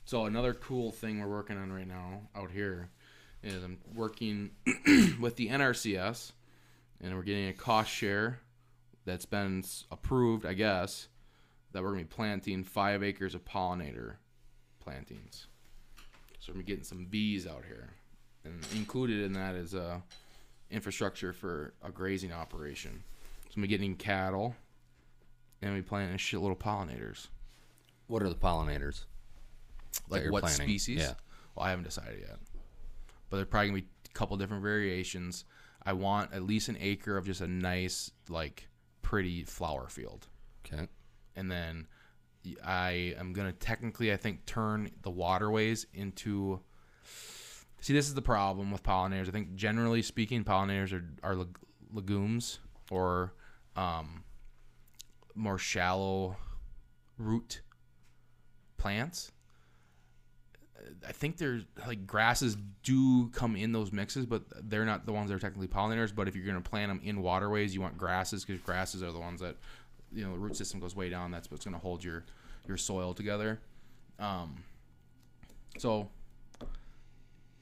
So 0.06 0.24
another 0.24 0.54
cool 0.54 0.94
thing 0.94 1.20
we're 1.20 1.28
working 1.28 1.58
on 1.58 1.70
right 1.70 1.86
now 1.86 2.22
out 2.34 2.50
here 2.50 2.88
is 3.44 3.62
I'm 3.62 3.78
working 3.94 4.52
with 5.20 5.36
the 5.36 5.50
NRCS, 5.50 6.32
and 7.02 7.14
we're 7.14 7.24
getting 7.24 7.50
a 7.50 7.54
cost 7.54 7.92
share 7.92 8.40
that's 9.04 9.26
been 9.26 9.66
approved, 9.92 10.46
I 10.46 10.54
guess, 10.54 11.10
that 11.78 11.84
we're 11.84 11.92
gonna 11.92 12.02
be 12.02 12.08
planting 12.08 12.64
five 12.64 13.04
acres 13.04 13.36
of 13.36 13.46
pollinator 13.46 14.16
plantings. 14.80 15.46
So 16.40 16.48
we're 16.48 16.54
gonna 16.54 16.64
be 16.64 16.72
getting 16.72 16.84
some 16.84 17.06
bees 17.06 17.46
out 17.46 17.64
here, 17.68 17.94
and 18.44 18.66
included 18.76 19.24
in 19.24 19.34
that 19.34 19.54
is 19.54 19.76
uh, 19.76 20.00
infrastructure 20.72 21.34
for 21.34 21.76
a 21.84 21.92
grazing 21.92 22.34
operation. 22.34 23.04
So 23.52 23.62
we're 23.62 23.68
getting 23.68 23.94
cattle, 23.94 24.56
and 25.62 25.76
we 25.76 25.84
planting 25.84 26.16
a 26.16 26.18
shitload 26.18 26.50
of 26.50 26.58
pollinators. 26.58 27.28
What 28.08 28.24
are 28.24 28.30
the 28.30 28.34
pollinators? 28.34 29.04
Like 30.10 30.32
what 30.32 30.42
planning, 30.42 30.68
species? 30.68 30.98
yeah. 31.02 31.14
Well, 31.54 31.68
I 31.68 31.70
haven't 31.70 31.86
decided 31.86 32.22
yet. 32.22 32.40
But 33.30 33.38
there's 33.38 33.50
probably 33.50 33.70
gonna 33.70 33.82
be 33.82 33.88
a 34.10 34.14
couple 34.14 34.36
different 34.38 34.64
variations. 34.64 35.46
I 35.86 35.94
want 35.94 36.34
at 36.34 36.42
least 36.42 36.70
an 36.70 36.78
acre 36.80 37.18
of 37.18 37.28
just 37.28 37.42
a 37.42 37.48
nice, 37.48 38.10
like, 38.30 38.68
pretty 39.04 39.44
flower 39.44 39.90
field, 39.90 40.26
Okay. 40.66 40.88
And 41.38 41.50
then 41.50 41.88
I 42.66 43.16
am 43.18 43.32
gonna 43.32 43.54
technically, 43.54 44.12
I 44.12 44.18
think, 44.18 44.46
turn 44.46 44.92
the 45.04 45.10
waterways 45.10 45.86
into. 45.94 46.60
See, 47.80 47.94
this 47.94 48.08
is 48.08 48.16
the 48.16 48.22
problem 48.22 48.72
with 48.72 48.84
pollinators. 48.84 49.30
I 49.30 49.32
think 49.32 49.56
generally 49.56 50.02
speaking, 50.02 50.44
pollinators 50.44 50.92
are 50.92 51.06
are 51.24 51.36
leg- 51.36 51.60
legumes 51.94 52.60
or 52.92 53.34
um, 53.76 54.24
more 55.36 55.58
shallow 55.58 56.36
root 57.18 57.62
plants 58.78 59.32
I 61.08 61.12
think 61.12 61.38
there's 61.38 61.64
like 61.86 62.06
grasses 62.06 62.58
do 62.84 63.30
come 63.30 63.56
in 63.56 63.72
those 63.72 63.92
mixes, 63.92 64.26
but 64.26 64.44
they're 64.70 64.86
not 64.86 65.06
the 65.06 65.14
ones 65.14 65.30
that 65.30 65.36
are 65.36 65.40
technically 65.40 65.68
pollinators. 65.68 66.14
But 66.14 66.28
if 66.28 66.36
you're 66.36 66.46
going 66.46 66.62
to 66.62 66.70
plant 66.70 66.90
them 66.90 67.02
in 67.04 67.22
waterways, 67.22 67.74
you 67.74 67.82
want 67.82 67.98
grasses 67.98 68.46
because 68.46 68.62
grasses 68.62 69.04
are 69.04 69.12
the 69.12 69.20
ones 69.20 69.42
that 69.42 69.58
you 70.14 70.26
know 70.26 70.32
the 70.34 70.40
root 70.40 70.56
system 70.56 70.80
goes 70.80 70.96
way 70.96 71.10
down. 71.10 71.32
That's 71.32 71.50
what's 71.52 71.66
going 71.66 71.76
to 71.76 71.80
hold 71.82 72.04
your 72.04 72.24
your 72.68 72.78
soil 72.78 73.14
together. 73.14 73.60
Um, 74.20 74.56
so 75.78 76.10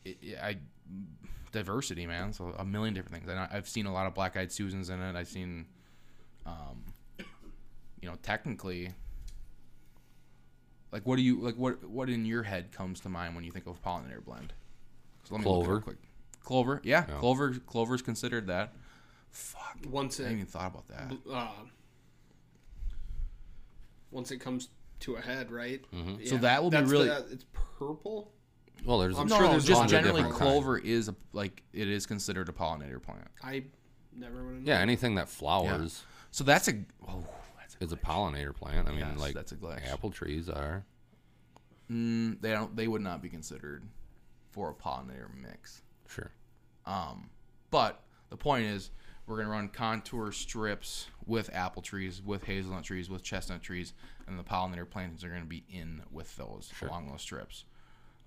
it, 0.03 0.17
it- 0.21 0.39
I 0.41 0.57
diversity, 1.51 2.05
man. 2.05 2.33
So 2.33 2.53
a 2.57 2.65
million 2.65 2.93
different 2.93 3.15
things. 3.15 3.29
And 3.29 3.39
I, 3.39 3.47
I've 3.51 3.67
seen 3.69 3.85
a 3.85 3.93
lot 3.93 4.07
of 4.07 4.13
black-eyed 4.13 4.51
Susans 4.51 4.89
in 4.89 5.01
it. 5.01 5.15
I've 5.15 5.27
seen, 5.29 5.65
um, 6.45 6.83
you 8.01 8.09
know, 8.09 8.15
technically, 8.21 8.91
like 10.91 11.05
what 11.05 11.15
do 11.17 11.21
you 11.21 11.39
like? 11.41 11.55
What 11.55 11.83
what 11.89 12.09
in 12.09 12.25
your 12.25 12.43
head 12.43 12.71
comes 12.71 12.99
to 13.01 13.09
mind 13.09 13.35
when 13.35 13.43
you 13.43 13.51
think 13.51 13.67
of 13.67 13.81
pollinator 13.83 14.23
blend? 14.23 14.53
So 15.23 15.35
let 15.35 15.43
me 15.43 15.49
look 15.49 15.57
it 15.57 15.61
up 15.61 15.65
Clover. 15.65 15.81
quick. 15.81 15.97
Clover, 16.43 16.81
yeah, 16.83 17.05
Yeah. 17.09 17.17
clover. 17.19 17.53
Clover's 17.65 18.01
considered 18.03 18.47
that. 18.47 18.73
Fuck, 19.31 19.79
Once 19.89 20.19
I 20.19 20.23
it 20.23 20.25
didn't 20.27 20.37
even 20.41 20.51
thought 20.51 20.67
about 20.71 20.87
that. 20.87 21.11
uh, 21.33 21.51
once 24.15 24.31
it 24.31 24.37
comes 24.37 24.69
to 25.01 25.15
a 25.17 25.21
head, 25.21 25.51
right? 25.51 25.83
Mm-hmm. 25.93 26.25
So 26.25 26.37
that 26.37 26.63
will 26.63 26.71
be 26.71 26.77
really- 26.77 27.09
the- 27.09 27.27
it's 27.31 27.45
purple. 27.77 28.31
Well, 28.85 28.99
there's 28.99 29.17
I'm 29.17 29.27
no, 29.27 29.37
sure 29.37 29.47
there's 29.49 29.65
just 29.65 29.87
generally 29.89 30.21
different 30.21 30.37
kinds. 30.37 30.51
clover 30.51 30.77
is 30.77 31.07
a, 31.09 31.15
like 31.33 31.63
it 31.73 31.87
is 31.87 32.05
considered 32.05 32.49
a 32.49 32.51
pollinator 32.51 33.01
plant. 33.01 33.27
I 33.43 33.63
never 34.15 34.43
would 34.45 34.55
have. 34.55 34.63
Yeah, 34.67 34.79
anything 34.79 35.15
that 35.15 35.27
flowers 35.27 36.03
So 36.31 36.43
that's 36.43 36.67
a 36.67 36.73
oh, 37.07 37.23
that's 37.57 37.75
a 37.79 37.83
is 37.83 37.91
a 37.93 37.97
pollinator 37.97 38.53
plant. 38.55 38.87
I 38.87 38.91
mean, 38.91 38.99
Yes, 38.99 39.17
like 39.17 39.33
that's 39.33 39.53
a 39.53 39.55
glitch. 39.55 39.91
apple 39.91 40.11
trees 40.11 40.49
are. 40.49 40.85
Mm, 41.91 42.39
they 42.41 42.51
don't. 42.51 42.75
They 42.75 42.87
would 42.87 43.01
not 43.01 43.21
be 43.23 43.29
considered 43.29 43.83
for 44.51 44.69
a 44.69 44.73
pollinator 44.73 45.33
mix. 45.35 45.81
Sure. 46.07 46.29
Um, 46.85 47.29
but 47.71 48.03
the 48.29 48.37
point 48.37 48.65
is, 48.65 48.91
we're 49.27 49.37
gonna 49.37 49.49
run 49.49 49.69
contour 49.69 50.31
strips 50.31 51.07
with 51.25 51.49
apple 51.53 51.81
trees, 51.81 52.21
with 52.23 52.43
hazelnut 52.43 52.83
trees, 52.83 53.09
with 53.09 53.23
chestnut 53.23 53.61
trees, 53.61 53.93
and 54.27 54.37
the 54.37 54.43
pollinator 54.43 54.89
plantings 54.89 55.23
are 55.23 55.29
gonna 55.29 55.45
be 55.45 55.63
in 55.69 56.01
with 56.11 56.35
those 56.35 56.71
along 56.81 57.07
those 57.09 57.21
strips. 57.21 57.65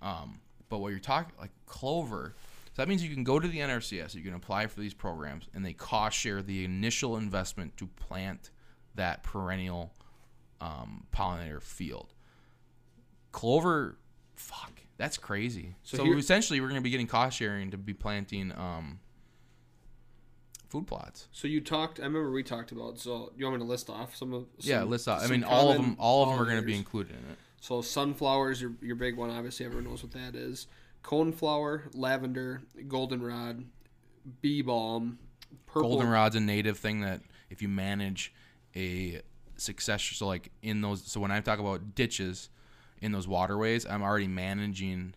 Um, 0.03 0.41
but 0.69 0.79
what 0.79 0.89
you're 0.91 0.99
talking 0.99 1.33
like 1.41 1.51
clover, 1.67 2.35
so 2.67 2.83
that 2.83 2.89
means 2.89 3.03
you 3.05 3.15
can 3.15 3.25
go 3.25 3.39
to 3.41 3.49
the 3.49 3.59
NRCS, 3.59 4.15
you 4.15 4.23
can 4.23 4.35
apply 4.35 4.67
for 4.67 4.81
these 4.81 4.95
programs, 4.95 5.49
and 5.55 5.65
they 5.65 5.73
cost 5.73 6.17
share 6.19 6.43
the 6.43 6.65
initial 6.65 7.17
investment 7.17 7.77
to 7.79 7.87
plant 7.87 8.51
that 8.95 9.23
perennial 9.23 9.93
um, 10.61 11.07
pollinator 11.15 11.63
field. 11.63 12.13
Clover, 13.33 13.99
fuck, 14.35 14.73
that's 14.97 15.17
crazy. 15.19 15.75
So 15.83 15.99
So, 15.99 16.05
here- 16.05 16.19
essentially, 16.19 16.61
we're 16.61 16.69
going 16.69 16.81
to 16.81 16.85
be 16.85 16.91
getting 16.91 17.07
cost 17.07 17.37
sharing 17.37 17.71
to 17.71 17.79
be 17.79 17.95
planting 17.95 18.53
um, 18.53 18.99
food 20.69 20.87
plots. 20.87 21.29
So 21.33 21.49
you 21.49 21.61
talked. 21.61 21.99
I 22.01 22.05
remember 22.05 22.31
we 22.31 22.43
talked 22.43 22.73
about. 22.73 22.99
So 22.99 23.33
you 23.37 23.45
want 23.45 23.59
me 23.59 23.65
to 23.65 23.69
list 23.69 23.91
off 23.91 24.15
some 24.17 24.33
of? 24.33 24.47
yeah, 24.59 24.83
list 24.83 25.07
let's. 25.07 25.25
I 25.25 25.27
mean, 25.29 25.45
all 25.45 25.71
of 25.71 25.77
them. 25.77 25.97
All 25.99 26.23
of 26.23 26.31
them 26.31 26.41
are 26.41 26.45
going 26.45 26.61
to 26.61 26.67
be 26.67 26.77
included 26.77 27.13
in 27.13 27.31
it. 27.31 27.39
So 27.61 27.83
sunflowers, 27.83 28.61
your 28.61 28.73
your 28.81 28.97
big 28.97 29.17
one. 29.17 29.31
Obviously, 29.31 29.67
everyone 29.67 29.91
knows 29.91 30.03
what 30.03 30.13
that 30.13 30.35
is. 30.35 30.67
Coneflower, 31.03 31.83
lavender, 31.95 32.63
goldenrod, 32.87 33.65
bee 34.41 34.63
balm, 34.63 35.19
purple. 35.67 35.99
Goldenrod's 35.99 36.37
a 36.37 36.41
native 36.41 36.79
thing 36.79 37.01
that 37.01 37.23
if 37.51 37.63
you 37.63 37.69
manage 37.69 38.33
a 38.77 39.23
success, 39.57 40.03
so 40.03 40.27
like 40.27 40.51
in 40.63 40.81
those. 40.81 41.05
So 41.05 41.21
when 41.21 41.31
I 41.31 41.41
talk 41.41 41.59
about 41.59 41.95
ditches 41.95 42.51
in 43.01 43.13
those 43.13 43.27
waterways, 43.27 43.87
I'm 43.87 44.03
already 44.03 44.29
managing 44.29 45.15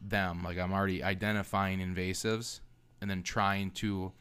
them. 0.00 0.42
Like 0.42 0.58
I'm 0.58 0.72
already 0.72 1.02
identifying 1.02 1.80
invasives 1.80 2.60
and 3.00 3.10
then 3.10 3.22
trying 3.22 3.70
to 3.72 4.12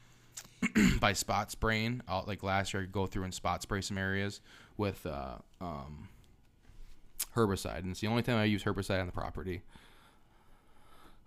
by 0.99 1.13
spot 1.13 1.51
spraying. 1.51 2.01
Like 2.25 2.43
last 2.43 2.73
year, 2.73 2.83
I 2.83 2.85
go 2.85 3.05
through 3.05 3.23
and 3.23 3.33
spot 3.33 3.61
spray 3.61 3.81
some 3.81 3.97
areas 3.97 4.41
with 4.77 5.05
uh, 5.05 5.35
um, 5.61 6.09
herbicide, 7.35 7.79
and 7.79 7.91
it's 7.91 7.99
the 7.99 8.07
only 8.07 8.23
time 8.23 8.37
I 8.37 8.45
use 8.45 8.63
herbicide 8.63 8.99
on 8.99 9.05
the 9.05 9.11
property. 9.11 9.61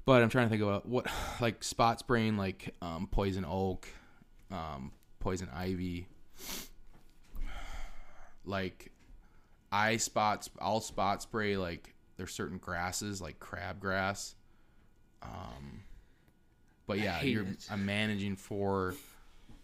But 0.05 0.23
I'm 0.23 0.29
trying 0.31 0.47
to 0.47 0.51
think 0.51 0.63
about 0.63 0.87
what, 0.87 1.07
like 1.41 1.63
spot 1.63 1.99
spraying, 1.99 2.37
like 2.37 2.75
um, 2.83 3.09
poison 3.11 3.45
oak, 3.49 3.89
um, 4.51 4.93
poison 5.21 5.49
ivy. 5.55 6.09
Like, 8.45 8.91
I 9.71 9.97
spot, 9.99 10.49
I'll 10.61 10.81
spot 10.81 11.23
spray 11.23 11.57
like 11.57 11.95
there's 12.17 12.33
certain 12.33 12.59
grasses 12.59 13.21
like 13.21 13.39
crabgrass. 13.39 14.35
Um, 15.23 15.85
but 16.87 16.99
yeah, 16.99 17.23
you're 17.23 17.45
it. 17.45 17.67
I'm 17.71 17.87
managing 17.87 18.37
for. 18.37 18.95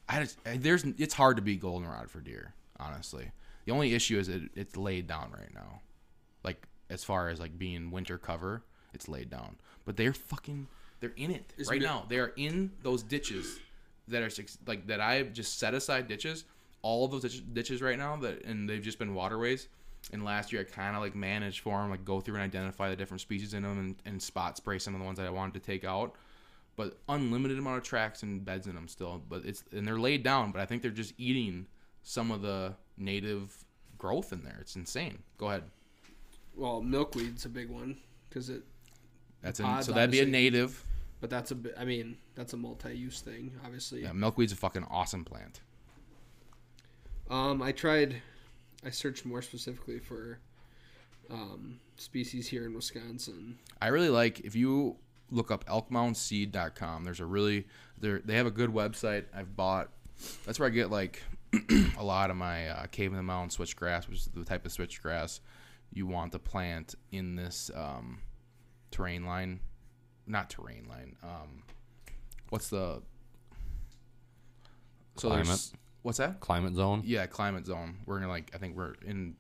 I 0.08 0.20
just 0.20 0.38
there's 0.44 0.84
it's 0.84 1.14
hard 1.14 1.36
to 1.36 1.42
beat 1.42 1.60
goldenrod 1.60 2.10
for 2.10 2.20
deer. 2.20 2.54
Honestly, 2.80 3.30
the 3.64 3.72
only 3.72 3.94
issue 3.94 4.18
is 4.18 4.28
it, 4.28 4.42
it's 4.54 4.76
laid 4.76 5.06
down 5.06 5.30
right 5.32 5.52
now. 5.54 5.80
Like 6.44 6.66
as 6.90 7.04
far 7.04 7.28
as 7.28 7.40
like 7.40 7.58
being 7.58 7.90
winter 7.90 8.18
cover, 8.18 8.62
it's 8.94 9.08
laid 9.08 9.30
down. 9.30 9.56
But 9.84 9.96
they're 9.96 10.12
fucking 10.12 10.68
they're 11.00 11.12
in 11.16 11.30
it 11.30 11.52
Is 11.56 11.68
right 11.68 11.80
now. 11.80 12.04
They 12.08 12.18
are 12.18 12.32
in 12.36 12.72
those 12.82 13.02
ditches 13.02 13.58
that 14.08 14.22
are 14.22 14.30
like 14.66 14.86
that. 14.86 15.00
I 15.00 15.14
have 15.14 15.32
just 15.32 15.58
set 15.58 15.74
aside 15.74 16.08
ditches. 16.08 16.44
All 16.82 17.04
of 17.04 17.10
those 17.10 17.40
ditches 17.40 17.82
right 17.82 17.98
now 17.98 18.16
that 18.16 18.44
and 18.44 18.68
they've 18.68 18.82
just 18.82 18.98
been 18.98 19.14
waterways. 19.14 19.68
And 20.12 20.24
last 20.24 20.52
year 20.52 20.62
I 20.62 20.64
kind 20.64 20.96
of 20.96 21.02
like 21.02 21.14
managed 21.14 21.60
for 21.60 21.78
them, 21.78 21.90
like 21.90 22.04
go 22.04 22.20
through 22.20 22.36
and 22.36 22.44
identify 22.44 22.88
the 22.88 22.96
different 22.96 23.20
species 23.20 23.52
in 23.52 23.64
them 23.64 23.78
and, 23.78 23.96
and 24.06 24.22
spot 24.22 24.56
spray 24.56 24.78
some 24.78 24.94
of 24.94 25.00
the 25.00 25.04
ones 25.04 25.18
that 25.18 25.26
I 25.26 25.30
wanted 25.30 25.54
to 25.54 25.60
take 25.60 25.84
out 25.84 26.14
but 26.78 26.96
unlimited 27.08 27.58
amount 27.58 27.76
of 27.76 27.82
tracks 27.82 28.22
and 28.22 28.44
beds 28.44 28.68
in 28.68 28.74
them 28.76 28.86
still. 28.86 29.20
But 29.28 29.44
it's 29.44 29.64
and 29.72 29.86
they're 29.86 29.98
laid 29.98 30.22
down, 30.22 30.52
but 30.52 30.62
I 30.62 30.64
think 30.64 30.80
they're 30.80 30.92
just 30.92 31.12
eating 31.18 31.66
some 32.04 32.30
of 32.30 32.40
the 32.40 32.72
native 32.96 33.52
growth 33.98 34.32
in 34.32 34.44
there. 34.44 34.56
It's 34.60 34.76
insane. 34.76 35.18
Go 35.38 35.48
ahead. 35.48 35.64
Well, 36.54 36.80
milkweed's 36.80 37.44
a 37.44 37.48
big 37.48 37.68
one 37.68 37.98
because 38.28 38.48
it. 38.48 38.62
That's 39.42 39.58
an, 39.58 39.82
so 39.82 39.92
that'd 39.92 40.12
be 40.12 40.20
a 40.20 40.26
native. 40.26 40.84
But 41.20 41.30
that's 41.30 41.50
a 41.50 41.56
I 41.76 41.84
mean, 41.84 42.16
that's 42.36 42.52
a 42.52 42.56
multi-use 42.56 43.22
thing, 43.22 43.50
obviously. 43.64 44.02
Yeah, 44.02 44.12
milkweed's 44.12 44.52
a 44.52 44.56
fucking 44.56 44.86
awesome 44.88 45.24
plant. 45.24 45.60
Um, 47.28 47.60
I 47.60 47.72
tried. 47.72 48.22
I 48.86 48.90
searched 48.90 49.26
more 49.26 49.42
specifically 49.42 49.98
for 49.98 50.38
um, 51.28 51.80
species 51.96 52.46
here 52.46 52.66
in 52.66 52.72
Wisconsin. 52.72 53.58
I 53.82 53.88
really 53.88 54.10
like 54.10 54.38
if 54.40 54.54
you 54.54 54.96
look 55.30 55.50
up 55.50 55.64
elkmoundseed.com. 55.66 57.04
There's 57.04 57.20
a 57.20 57.26
really 57.26 57.66
they 57.98 58.18
they 58.24 58.36
have 58.36 58.46
a 58.46 58.50
good 58.50 58.70
website. 58.70 59.24
I've 59.34 59.56
bought. 59.56 59.90
That's 60.44 60.58
where 60.58 60.68
I 60.68 60.70
get 60.70 60.90
like 60.90 61.22
a 61.98 62.04
lot 62.04 62.30
of 62.30 62.36
my 62.36 62.68
uh, 62.68 62.86
cave 62.86 63.10
in 63.10 63.16
the 63.16 63.22
mountain 63.22 63.50
switchgrass, 63.56 64.08
which 64.08 64.18
is 64.18 64.30
the 64.34 64.44
type 64.44 64.66
of 64.66 64.72
switchgrass 64.72 65.40
you 65.92 66.06
want 66.06 66.32
to 66.32 66.38
plant 66.38 66.94
in 67.12 67.36
this 67.36 67.70
um, 67.74 68.20
terrain 68.90 69.24
line. 69.24 69.60
Not 70.26 70.50
terrain 70.50 70.86
line. 70.88 71.16
Um, 71.22 71.62
what's 72.50 72.68
the 72.68 73.02
so 75.16 75.28
Climate. 75.28 75.72
What's 76.02 76.18
that? 76.18 76.40
Climate 76.40 76.74
zone. 76.74 77.02
Yeah, 77.04 77.26
climate 77.26 77.66
zone. 77.66 77.98
We're 78.06 78.20
gonna 78.20 78.30
like 78.30 78.50
I 78.54 78.58
think 78.58 78.76
we're 78.76 78.94
in 79.04 79.34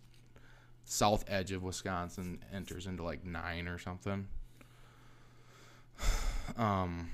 south 0.84 1.24
edge 1.28 1.52
of 1.52 1.62
Wisconsin 1.62 2.42
enters 2.52 2.86
into 2.86 3.02
like 3.02 3.24
nine 3.24 3.68
or 3.68 3.78
something. 3.78 4.26
Um 6.56 7.10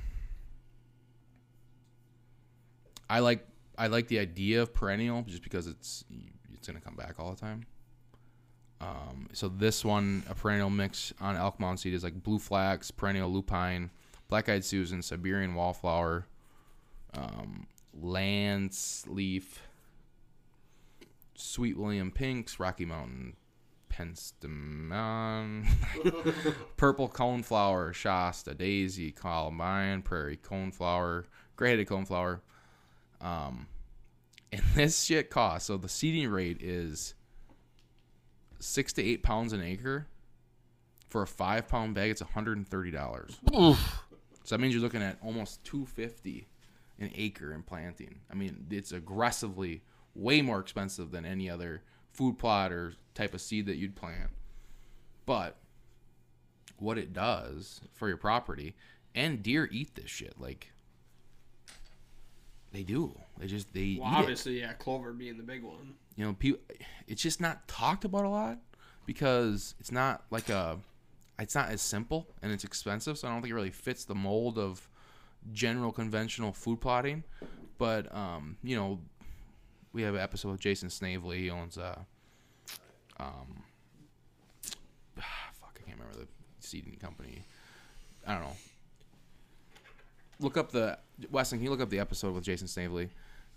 I 3.08 3.20
like 3.20 3.46
I 3.76 3.88
like 3.88 4.08
the 4.08 4.18
idea 4.18 4.62
of 4.62 4.72
perennial 4.72 5.22
just 5.22 5.42
because 5.42 5.66
it's 5.66 6.04
it's 6.52 6.66
gonna 6.66 6.80
come 6.80 6.96
back 6.96 7.18
all 7.18 7.30
the 7.30 7.40
time. 7.40 7.66
Um, 8.80 9.28
so 9.32 9.48
this 9.48 9.84
one, 9.84 10.24
a 10.28 10.34
perennial 10.34 10.70
mix 10.70 11.12
on 11.20 11.36
elk 11.36 11.58
mound 11.58 11.80
seed 11.80 11.94
is 11.94 12.04
like 12.04 12.22
blue 12.22 12.38
flax, 12.38 12.90
perennial 12.90 13.30
lupine, 13.32 13.90
black-eyed 14.28 14.64
Susan, 14.64 15.00
Siberian 15.00 15.54
wallflower, 15.54 16.26
um, 17.14 17.66
lance 17.98 19.04
leaf, 19.06 19.62
sweet 21.34 21.78
William 21.78 22.10
pinks, 22.10 22.60
Rocky 22.60 22.84
Mountain 22.84 23.36
penstemon, 23.94 25.66
purple 26.76 27.08
coneflower, 27.08 27.92
Shasta, 27.94 28.54
daisy, 28.54 29.12
columbine, 29.12 30.02
prairie 30.02 30.36
coneflower, 30.36 31.24
gray-headed 31.56 31.86
coneflower. 31.86 32.40
Um, 33.20 33.66
and 34.52 34.62
this 34.74 35.04
shit 35.04 35.30
costs. 35.30 35.68
So 35.68 35.76
the 35.76 35.88
seeding 35.88 36.28
rate 36.28 36.60
is 36.60 37.14
six 38.58 38.92
to 38.94 39.02
eight 39.02 39.22
pounds 39.22 39.52
an 39.52 39.62
acre. 39.62 40.06
For 41.08 41.22
a 41.22 41.26
five 41.28 41.68
pound 41.68 41.94
bag, 41.94 42.10
it's 42.10 42.20
hundred 42.20 42.56
and 42.56 42.66
thirty 42.66 42.90
dollars. 42.90 43.38
So 44.42 44.56
that 44.56 44.60
means 44.60 44.74
you're 44.74 44.82
looking 44.82 45.02
at 45.02 45.16
almost 45.22 45.62
two 45.62 45.86
fifty 45.86 46.48
an 46.98 47.10
acre 47.14 47.52
in 47.52 47.62
planting. 47.62 48.20
I 48.30 48.34
mean, 48.34 48.66
it's 48.70 48.90
aggressively 48.90 49.82
way 50.16 50.42
more 50.42 50.58
expensive 50.58 51.12
than 51.12 51.24
any 51.24 51.48
other 51.48 51.82
food 52.14 52.38
plot 52.38 52.72
or 52.72 52.94
type 53.14 53.34
of 53.34 53.40
seed 53.42 53.66
that 53.66 53.76
you'd 53.76 53.94
plant. 53.94 54.30
But 55.26 55.56
what 56.78 56.96
it 56.98 57.12
does 57.12 57.80
for 57.92 58.08
your 58.08 58.16
property. 58.16 58.74
And 59.14 59.42
deer 59.42 59.68
eat 59.70 59.94
this 59.94 60.10
shit. 60.10 60.40
Like 60.40 60.72
they 62.72 62.82
do. 62.82 63.16
They 63.38 63.46
just 63.46 63.72
they 63.72 63.98
Well, 64.00 64.08
eat 64.10 64.14
it. 64.14 64.18
obviously, 64.18 64.60
yeah, 64.60 64.72
clover 64.72 65.12
being 65.12 65.36
the 65.36 65.42
big 65.42 65.62
one. 65.62 65.94
You 66.16 66.24
know, 66.26 66.32
people. 66.34 66.60
It's 67.06 67.22
just 67.22 67.40
not 67.40 67.66
talked 67.68 68.04
about 68.04 68.24
a 68.24 68.28
lot 68.28 68.58
because 69.06 69.74
it's 69.78 69.92
not 69.92 70.24
like 70.30 70.48
a. 70.48 70.78
It's 71.38 71.54
not 71.54 71.70
as 71.70 71.82
simple 71.82 72.28
and 72.42 72.52
it's 72.52 72.62
expensive, 72.62 73.18
so 73.18 73.26
I 73.26 73.32
don't 73.32 73.42
think 73.42 73.50
it 73.50 73.54
really 73.56 73.70
fits 73.70 74.04
the 74.04 74.14
mold 74.14 74.56
of 74.56 74.88
general 75.52 75.90
conventional 75.90 76.52
food 76.52 76.80
plotting. 76.80 77.24
But 77.78 78.12
um, 78.14 78.56
you 78.62 78.76
know, 78.76 79.00
we 79.94 80.02
have 80.02 80.14
an 80.14 80.20
episode 80.20 80.50
with 80.50 80.60
Jason 80.60 80.90
Snavely. 80.90 81.38
He 81.38 81.50
owns 81.50 81.78
uh, 81.78 82.00
um, 83.18 83.62
fuck, 85.16 85.78
I 85.80 85.86
can't 85.86 85.98
remember 85.98 86.18
the 86.18 86.26
seeding 86.58 86.96
company. 86.96 87.44
I 88.26 88.34
don't 88.34 88.42
know. 88.42 88.56
Look 90.40 90.56
up 90.58 90.72
the 90.72 90.98
Weston. 91.30 91.58
Can 91.58 91.64
you 91.64 91.70
look 91.70 91.80
up 91.80 91.90
the 91.90 92.00
episode 92.00 92.34
with 92.34 92.44
Jason 92.44 92.66
Snavely? 92.66 93.08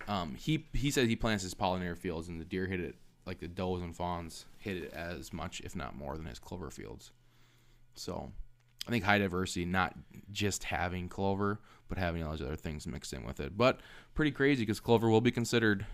Um, 0.08 0.36
he 0.36 0.68
he 0.74 0.92
said 0.92 1.08
he 1.08 1.16
plants 1.16 1.44
his 1.44 1.56
pollinator 1.56 1.98
fields, 1.98 2.28
and 2.28 2.40
the 2.40 2.46
deer 2.46 2.68
hit 2.68 2.80
it 2.80 2.96
like 3.26 3.40
the 3.40 3.48
does 3.48 3.82
and 3.82 3.96
fawns 3.96 4.46
hit 4.60 4.78
it 4.78 4.94
as 4.94 5.34
much, 5.34 5.60
if 5.62 5.76
not 5.76 5.98
more, 5.98 6.16
than 6.16 6.28
his 6.28 6.40
clover 6.40 6.70
fields. 6.70 7.12
So, 7.96 8.32
I 8.88 8.92
think 8.92 9.04
high 9.04 9.18
diversity, 9.18 9.66
not 9.66 9.96
just 10.32 10.66
having 10.66 11.10
clover, 11.10 11.60
but 11.90 11.98
having 11.98 12.24
all 12.24 12.32
those 12.32 12.42
other 12.44 12.56
things 12.56 12.86
mixed 12.86 13.12
in 13.12 13.26
with 13.26 13.40
it. 13.40 13.58
But 13.58 13.80
pretty 14.14 14.32
crazy 14.32 14.62
because 14.62 14.80
clover 14.80 15.10
will 15.10 15.20
be 15.20 15.32
considered 15.32 15.82
a 15.82 15.88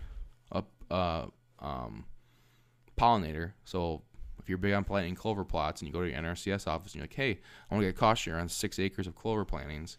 uh, 0.90 1.26
um, 1.58 2.04
pollinator. 2.96 3.52
So 3.64 4.02
if 4.38 4.48
you're 4.48 4.58
big 4.58 4.74
on 4.74 4.84
planting 4.84 5.14
clover 5.14 5.44
plots 5.44 5.80
and 5.80 5.88
you 5.88 5.92
go 5.92 6.02
to 6.02 6.08
your 6.10 6.18
NRCS 6.20 6.66
office 6.66 6.92
and 6.92 6.96
you're 6.96 7.04
like, 7.04 7.14
hey, 7.14 7.38
I 7.70 7.74
want 7.74 7.82
to 7.82 7.86
get 7.88 7.96
a 7.96 7.98
cost 7.98 8.22
share 8.22 8.38
on 8.38 8.48
six 8.48 8.78
acres 8.78 9.06
of 9.06 9.14
clover 9.14 9.44
plantings, 9.44 9.96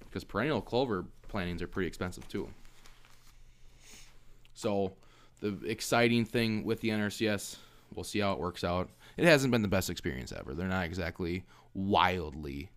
because 0.00 0.24
perennial 0.24 0.62
clover 0.62 1.04
plantings 1.28 1.60
are 1.60 1.66
pretty 1.66 1.86
expensive 1.86 2.26
too. 2.28 2.48
So 4.54 4.94
the 5.40 5.58
exciting 5.66 6.24
thing 6.24 6.64
with 6.64 6.80
the 6.80 6.88
NRCS, 6.88 7.56
we'll 7.94 8.04
see 8.04 8.20
how 8.20 8.32
it 8.32 8.38
works 8.38 8.64
out. 8.64 8.88
It 9.18 9.26
hasn't 9.26 9.50
been 9.50 9.62
the 9.62 9.68
best 9.68 9.90
experience 9.90 10.32
ever. 10.32 10.54
They're 10.54 10.66
not 10.66 10.86
exactly 10.86 11.44
wildly 11.74 12.70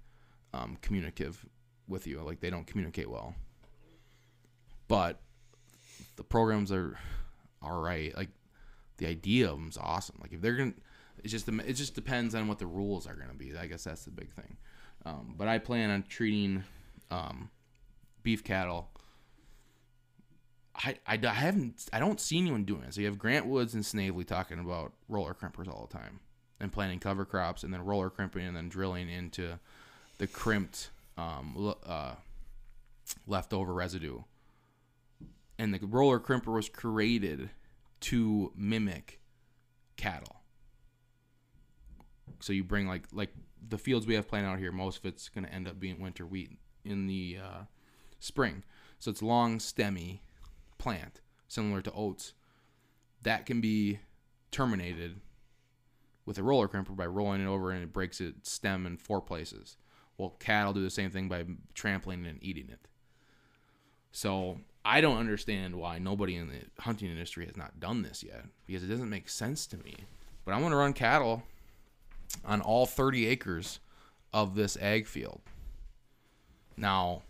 um, 0.54 0.78
communicative 0.82 1.46
with 1.88 2.06
you. 2.06 2.22
Like 2.22 2.42
they 2.42 2.50
don't 2.50 2.68
communicate 2.68 3.10
well. 3.10 3.34
But 4.90 5.22
the 6.20 6.24
programs 6.26 6.70
are 6.70 6.98
all 7.62 7.80
right. 7.80 8.16
Like 8.16 8.28
the 8.98 9.08
idea 9.08 9.50
of 9.50 9.58
them's 9.58 9.78
awesome. 9.78 10.18
Like 10.22 10.34
if 10.34 10.42
they're 10.42 10.58
gonna, 10.58 10.74
it 11.24 11.30
just 11.30 11.48
it 11.48 11.74
just 11.74 11.96
depends 11.96 12.36
on 12.36 12.50
what 12.50 12.60
the 12.60 12.68
rules 12.68 13.08
are 13.08 13.16
gonna 13.16 13.34
be. 13.34 13.58
I 13.58 13.68
guess 13.68 13.86
that's 13.86 14.04
the 14.04 14.12
big 14.12 14.30
thing. 14.30 14.58
Um, 15.06 15.36
but 15.38 15.48
I 15.48 15.60
plan 15.60 15.90
on 15.92 16.04
treating 16.04 16.66
um, 17.10 17.50
beef 18.22 18.44
cattle. 18.44 18.90
I, 20.76 20.98
I, 21.08 21.18
I 21.26 21.34
haven't 21.34 21.88
I 21.94 22.00
don't 22.00 22.20
see 22.20 22.38
anyone 22.38 22.66
doing 22.66 22.84
it. 22.84 22.94
So 22.94 23.00
you 23.00 23.08
have 23.08 23.18
Grant 23.18 23.46
Woods 23.46 23.74
and 23.74 23.86
Snavely 23.86 24.26
talking 24.26 24.60
about 24.60 24.92
roller 25.08 25.34
crimpers 25.34 25.70
all 25.70 25.88
the 25.90 25.98
time, 25.98 26.20
and 26.60 26.70
planting 26.70 27.00
cover 27.00 27.24
crops, 27.24 27.64
and 27.64 27.74
then 27.74 27.86
roller 27.86 28.10
crimping, 28.10 28.46
and 28.46 28.58
then 28.58 28.68
drilling 28.68 29.10
into 29.10 29.58
the 30.18 30.28
crimped 30.28 30.90
um, 31.18 31.76
uh, 31.86 32.16
leftover 33.26 33.74
residue. 33.74 34.20
And 35.60 35.74
the 35.74 35.86
roller 35.86 36.20
crimper 36.20 36.54
was 36.54 36.70
created 36.70 37.52
to 38.00 38.52
mimic 38.56 39.20
cattle. 39.98 40.38
So 42.40 42.54
you 42.54 42.64
bring 42.64 42.88
like 42.88 43.04
like 43.12 43.34
the 43.68 43.78
fields 43.78 44.08
we 44.08 44.16
have 44.16 44.28
planted 44.28 44.48
out 44.48 44.60
here. 44.60 44.72
Most 44.72 45.00
of 45.00 45.06
it's 45.06 45.28
going 45.28 45.46
to 45.46 45.54
end 45.54 45.68
up 45.68 45.80
being 45.80 46.00
winter 46.00 46.26
wheat 46.26 46.58
in 46.86 47.08
the 47.08 47.40
uh, 47.44 47.64
spring. 48.20 48.64
So 49.00 49.12
it's 49.12 49.22
long 49.22 49.60
stemmy 49.60 50.20
plant, 50.78 51.20
similar 51.50 51.82
to 51.82 51.92
oats. 51.92 52.34
That 53.24 53.46
can 53.46 53.60
be 53.60 54.00
terminated 54.52 55.20
with 56.26 56.38
a 56.38 56.44
roller 56.44 56.70
crimper 56.70 56.96
by 56.96 57.06
rolling 57.06 57.42
it 57.42 57.48
over 57.48 57.72
and 57.72 57.84
it 57.84 57.92
breaks 57.92 58.22
its 58.22 58.50
stem 58.50 58.86
in 58.86 58.96
four 58.96 59.20
places. 59.20 59.76
Well, 60.18 60.36
cattle 60.40 60.74
do 60.74 60.82
the 60.82 60.90
same 60.90 61.12
thing 61.12 61.28
by 61.28 61.46
trampling 61.74 62.26
and 62.26 62.42
eating 62.42 62.70
it. 62.70 62.88
So 64.12 64.60
I 64.90 65.02
don't 65.02 65.20
understand 65.20 65.76
why 65.76 66.00
nobody 66.00 66.36
in 66.36 66.48
the 66.48 66.82
hunting 66.82 67.12
industry 67.12 67.46
has 67.46 67.56
not 67.56 67.80
done 67.80 68.02
this 68.02 68.24
yet 68.24 68.44
because 68.66 68.84
it 68.84 68.88
doesn't 68.88 69.12
make 69.12 69.30
sense 69.30 69.68
to 69.68 69.78
me. 69.78 69.94
But 70.44 70.56
I'm 70.56 70.62
going 70.62 70.72
to 70.72 70.78
run 70.78 70.94
cattle 70.94 71.44
on 72.44 72.60
all 72.60 72.88
30 72.88 73.28
acres 73.28 73.82
of 74.34 74.56
this 74.56 74.78
ag 74.82 75.06
field. 75.06 75.42
Now, 76.76 77.22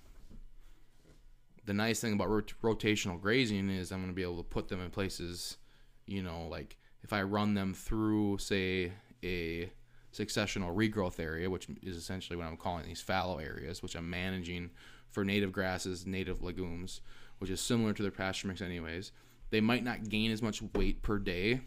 the 1.65 1.73
nice 1.73 1.99
thing 1.99 2.13
about 2.13 2.29
rot- 2.29 2.53
rotational 2.63 3.19
grazing 3.19 3.69
is 3.69 3.91
I'm 3.91 3.99
going 3.99 4.07
to 4.07 4.15
be 4.15 4.23
able 4.23 4.37
to 4.37 4.43
put 4.43 4.69
them 4.69 4.79
in 4.79 4.89
places, 4.89 5.57
you 6.05 6.23
know, 6.23 6.47
like 6.49 6.77
if 7.03 7.11
I 7.11 7.23
run 7.23 7.55
them 7.55 7.73
through, 7.73 8.37
say, 8.37 8.93
a 9.21 9.69
successional 10.13 10.75
regrowth 10.75 11.19
area, 11.19 11.49
which 11.49 11.67
is 11.83 11.95
essentially 11.95 12.37
what 12.37 12.47
I'm 12.47 12.57
calling 12.57 12.85
these 12.85 13.01
fallow 13.01 13.37
areas, 13.37 13.83
which 13.83 13.95
I'm 13.95 14.09
managing 14.09 14.71
for 15.09 15.23
native 15.23 15.51
grasses, 15.51 16.05
native 16.05 16.43
legumes, 16.43 17.01
which 17.39 17.49
is 17.49 17.61
similar 17.61 17.93
to 17.93 18.01
their 18.01 18.11
pasture 18.11 18.47
mix, 18.47 18.61
anyways. 18.61 19.11
They 19.49 19.61
might 19.61 19.83
not 19.83 20.09
gain 20.09 20.31
as 20.31 20.41
much 20.41 20.61
weight 20.73 21.01
per 21.01 21.17
day, 21.17 21.61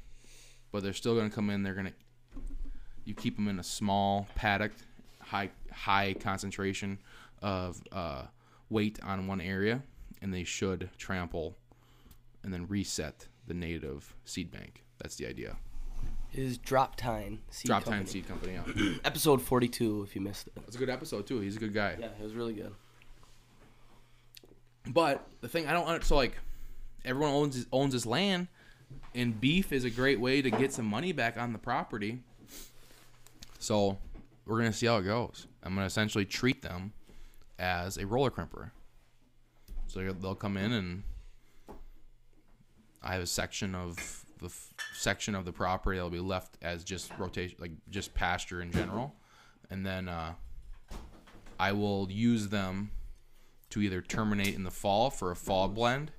but 0.70 0.82
they're 0.82 0.92
still 0.92 1.14
going 1.14 1.28
to 1.28 1.34
come 1.34 1.50
in. 1.50 1.62
They're 1.62 1.74
going 1.74 1.86
to 1.86 1.92
you 3.04 3.14
keep 3.14 3.36
them 3.36 3.48
in 3.48 3.58
a 3.58 3.64
small 3.64 4.28
paddock, 4.34 4.72
high 5.20 5.50
high 5.72 6.14
concentration 6.14 6.98
of 7.40 7.82
uh, 7.90 8.22
weight 8.70 8.98
on 9.02 9.26
one 9.26 9.40
area, 9.40 9.82
and 10.20 10.32
they 10.32 10.44
should 10.44 10.90
trample 10.98 11.56
and 12.44 12.52
then 12.52 12.66
reset 12.68 13.26
the 13.46 13.54
native 13.54 14.14
seed 14.24 14.50
bank. 14.50 14.84
That's 14.98 15.16
the 15.16 15.26
idea. 15.26 15.56
Is 16.34 16.56
Drop 16.58 16.96
Tine 16.96 17.40
Seed 17.50 17.66
Drop 17.66 17.84
Company. 17.84 18.04
tine 18.04 18.06
seed 18.06 18.26
company. 18.28 18.54
Yeah, 18.54 18.92
Episode 19.04 19.42
42, 19.42 20.02
if 20.02 20.14
you 20.14 20.22
missed 20.22 20.46
it. 20.46 20.54
that's 20.56 20.76
a 20.76 20.78
good 20.78 20.88
episode 20.88 21.26
too. 21.26 21.40
He's 21.40 21.56
a 21.56 21.58
good 21.58 21.74
guy. 21.74 21.96
Yeah, 21.98 22.06
it 22.06 22.22
was 22.22 22.32
really 22.32 22.54
good. 22.54 22.72
But 24.86 25.26
the 25.42 25.48
thing 25.48 25.66
I 25.66 25.72
don't 25.72 26.02
so 26.04 26.16
like 26.16 26.38
everyone 27.04 27.32
owns 27.32 27.54
his, 27.56 27.66
owns 27.70 27.92
his 27.92 28.06
land, 28.06 28.48
and 29.14 29.38
beef 29.40 29.72
is 29.72 29.84
a 29.84 29.90
great 29.90 30.20
way 30.20 30.40
to 30.42 30.50
get 30.50 30.72
some 30.72 30.86
money 30.86 31.12
back 31.12 31.36
on 31.36 31.52
the 31.52 31.58
property. 31.58 32.20
So 33.58 33.98
we're 34.46 34.58
gonna 34.58 34.72
see 34.72 34.86
how 34.86 34.96
it 34.96 35.02
goes. 35.02 35.46
I'm 35.62 35.74
gonna 35.74 35.86
essentially 35.86 36.24
treat 36.24 36.62
them 36.62 36.92
as 37.58 37.96
a 37.98 38.06
roller 38.06 38.30
crimper. 38.30 38.70
So 39.86 40.00
they'll 40.12 40.34
come 40.34 40.56
in 40.56 40.72
and 40.72 41.02
I 43.02 43.12
have 43.12 43.22
a 43.22 43.26
section 43.26 43.74
of 43.74 44.21
the 44.42 44.48
f- 44.48 44.74
section 44.94 45.34
of 45.34 45.44
the 45.44 45.52
property 45.52 45.96
that'll 45.96 46.10
be 46.10 46.20
left 46.20 46.58
as 46.60 46.84
just 46.84 47.10
rotation, 47.18 47.56
like 47.58 47.72
just 47.90 48.12
pasture 48.14 48.60
in 48.60 48.70
general, 48.70 49.14
and 49.70 49.86
then 49.86 50.08
uh, 50.08 50.34
I 51.58 51.72
will 51.72 52.08
use 52.10 52.48
them 52.48 52.90
to 53.70 53.80
either 53.80 54.02
terminate 54.02 54.54
in 54.54 54.64
the 54.64 54.70
fall 54.70 55.08
for 55.08 55.30
a 55.30 55.36
fall 55.36 55.68
blend, 55.68 56.12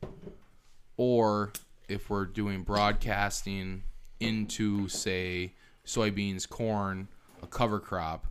or 0.97 1.53
if 1.87 2.09
we're 2.09 2.25
doing 2.25 2.63
broadcasting 2.63 3.83
into 4.19 4.87
say 4.87 5.53
soybeans, 5.85 6.49
corn, 6.49 7.07
a 7.43 7.47
cover 7.47 7.79
crop, 7.79 8.25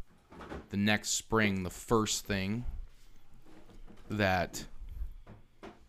the 0.70 0.76
next 0.76 1.10
spring, 1.10 1.62
the 1.62 1.70
first 1.70 2.24
thing 2.26 2.64
that 4.10 4.64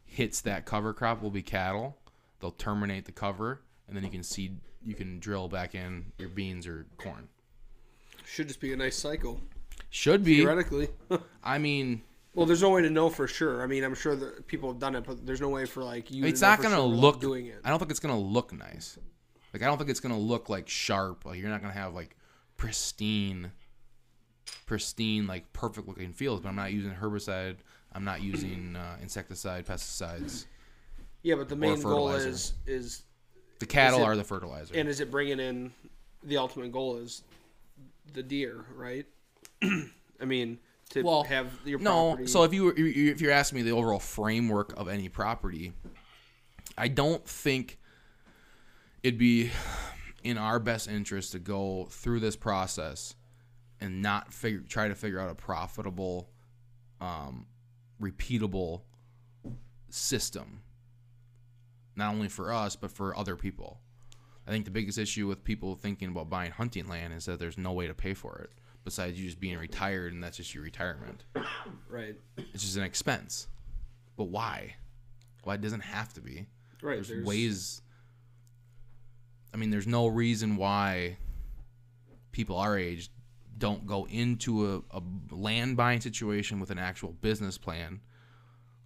hits 0.06 0.42
that 0.42 0.66
cover 0.66 0.94
crop 0.94 1.22
will 1.24 1.32
be 1.32 1.42
cattle. 1.42 1.98
They'll 2.40 2.52
terminate 2.52 3.06
the 3.06 3.12
cover, 3.12 3.62
and 3.88 3.96
then 3.96 4.04
you 4.04 4.10
can 4.10 4.24
seed, 4.24 4.58
you 4.84 4.96
can 4.96 5.20
drill 5.20 5.48
back 5.48 5.76
in 5.76 6.12
your 6.18 6.30
beans 6.30 6.68
or 6.68 6.86
corn. 6.98 7.28
Should 8.26 8.48
just 8.48 8.60
be 8.60 8.74
a 8.74 8.78
nice 8.78 8.96
cycle, 8.96 9.40
Should 9.90 10.24
be. 10.24 10.38
theoretically. 10.38 10.90
I 11.44 11.58
mean, 11.58 12.02
well, 12.36 12.46
there's 12.46 12.62
no 12.62 12.72
way 12.72 12.82
to 12.82 12.90
know 12.90 13.10
for 13.10 13.28
sure. 13.28 13.62
I 13.62 13.68
mean, 13.68 13.84
I'm 13.84 13.94
sure 13.94 14.16
that 14.16 14.48
people 14.48 14.70
have 14.72 14.80
done 14.80 14.96
it, 14.96 15.04
but 15.06 15.26
there's 15.26 15.42
no 15.42 15.50
way 15.50 15.66
for 15.66 15.84
like 15.84 16.10
you. 16.10 16.26
it's 16.26 16.40
to 16.40 16.48
not 16.48 16.62
gonna 16.62 16.78
sure 16.78 16.86
look. 16.86 17.22
doing 17.22 17.46
it. 17.48 17.60
I 17.64 17.70
don't 17.70 17.80
think 17.80 17.92
it's 17.92 18.00
gonna 18.00 18.20
look 18.20 18.52
nice. 18.52 18.98
Like 19.54 19.62
I 19.62 19.66
don't 19.68 19.78
think 19.78 19.90
it's 19.90 20.00
gonna 20.00 20.18
look 20.18 20.50
like 20.50 20.68
sharp. 20.68 21.26
Like 21.26 21.40
you're 21.40 21.50
not 21.50 21.62
gonna 21.62 21.74
have 21.74 21.94
like 21.94 22.16
pristine, 22.58 23.52
pristine 24.66 25.28
like 25.28 25.52
perfect 25.54 25.88
looking 25.88 26.12
fields. 26.12 26.42
But 26.42 26.50
I'm 26.50 26.56
not 26.56 26.72
using 26.72 26.92
herbicide. 26.92 27.58
I'm 27.94 28.04
not 28.04 28.24
using 28.24 28.76
uh, 28.76 28.98
insecticide, 29.02 29.68
pesticides. 29.68 30.46
Yeah, 31.22 31.36
but 31.36 31.50
the 31.50 31.56
main 31.56 31.80
goal 31.82 32.10
is 32.10 32.54
is 32.66 33.04
The 33.64 33.68
cattle 33.68 34.02
it- 34.02 34.04
are 34.04 34.16
the 34.16 34.24
fertilizer. 34.24 34.76
and 34.76 34.90
is 34.90 35.00
it 35.00 35.10
bringing 35.10 35.40
in 35.40 35.72
the 36.24 36.38
ultimate 36.38 36.72
goal 36.72 36.98
is 36.98 37.24
the 38.14 38.24
deer, 38.24 38.66
right? 38.76 39.06
I 39.64 40.26
mean, 40.26 40.60
to 40.90 41.02
well, 41.02 41.24
have 41.24 41.52
your 41.66 41.80
no. 41.80 42.10
property. 42.12 42.28
So 42.28 42.44
if 42.44 42.54
you 42.54 42.66
were- 42.66 42.74
if 42.78 43.22
you're 43.22 43.32
asking 43.32 43.58
me 43.58 43.62
the 43.64 43.72
overall 43.72 44.00
framework 44.00 44.74
of 44.78 44.88
any 44.88 45.10
property, 45.10 45.74
I 46.78 46.88
don't 46.88 47.26
think 47.28 47.80
it'd 49.02 49.20
be 49.20 49.52
in 50.24 50.38
our 50.38 50.60
best 50.60 50.88
interest 50.88 51.32
to 51.34 51.40
go 51.40 51.88
through 51.90 52.20
this 52.20 52.36
process 52.36 53.16
and 53.82 54.02
not 54.02 54.34
figure 54.34 54.62
try 54.62 54.88
to 54.88 54.96
figure 54.96 55.20
out 55.20 55.30
a 55.30 55.36
profitable, 55.36 56.30
um, 57.02 57.46
repeatable 58.02 58.82
system. 59.90 60.62
Not 61.96 62.14
only 62.14 62.30
for 62.30 62.52
us, 62.52 62.76
but 62.76 62.92
for 62.92 63.18
other 63.18 63.36
people. 63.36 63.80
I 64.48 64.52
think 64.52 64.66
the 64.66 64.72
biggest 64.72 64.98
issue 64.98 65.28
with 65.28 65.44
people 65.44 65.76
thinking 65.76 66.10
about 66.10 66.30
buying 66.30 66.52
hunting 66.52 66.88
land 66.88 67.14
is 67.14 67.26
that 67.26 67.40
there's 67.40 67.58
no 67.58 67.72
way 67.72 67.88
to 67.88 67.94
pay 67.94 68.14
for 68.14 68.38
it 68.38 68.52
besides 68.84 69.18
you 69.18 69.26
just 69.26 69.40
being 69.40 69.58
retired 69.58 70.12
and 70.12 70.22
that's 70.24 70.38
just 70.38 70.54
your 70.54 70.64
retirement. 70.64 71.24
Right. 71.90 72.16
It's 72.38 72.64
just 72.64 72.76
an 72.76 72.84
expense. 72.84 73.48
But 74.18 74.26
why? 74.26 74.76
Why 75.44 75.56
it 75.56 75.62
doesn't 75.62 75.82
have 75.82 76.14
to 76.14 76.22
be. 76.22 76.48
Right. 76.82 76.96
There's, 76.96 77.08
There's, 77.10 77.26
ways. 77.26 77.82
I 79.54 79.58
mean, 79.58 79.70
there's 79.70 79.88
no 79.88 80.08
reason 80.08 80.58
why 80.58 81.18
people 82.32 82.58
our 82.58 82.78
age 82.78 83.10
don't 83.58 83.86
go 83.86 84.08
into 84.08 84.84
a, 84.92 84.98
a 84.98 85.02
land 85.32 85.78
buying 85.78 86.02
situation 86.02 86.60
with 86.60 86.72
an 86.72 86.80
actual 86.80 87.12
business 87.22 87.58
plan, 87.58 88.02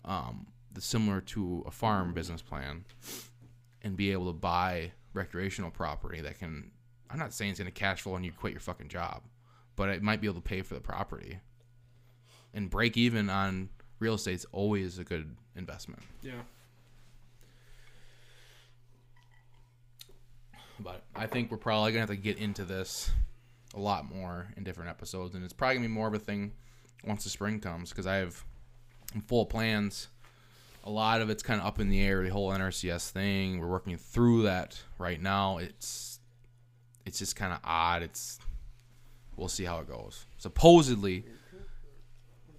um, 0.05 0.47
similar 0.83 1.21
to 1.21 1.63
a 1.67 1.71
farm 1.71 2.13
business 2.13 2.41
plan, 2.41 2.85
and 3.81 3.95
be 3.95 4.11
able 4.11 4.27
to 4.27 4.37
buy 4.37 4.91
recreational 5.13 5.71
property 5.71 6.21
that 6.21 6.39
can. 6.39 6.71
I'm 7.09 7.19
not 7.19 7.33
saying 7.33 7.51
it's 7.51 7.59
going 7.59 7.71
to 7.71 7.79
cash 7.79 8.01
flow 8.01 8.15
and 8.15 8.25
you 8.25 8.33
quit 8.33 8.51
your 8.51 8.59
fucking 8.59 8.89
job, 8.89 9.23
but 9.77 9.87
it 9.89 10.03
might 10.03 10.19
be 10.19 10.27
able 10.27 10.41
to 10.41 10.41
pay 10.41 10.61
for 10.61 10.73
the 10.73 10.81
property. 10.81 11.39
And 12.53 12.69
break 12.69 12.97
even 12.97 13.29
on 13.29 13.69
real 13.99 14.15
estate's 14.15 14.45
always 14.51 14.99
a 14.99 15.05
good 15.05 15.35
investment. 15.55 16.01
Yeah. 16.21 16.41
but 20.79 21.03
I 21.15 21.27
think 21.27 21.51
we're 21.51 21.57
probably 21.57 21.91
gonna 21.91 22.01
have 22.01 22.09
to 22.09 22.15
get 22.15 22.37
into 22.37 22.63
this 22.63 23.11
a 23.73 23.79
lot 23.79 24.05
more 24.13 24.47
in 24.55 24.63
different 24.63 24.89
episodes, 24.89 25.35
and 25.35 25.43
it's 25.43 25.53
probably 25.53 25.75
gonna 25.75 25.87
be 25.87 25.93
more 25.93 26.07
of 26.07 26.13
a 26.13 26.19
thing 26.19 26.53
once 27.03 27.23
the 27.23 27.29
spring 27.29 27.59
comes 27.59 27.89
because 27.89 28.07
I 28.07 28.15
have 28.15 28.43
full 29.27 29.45
plans. 29.45 30.07
A 30.87 30.89
lot 30.89 31.21
of 31.21 31.29
it's 31.29 31.43
kind 31.43 31.59
of 31.59 31.67
up 31.67 31.79
in 31.79 31.89
the 31.89 32.01
air. 32.01 32.23
The 32.23 32.29
whole 32.29 32.49
NRCS 32.49 33.09
thing, 33.09 33.59
we're 33.59 33.67
working 33.67 33.97
through 33.97 34.43
that 34.43 34.81
right 34.97 35.21
now. 35.21 35.57
It's 35.57 36.19
it's 37.05 37.19
just 37.19 37.35
kind 37.35 37.51
of 37.51 37.59
odd. 37.63 38.03
It's 38.03 38.39
we'll 39.35 39.49
see 39.49 39.65
how 39.65 39.79
it 39.79 39.87
goes. 39.89 40.25
Supposedly, 40.37 41.25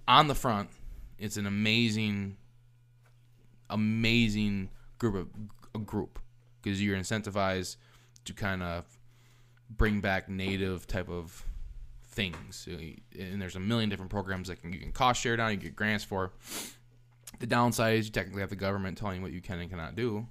on 0.07 0.27
the 0.27 0.35
front, 0.35 0.69
it's 1.17 1.37
an 1.37 1.47
amazing, 1.47 2.37
amazing 3.69 4.69
group 4.99 5.15
of 5.15 5.27
a 5.73 5.79
group 5.79 6.19
because 6.61 6.81
you're 6.81 6.97
incentivized 6.97 7.77
to 8.25 8.33
kind 8.33 8.61
of 8.61 8.85
bring 9.69 10.01
back 10.01 10.29
native 10.29 10.85
type 10.85 11.09
of 11.09 11.45
things. 12.03 12.67
And 13.17 13.41
there's 13.41 13.55
a 13.55 13.59
million 13.59 13.89
different 13.89 14.11
programs 14.11 14.49
that 14.49 14.61
can 14.61 14.71
you 14.71 14.79
can 14.79 14.91
cost 14.91 15.19
share 15.19 15.35
down, 15.35 15.51
you 15.51 15.57
get 15.57 15.75
grants 15.75 16.03
for. 16.03 16.31
The 17.39 17.47
downside 17.47 17.97
is 17.97 18.05
you 18.07 18.11
technically 18.11 18.41
have 18.41 18.49
the 18.49 18.55
government 18.55 18.97
telling 18.97 19.17
you 19.17 19.21
what 19.21 19.31
you 19.31 19.41
can 19.41 19.59
and 19.59 19.69
cannot 19.69 19.95
do. 19.95 20.27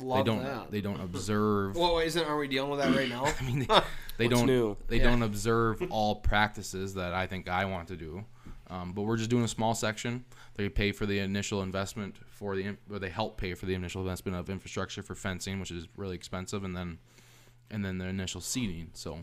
Love 0.00 0.24
they 0.26 0.30
don't 0.30 0.42
that. 0.44 0.70
they 0.70 0.80
don't 0.82 1.00
observe 1.00 1.74
Well, 1.76 1.98
isn't 2.00 2.22
are 2.26 2.36
we 2.36 2.48
dealing 2.48 2.70
with 2.70 2.80
that 2.80 2.94
right 2.94 3.08
now? 3.08 3.24
I 3.40 3.44
mean, 3.44 3.60
they, 3.60 3.80
they 4.18 4.28
don't 4.28 4.46
new? 4.46 4.76
they 4.88 4.98
Yeah. 4.98 5.04
don't 5.04 5.22
observe 5.22 5.82
all 5.90 6.16
practices 6.16 6.94
that 6.94 7.14
I 7.14 7.26
think 7.26 7.48
I 7.48 7.64
want 7.64 7.88
to 7.88 7.96
do. 7.96 8.24
Um, 8.68 8.92
but 8.92 9.02
we're 9.02 9.16
just 9.16 9.30
doing 9.30 9.44
a 9.44 9.48
small 9.48 9.74
section. 9.74 10.24
They 10.56 10.68
pay 10.68 10.90
for 10.92 11.06
the 11.06 11.20
initial 11.20 11.62
investment 11.62 12.16
for 12.26 12.56
the, 12.56 12.64
in- 12.64 12.78
or 12.90 12.98
they 12.98 13.08
help 13.10 13.38
pay 13.38 13.54
for 13.54 13.64
the 13.64 13.74
initial 13.74 14.02
investment 14.02 14.36
of 14.36 14.50
infrastructure 14.50 15.02
for 15.02 15.14
fencing, 15.14 15.60
which 15.60 15.70
is 15.70 15.86
really 15.96 16.16
expensive, 16.16 16.64
and 16.64 16.76
then, 16.76 16.98
and 17.70 17.84
then 17.84 17.98
the 17.98 18.06
initial 18.06 18.40
seeding. 18.40 18.90
So, 18.92 19.20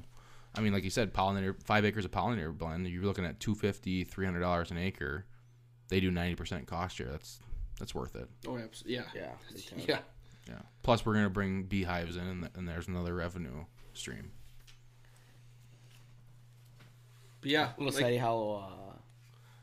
I 0.56 0.62
mean, 0.62 0.72
like 0.72 0.84
you 0.86 0.90
said, 0.90 1.14
pollinator 1.14 1.62
five 1.62 1.84
acres 1.84 2.06
of 2.06 2.12
pollinator 2.12 2.58
blend. 2.58 2.88
You're 2.88 3.04
looking 3.04 3.26
at 3.26 3.40
250 3.42 4.06
300 4.06 4.40
dollars 4.40 4.72
an 4.72 4.78
acre. 4.78 5.26
They 5.90 6.00
do 6.00 6.12
90 6.12 6.36
percent 6.36 6.68
cost 6.68 6.96
share. 6.98 7.08
That's 7.08 7.40
that's 7.80 7.94
worth 7.96 8.16
it. 8.16 8.30
oh, 8.48 8.58
absolutely. 8.58 8.96
Yeah. 8.96 9.04
Yeah. 9.16 9.32
Yeah. 9.88 10.00
Yeah. 10.48 10.60
Plus, 10.82 11.06
we're 11.06 11.14
gonna 11.14 11.30
bring 11.30 11.64
beehives 11.64 12.18
in, 12.18 12.24
and, 12.28 12.42
th- 12.42 12.52
and 12.56 12.68
there's 12.68 12.88
another 12.88 13.14
revenue 13.16 13.64
stream. 13.94 14.32
But 17.42 17.50
yeah. 17.52 17.70
Little 17.78 17.94
like- 17.94 18.02
Sadie 18.02 18.18
Hollow 18.18 18.56
uh, 18.58 18.96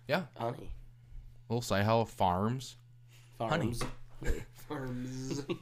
Yeah. 0.09 0.23
honey 0.37 0.71
Little 1.49 1.63
Sci 1.63 2.05
Farms. 2.07 2.77
Honey. 3.41 3.73
farms. 3.75 3.83
farms. 4.69 5.43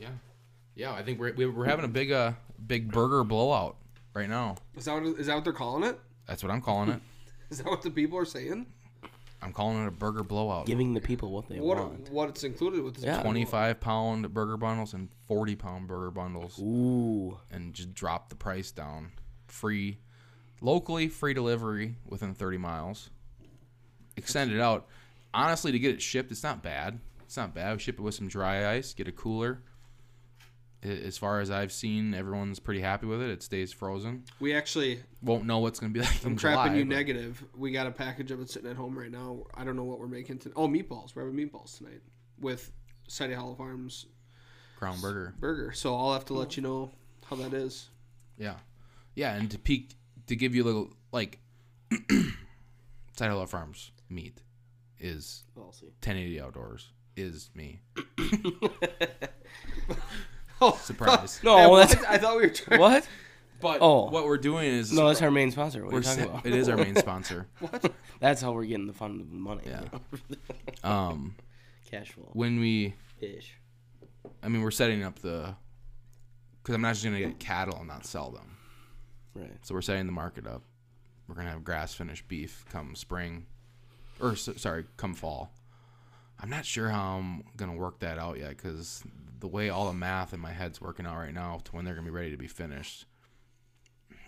Yeah, 0.00 0.10
yeah. 0.76 0.92
I 0.92 1.02
think 1.02 1.18
we're 1.18 1.32
we- 1.34 1.46
we're 1.46 1.64
having 1.64 1.84
a 1.84 1.88
big 1.88 2.12
uh 2.12 2.32
big 2.64 2.92
burger 2.92 3.24
blowout 3.24 3.76
right 4.14 4.28
now. 4.28 4.54
is 4.76 4.84
that 4.84 4.94
what, 4.94 5.02
is 5.18 5.26
that 5.26 5.34
what 5.34 5.42
they're 5.42 5.52
calling 5.52 5.82
it? 5.82 5.98
That's 6.28 6.44
what 6.44 6.52
I'm 6.52 6.60
calling 6.60 6.90
it. 6.90 7.00
Is 7.50 7.58
that 7.58 7.66
what 7.66 7.82
the 7.82 7.90
people 7.90 8.16
are 8.16 8.24
saying? 8.24 8.66
I'm 9.40 9.52
calling 9.52 9.82
it 9.84 9.86
a 9.86 9.90
burger 9.92 10.24
blowout. 10.24 10.66
Giving 10.66 10.94
the 10.94 11.00
people 11.00 11.30
what 11.30 11.48
they 11.48 11.60
What 11.60 11.78
want. 11.78 12.10
what 12.10 12.28
it's 12.28 12.42
included 12.44 12.82
with 12.82 12.96
this? 12.96 13.04
Yeah. 13.04 13.22
25 13.22 13.78
pound 13.80 14.34
burger 14.34 14.56
bundles 14.56 14.94
and 14.94 15.08
40 15.28 15.54
pound 15.56 15.86
burger 15.86 16.10
bundles, 16.10 16.58
Ooh. 16.58 17.38
and 17.50 17.72
just 17.72 17.94
drop 17.94 18.30
the 18.30 18.34
price 18.34 18.72
down. 18.72 19.12
Free, 19.46 19.98
locally 20.60 21.08
free 21.08 21.34
delivery 21.34 21.96
within 22.06 22.34
30 22.34 22.58
miles. 22.58 23.10
Extend 24.16 24.50
it 24.52 24.60
out. 24.60 24.88
Honestly, 25.32 25.70
to 25.70 25.78
get 25.78 25.94
it 25.94 26.02
shipped, 26.02 26.32
it's 26.32 26.42
not 26.42 26.62
bad. 26.62 26.98
It's 27.22 27.36
not 27.36 27.54
bad. 27.54 27.74
We 27.76 27.78
ship 27.80 27.98
it 27.98 28.02
with 28.02 28.14
some 28.14 28.26
dry 28.28 28.72
ice. 28.74 28.92
Get 28.94 29.06
a 29.06 29.12
cooler. 29.12 29.62
As 30.82 31.18
far 31.18 31.40
as 31.40 31.50
I've 31.50 31.72
seen, 31.72 32.14
everyone's 32.14 32.60
pretty 32.60 32.80
happy 32.80 33.06
with 33.06 33.20
it. 33.20 33.30
It 33.30 33.42
stays 33.42 33.72
frozen. 33.72 34.22
We 34.38 34.54
actually, 34.54 35.00
Won't 35.22 35.44
know 35.44 35.58
what's 35.58 35.80
gonna 35.80 35.92
be 35.92 36.00
like. 36.00 36.24
I'm 36.24 36.32
in 36.32 36.36
crapping 36.36 36.40
July, 36.40 36.74
you 36.76 36.84
but- 36.84 36.94
negative. 36.94 37.44
We 37.56 37.72
got 37.72 37.86
a 37.88 37.90
package 37.90 38.30
of 38.30 38.40
it 38.40 38.48
sitting 38.50 38.70
at 38.70 38.76
home 38.76 38.96
right 38.96 39.10
now. 39.10 39.44
I 39.54 39.64
don't 39.64 39.74
know 39.76 39.84
what 39.84 39.98
we're 39.98 40.06
making. 40.06 40.38
To, 40.40 40.52
oh, 40.54 40.68
meatballs. 40.68 41.14
We're 41.16 41.24
having 41.26 41.36
meatballs 41.36 41.76
tonight 41.78 42.00
with 42.40 42.70
Sadie 43.08 43.34
Hollow 43.34 43.56
Farms 43.56 44.06
Crown 44.76 45.00
Burger. 45.00 45.34
burger. 45.40 45.72
So 45.72 45.96
I'll 45.96 46.12
have 46.12 46.24
to 46.26 46.34
let 46.34 46.56
you 46.56 46.62
know 46.62 46.92
how 47.26 47.34
that 47.36 47.52
is. 47.52 47.88
Yeah, 48.38 48.54
yeah, 49.16 49.34
and 49.34 49.50
to 49.50 49.58
peak 49.58 49.96
to 50.28 50.36
give 50.36 50.54
you 50.54 50.62
a 50.62 50.66
little 50.66 50.90
like 51.10 51.40
Side 53.16 53.30
Hello 53.30 53.44
Farms 53.46 53.90
meat 54.08 54.40
is 55.00 55.42
We'll 55.56 55.72
see. 55.72 55.86
1080 55.86 56.40
Outdoors 56.40 56.90
is 57.16 57.50
me. 57.54 57.80
Oh, 60.60 60.78
Surprise. 60.82 61.40
No, 61.44 61.56
Hey, 61.56 61.76
that's 61.80 61.96
what? 61.96 62.08
I 62.08 62.18
thought 62.18 62.36
we 62.36 62.42
were 62.42 62.48
trying. 62.50 62.80
what? 62.80 63.06
But 63.60 63.78
Oh. 63.82 64.08
what 64.08 64.24
we're 64.24 64.38
doing 64.38 64.66
is 64.66 64.92
No, 64.92 65.08
that's 65.08 65.20
our 65.20 65.32
main 65.32 65.50
sponsor. 65.50 65.84
What 65.84 65.88
are 65.90 65.92
we're 65.94 65.98
you 65.98 66.04
talking 66.04 66.22
se- 66.24 66.28
about? 66.30 66.46
it 66.46 66.54
is 66.54 66.68
our 66.68 66.76
main 66.76 66.94
sponsor. 67.06 67.48
What? 67.58 67.92
That's 68.20 68.40
how 68.40 68.52
we're 68.52 68.66
getting 68.66 68.86
the 68.86 68.92
fun 68.92 69.20
of 69.20 69.30
the 69.30 69.36
money. 69.36 69.62
Yeah. 69.66 69.82
Um, 70.84 71.34
Cash 71.90 72.12
flow. 72.12 72.30
when 72.34 72.60
we, 72.60 72.94
Ish. 73.20 73.54
I 74.44 74.48
mean, 74.48 74.62
we're 74.62 74.70
setting 74.70 75.02
up 75.02 75.18
the 75.18 75.56
because 76.62 76.74
I'm 76.76 76.82
not 76.82 76.92
just 76.94 77.04
gonna 77.04 77.18
get 77.18 77.40
cattle 77.40 77.76
and 77.78 77.88
not 77.88 78.06
sell 78.06 78.30
them. 78.30 78.56
Right. 79.34 79.56
So 79.62 79.74
we're 79.74 79.82
setting 79.82 80.06
the 80.06 80.12
market 80.12 80.46
up. 80.46 80.62
We're 81.26 81.34
gonna 81.34 81.50
have 81.50 81.64
grass 81.64 81.94
finished 81.94 82.28
beef 82.28 82.64
come 82.70 82.94
spring, 82.94 83.46
or 84.20 84.32
s- 84.32 84.48
sorry, 84.56 84.84
come 84.96 85.14
fall. 85.14 85.50
I'm 86.40 86.48
not 86.50 86.64
sure 86.64 86.90
how 86.90 87.18
I'm 87.18 87.42
gonna 87.56 87.74
work 87.74 87.98
that 88.00 88.18
out 88.18 88.38
yet 88.38 88.50
because 88.50 89.02
the 89.40 89.48
way 89.48 89.70
all 89.70 89.86
the 89.86 89.92
math 89.92 90.32
in 90.34 90.40
my 90.40 90.52
head's 90.52 90.80
working 90.80 91.06
out 91.06 91.16
right 91.16 91.34
now 91.34 91.60
to 91.64 91.72
when 91.72 91.84
they're 91.84 91.94
gonna 91.94 92.04
be 92.04 92.10
ready 92.10 92.30
to 92.30 92.36
be 92.36 92.46
finished 92.48 93.06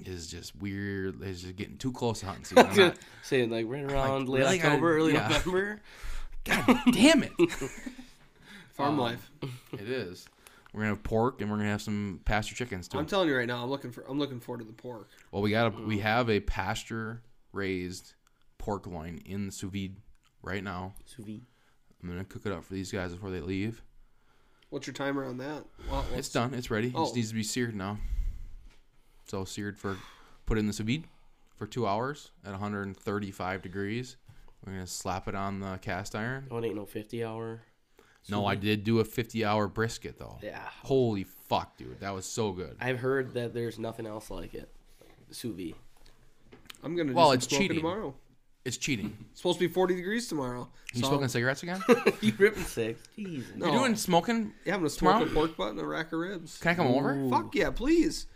is 0.04 0.28
just 0.28 0.56
weird. 0.56 1.22
It's 1.22 1.42
just 1.42 1.56
getting 1.56 1.76
too 1.76 1.92
close 1.92 2.20
to 2.20 2.26
hunting 2.26 2.44
season. 2.44 2.66
I'm 2.70 2.76
not- 2.76 2.98
Saying 3.22 3.50
like 3.50 3.66
right 3.68 3.84
around 3.84 4.28
late 4.28 4.40
really 4.40 4.62
October, 4.62 4.96
early 4.96 5.12
yeah. 5.14 5.28
November. 5.28 5.80
God 6.44 6.78
damn 6.92 7.22
it! 7.22 7.32
Farm 8.72 8.94
Um, 8.94 8.98
life. 8.98 9.30
it 9.72 9.88
is. 9.88 10.26
We're 10.72 10.80
gonna 10.82 10.94
have 10.94 11.02
pork 11.02 11.40
and 11.42 11.50
we're 11.50 11.56
gonna 11.58 11.68
have 11.70 11.82
some 11.82 12.20
pasture 12.24 12.54
chickens 12.54 12.88
too. 12.88 12.98
I'm 12.98 13.04
telling 13.06 13.28
you 13.28 13.36
right 13.36 13.46
now. 13.46 13.62
I'm 13.62 13.68
looking 13.70 13.90
for. 13.90 14.04
I'm 14.08 14.18
looking 14.18 14.40
forward 14.40 14.60
to 14.60 14.64
the 14.64 14.72
pork. 14.72 15.08
Well, 15.32 15.42
we 15.42 15.50
got 15.50 15.66
a, 15.74 15.82
we 15.82 15.98
have 15.98 16.30
a 16.30 16.40
pasture 16.40 17.22
raised 17.52 18.14
pork 18.56 18.86
loin 18.86 19.20
in 19.26 19.46
the 19.46 19.52
sous 19.52 19.70
vide 19.70 19.96
right 20.42 20.62
now. 20.64 20.94
Sous 21.04 21.26
vide. 21.26 21.42
I'm 22.02 22.08
gonna 22.08 22.24
cook 22.24 22.46
it 22.46 22.52
up 22.52 22.64
for 22.64 22.72
these 22.72 22.90
guys 22.90 23.12
before 23.12 23.30
they 23.30 23.40
leave. 23.40 23.82
What's 24.70 24.86
your 24.86 24.94
timer 24.94 25.24
on 25.24 25.38
that? 25.38 25.64
Well, 25.90 26.00
It's 26.08 26.12
what's- 26.12 26.28
done. 26.32 26.54
It's 26.54 26.70
ready. 26.70 26.88
It 26.88 26.94
Oh. 26.96 27.04
just 27.04 27.16
needs 27.16 27.28
to 27.28 27.34
be 27.34 27.42
seared 27.42 27.74
now. 27.74 27.98
So 29.26 29.44
seared 29.44 29.78
for 29.78 29.96
put 30.46 30.58
in 30.58 30.66
the 30.66 30.72
sous 30.72 30.86
vide 30.86 31.04
for 31.56 31.66
two 31.66 31.86
hours 31.86 32.30
at 32.44 32.52
135 32.52 33.62
degrees. 33.62 34.16
We're 34.64 34.72
gonna 34.72 34.86
slap 34.86 35.26
it 35.28 35.34
on 35.34 35.60
the 35.60 35.78
cast 35.78 36.14
iron. 36.14 36.46
Oh, 36.50 36.58
it 36.58 36.64
ain't 36.64 36.76
no 36.76 36.86
50 36.86 37.22
hour. 37.24 37.62
No, 38.28 38.44
I 38.46 38.54
did 38.54 38.84
do 38.84 39.00
a 39.00 39.04
50 39.04 39.44
hour 39.44 39.66
brisket 39.66 40.18
though. 40.18 40.38
Yeah. 40.42 40.68
Holy 40.82 41.24
fuck, 41.24 41.76
dude, 41.76 42.00
that 42.00 42.10
was 42.10 42.26
so 42.26 42.52
good. 42.52 42.76
I've 42.80 42.98
heard 42.98 43.34
that 43.34 43.54
there's 43.54 43.78
nothing 43.78 44.06
else 44.06 44.30
like 44.30 44.54
it. 44.54 44.68
Sous 45.30 45.54
vide. 45.56 45.74
I'm 46.82 46.96
gonna. 46.96 47.10
Do 47.10 47.14
Well, 47.16 47.28
some 47.28 47.34
it's 47.34 47.46
smoking 47.48 47.68
cheating. 47.68 47.76
tomorrow. 47.82 48.14
It's 48.64 48.76
cheating. 48.76 49.16
It's 49.30 49.40
supposed 49.40 49.58
to 49.58 49.66
be 49.66 49.72
40 49.72 49.96
degrees 49.96 50.28
tomorrow. 50.28 50.68
You 50.92 51.00
So 51.00 51.08
smoking 51.08 51.28
cigarettes 51.28 51.62
again? 51.62 51.82
you 52.20 52.32
ripping 52.36 52.64
six? 52.64 53.00
Jesus. 53.16 53.56
No. 53.56 53.66
You 53.66 53.72
doing 53.72 53.96
smoking? 53.96 54.52
Yeah, 54.66 54.74
I'm 54.74 54.80
gonna 54.80 54.90
smoke 54.90 55.14
tomorrow? 55.14 55.30
a 55.30 55.34
pork 55.34 55.56
butt 55.56 55.70
and 55.70 55.80
a 55.80 55.86
rack 55.86 56.12
of 56.12 56.18
ribs. 56.18 56.58
Can 56.58 56.72
I 56.72 56.74
come 56.74 56.88
over? 56.88 57.26
Fuck 57.30 57.54
yeah, 57.54 57.70
please. 57.70 58.26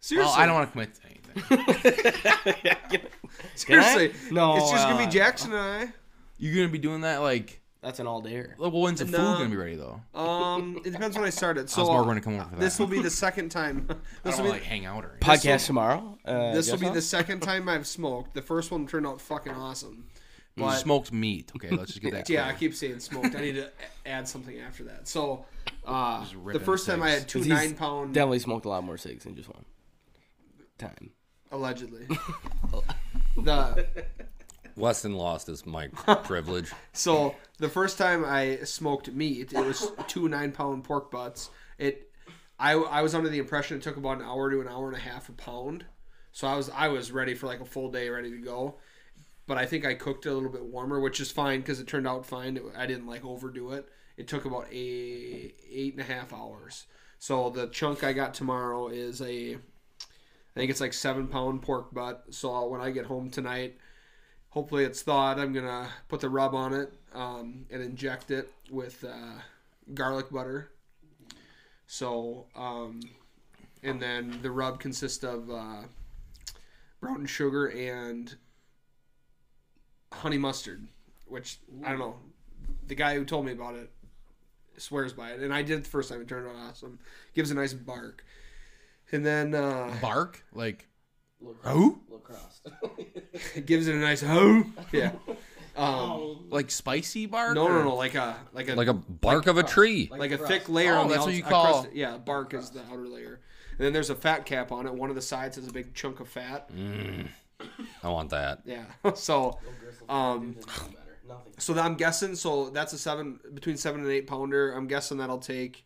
Seriously, 0.00 0.30
Well, 0.30 0.40
I 0.40 0.46
don't 0.46 0.54
want 0.54 0.68
to 0.68 0.72
commit 0.72 0.94
to 0.94 1.00
anything. 1.06 3.00
Seriously, 3.54 4.14
No, 4.30 4.56
it's 4.56 4.70
just 4.70 4.88
gonna 4.88 5.02
uh, 5.02 5.06
be 5.06 5.12
Jackson 5.12 5.52
and 5.52 5.60
I. 5.60 5.92
You're 6.38 6.54
gonna 6.54 6.72
be 6.72 6.78
doing 6.78 7.02
that 7.02 7.18
like. 7.18 7.60
That's 7.86 8.00
an 8.00 8.08
all 8.08 8.20
dayer. 8.20 8.58
Well, 8.58 8.72
when's 8.72 8.98
the 8.98 9.04
food 9.06 9.12
No. 9.12 9.34
gonna 9.38 9.48
be 9.48 9.54
ready 9.54 9.76
though? 9.76 10.00
Um, 10.12 10.76
it 10.84 10.90
depends 10.90 11.14
when 11.16 11.24
I 11.24 11.30
started. 11.30 11.70
So 11.70 11.82
How's 11.82 11.88
Mark 11.90 12.04
gonna 12.06 12.20
come 12.20 12.34
over 12.34 12.42
for 12.46 12.50
that? 12.56 12.60
this 12.60 12.80
will 12.80 12.88
be 12.88 13.00
the 13.00 13.08
second 13.10 13.50
time. 13.50 13.86
I 13.90 13.94
This 13.94 14.00
don't 14.24 14.24
will 14.24 14.38
wanna, 14.38 14.44
be 14.44 14.50
like 14.54 14.62
hang 14.64 14.86
out 14.86 15.04
or 15.04 15.10
anything. 15.12 15.20
Podcast 15.20 15.66
tomorrow. 15.66 16.18
Uh, 16.24 16.52
this 16.52 16.68
will 16.68 16.78
be 16.78 16.86
what? 16.86 16.94
the 16.94 17.00
second 17.00 17.40
time 17.42 17.68
I've 17.68 17.86
smoked. 17.86 18.34
The 18.34 18.42
first 18.42 18.72
one 18.72 18.88
turned 18.88 19.06
out 19.06 19.20
fucking 19.20 19.52
awesome. 19.52 20.08
But 20.56 20.78
smoked 20.78 21.12
meat. 21.12 21.52
Okay, 21.54 21.70
let's 21.70 21.92
just 21.92 22.02
get 22.02 22.10
that. 22.12 22.28
yeah, 22.28 22.42
I 22.48 22.54
clear. 22.54 22.58
keep 22.70 22.74
saying 22.74 22.98
smoked. 22.98 23.36
I 23.36 23.40
need 23.40 23.54
to 23.54 23.66
a- 23.66 24.08
add 24.08 24.26
something 24.26 24.58
after 24.58 24.82
that. 24.84 25.06
So 25.06 25.44
uh, 25.86 26.20
Just 26.22 26.32
the 26.32 26.38
ripping 26.38 26.62
first 26.64 26.86
time 26.88 27.04
I 27.04 27.10
cigs. 27.10 27.20
had 27.20 27.28
two 27.28 27.38
he's 27.38 27.46
nine 27.48 27.74
pound 27.74 28.14
Definitely 28.14 28.40
smoked 28.40 28.64
a 28.64 28.68
lot 28.68 28.82
more 28.82 28.96
cigs 28.96 29.22
than 29.22 29.36
just 29.36 29.48
one 29.48 29.64
time. 30.78 31.10
allegedly. 31.52 32.08
the 33.36 33.86
Weston 34.76 35.14
lost 35.14 35.46
his 35.46 35.66
mic 35.66 35.94
privilege. 36.24 36.70
So 36.92 37.34
the 37.58 37.68
first 37.68 37.98
time 37.98 38.24
I 38.24 38.58
smoked 38.64 39.10
meat, 39.12 39.52
it 39.52 39.64
was 39.64 39.90
two 40.06 40.28
nine 40.28 40.52
pound 40.52 40.84
pork 40.84 41.10
butts. 41.10 41.50
It, 41.78 42.10
I, 42.58 42.72
I 42.72 43.02
was 43.02 43.14
under 43.14 43.28
the 43.28 43.38
impression 43.38 43.76
it 43.76 43.82
took 43.82 43.96
about 43.96 44.18
an 44.18 44.24
hour 44.24 44.50
to 44.50 44.60
an 44.60 44.68
hour 44.68 44.88
and 44.88 44.96
a 44.96 45.00
half 45.00 45.28
a 45.28 45.32
pound. 45.32 45.84
So 46.32 46.46
I 46.46 46.56
was 46.56 46.70
I 46.70 46.88
was 46.88 47.10
ready 47.12 47.34
for 47.34 47.46
like 47.46 47.60
a 47.60 47.64
full 47.64 47.90
day, 47.90 48.08
ready 48.08 48.30
to 48.30 48.38
go. 48.38 48.76
But 49.46 49.58
I 49.58 49.66
think 49.66 49.86
I 49.86 49.94
cooked 49.94 50.26
it 50.26 50.30
a 50.30 50.34
little 50.34 50.50
bit 50.50 50.64
warmer, 50.64 51.00
which 51.00 51.20
is 51.20 51.30
fine 51.30 51.60
because 51.60 51.80
it 51.80 51.86
turned 51.86 52.06
out 52.06 52.26
fine. 52.26 52.56
It- 52.56 52.62
I 52.76 52.86
didn't 52.86 53.06
like 53.06 53.24
overdo 53.24 53.72
it. 53.72 53.88
It 54.16 54.28
took 54.28 54.44
about 54.44 54.66
a 54.72 54.74
eight 54.76 55.92
and 55.92 56.00
a 56.00 56.04
half 56.04 56.32
hours. 56.32 56.86
So 57.18 57.50
the 57.50 57.68
chunk 57.68 58.02
I 58.04 58.12
got 58.12 58.34
tomorrow 58.34 58.88
is 58.88 59.20
a, 59.22 59.54
I 59.54 59.58
think 60.54 60.70
it's 60.70 60.80
like 60.80 60.92
seven 60.92 61.28
pound 61.28 61.62
pork 61.62 61.92
butt. 61.94 62.24
So 62.30 62.66
when 62.68 62.80
I 62.80 62.90
get 62.90 63.06
home 63.06 63.30
tonight, 63.30 63.76
hopefully 64.56 64.84
it's 64.84 65.02
thawed. 65.02 65.38
I'm 65.38 65.52
gonna 65.52 65.86
put 66.08 66.20
the 66.20 66.30
rub 66.30 66.54
on 66.54 66.72
it 66.72 66.90
um, 67.14 67.66
and 67.70 67.82
inject 67.82 68.30
it 68.30 68.50
with 68.70 69.04
uh, 69.04 69.42
garlic 69.92 70.30
butter. 70.30 70.70
So, 71.86 72.46
um, 72.56 73.00
and 73.82 74.00
then 74.00 74.38
the 74.40 74.50
rub 74.50 74.80
consists 74.80 75.22
of 75.22 75.50
uh, 75.50 75.82
brown 77.02 77.26
sugar 77.26 77.66
and 77.66 78.34
honey 80.10 80.38
mustard, 80.38 80.88
which 81.26 81.58
I 81.84 81.90
don't 81.90 81.98
know. 81.98 82.16
The 82.88 82.94
guy 82.94 83.14
who 83.14 83.26
told 83.26 83.44
me 83.44 83.52
about 83.52 83.74
it 83.74 83.90
swears 84.78 85.12
by 85.12 85.32
it, 85.32 85.40
and 85.40 85.52
I 85.52 85.60
did 85.60 85.84
the 85.84 85.88
first 85.90 86.08
time. 86.08 86.22
It 86.22 86.28
turned 86.28 86.48
out 86.48 86.56
awesome. 86.56 86.98
Gives 87.34 87.50
a 87.50 87.54
nice 87.54 87.74
bark, 87.74 88.24
and 89.12 89.24
then 89.24 89.54
uh, 89.54 89.94
bark 90.00 90.46
like. 90.54 90.88
Who? 91.62 92.00
it 93.54 93.66
gives 93.66 93.86
it 93.88 93.94
a 93.94 93.98
nice 93.98 94.22
oh 94.26 94.64
yeah. 94.92 95.12
Um, 95.76 96.46
Like 96.50 96.70
spicy 96.70 97.26
bark? 97.26 97.54
no, 97.54 97.66
or- 97.66 97.70
no, 97.70 97.82
no, 97.84 97.94
like 97.94 98.14
a 98.14 98.36
like 98.52 98.68
a 98.68 98.74
Like 98.74 98.88
a 98.88 98.94
bark 98.94 99.46
of 99.46 99.58
a 99.58 99.62
tree. 99.62 100.08
like 100.10 100.32
a 100.32 100.38
thick 100.38 100.68
layer 100.68 100.94
Oh, 100.94 101.00
on 101.02 101.08
the 101.08 101.14
that's 101.14 101.26
what 101.26 101.28
outs- 101.34 101.38
you 101.38 101.44
a 101.44 101.48
call- 101.48 101.82
crust- 101.82 101.94
yeah 101.94 102.16
bark 102.18 102.54
is 102.54 102.70
the 102.70 102.80
outer 102.90 103.06
layer. 103.06 103.40
And 103.78 103.84
then 103.84 103.92
there's 103.92 104.08
a 104.10 104.14
fat 104.14 104.46
cap 104.46 104.72
on 104.72 104.86
it. 104.86 104.94
One 104.94 105.10
of 105.10 105.16
the 105.16 105.22
sides 105.22 105.56
has 105.56 105.66
a 105.68 105.72
big 105.72 105.92
chunk 105.94 106.20
of 106.20 106.28
fat. 106.28 106.70
I 108.02 108.08
want 108.08 108.30
that. 108.30 108.62
yeah. 108.64 108.84
So 109.14 109.58
um 110.08 110.56
so 111.58 111.76
i'm 111.78 111.96
guessing 111.96 112.36
so 112.36 112.70
that's 112.70 112.92
a 112.92 112.98
seven 112.98 113.40
between 113.52 113.76
seven 113.76 114.00
and 114.00 114.10
eight 114.10 114.26
pounder. 114.26 114.72
I'm 114.72 114.86
guessing 114.86 115.18
that'll 115.18 115.38
take 115.38 115.84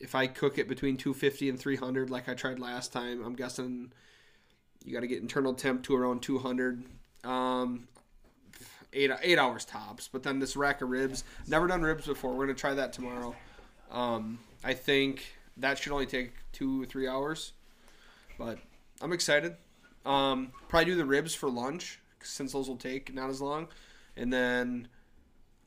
if 0.00 0.14
i 0.14 0.26
cook 0.26 0.58
it 0.58 0.68
between 0.68 0.96
250 0.96 1.48
and 1.48 1.58
300 1.58 2.10
like 2.10 2.28
i 2.28 2.34
tried 2.34 2.58
last 2.58 2.92
time 2.92 3.24
i'm 3.24 3.34
guessing 3.34 3.92
you 4.84 4.92
got 4.92 5.00
to 5.00 5.06
get 5.06 5.20
internal 5.22 5.54
temp 5.54 5.82
to 5.84 5.96
around 5.96 6.20
200 6.22 6.82
um 7.24 7.86
eight 8.92 9.10
eight 9.22 9.38
hours 9.38 9.64
tops 9.64 10.08
but 10.12 10.22
then 10.22 10.38
this 10.38 10.56
rack 10.56 10.80
of 10.82 10.88
ribs 10.90 11.24
never 11.48 11.66
done 11.66 11.82
ribs 11.82 12.06
before 12.06 12.32
we're 12.34 12.44
gonna 12.46 12.54
try 12.56 12.74
that 12.74 12.92
tomorrow 12.92 13.34
um 13.90 14.38
i 14.62 14.72
think 14.74 15.34
that 15.56 15.78
should 15.78 15.90
only 15.92 16.06
take 16.06 16.32
two 16.52 16.82
or 16.82 16.86
three 16.86 17.08
hours 17.08 17.52
but 18.38 18.58
i'm 19.00 19.12
excited 19.12 19.56
um 20.06 20.52
probably 20.68 20.84
do 20.84 20.94
the 20.96 21.04
ribs 21.04 21.34
for 21.34 21.48
lunch 21.50 21.98
since 22.22 22.52
those 22.52 22.68
will 22.68 22.76
take 22.76 23.12
not 23.14 23.30
as 23.30 23.40
long 23.40 23.66
and 24.16 24.32
then 24.32 24.86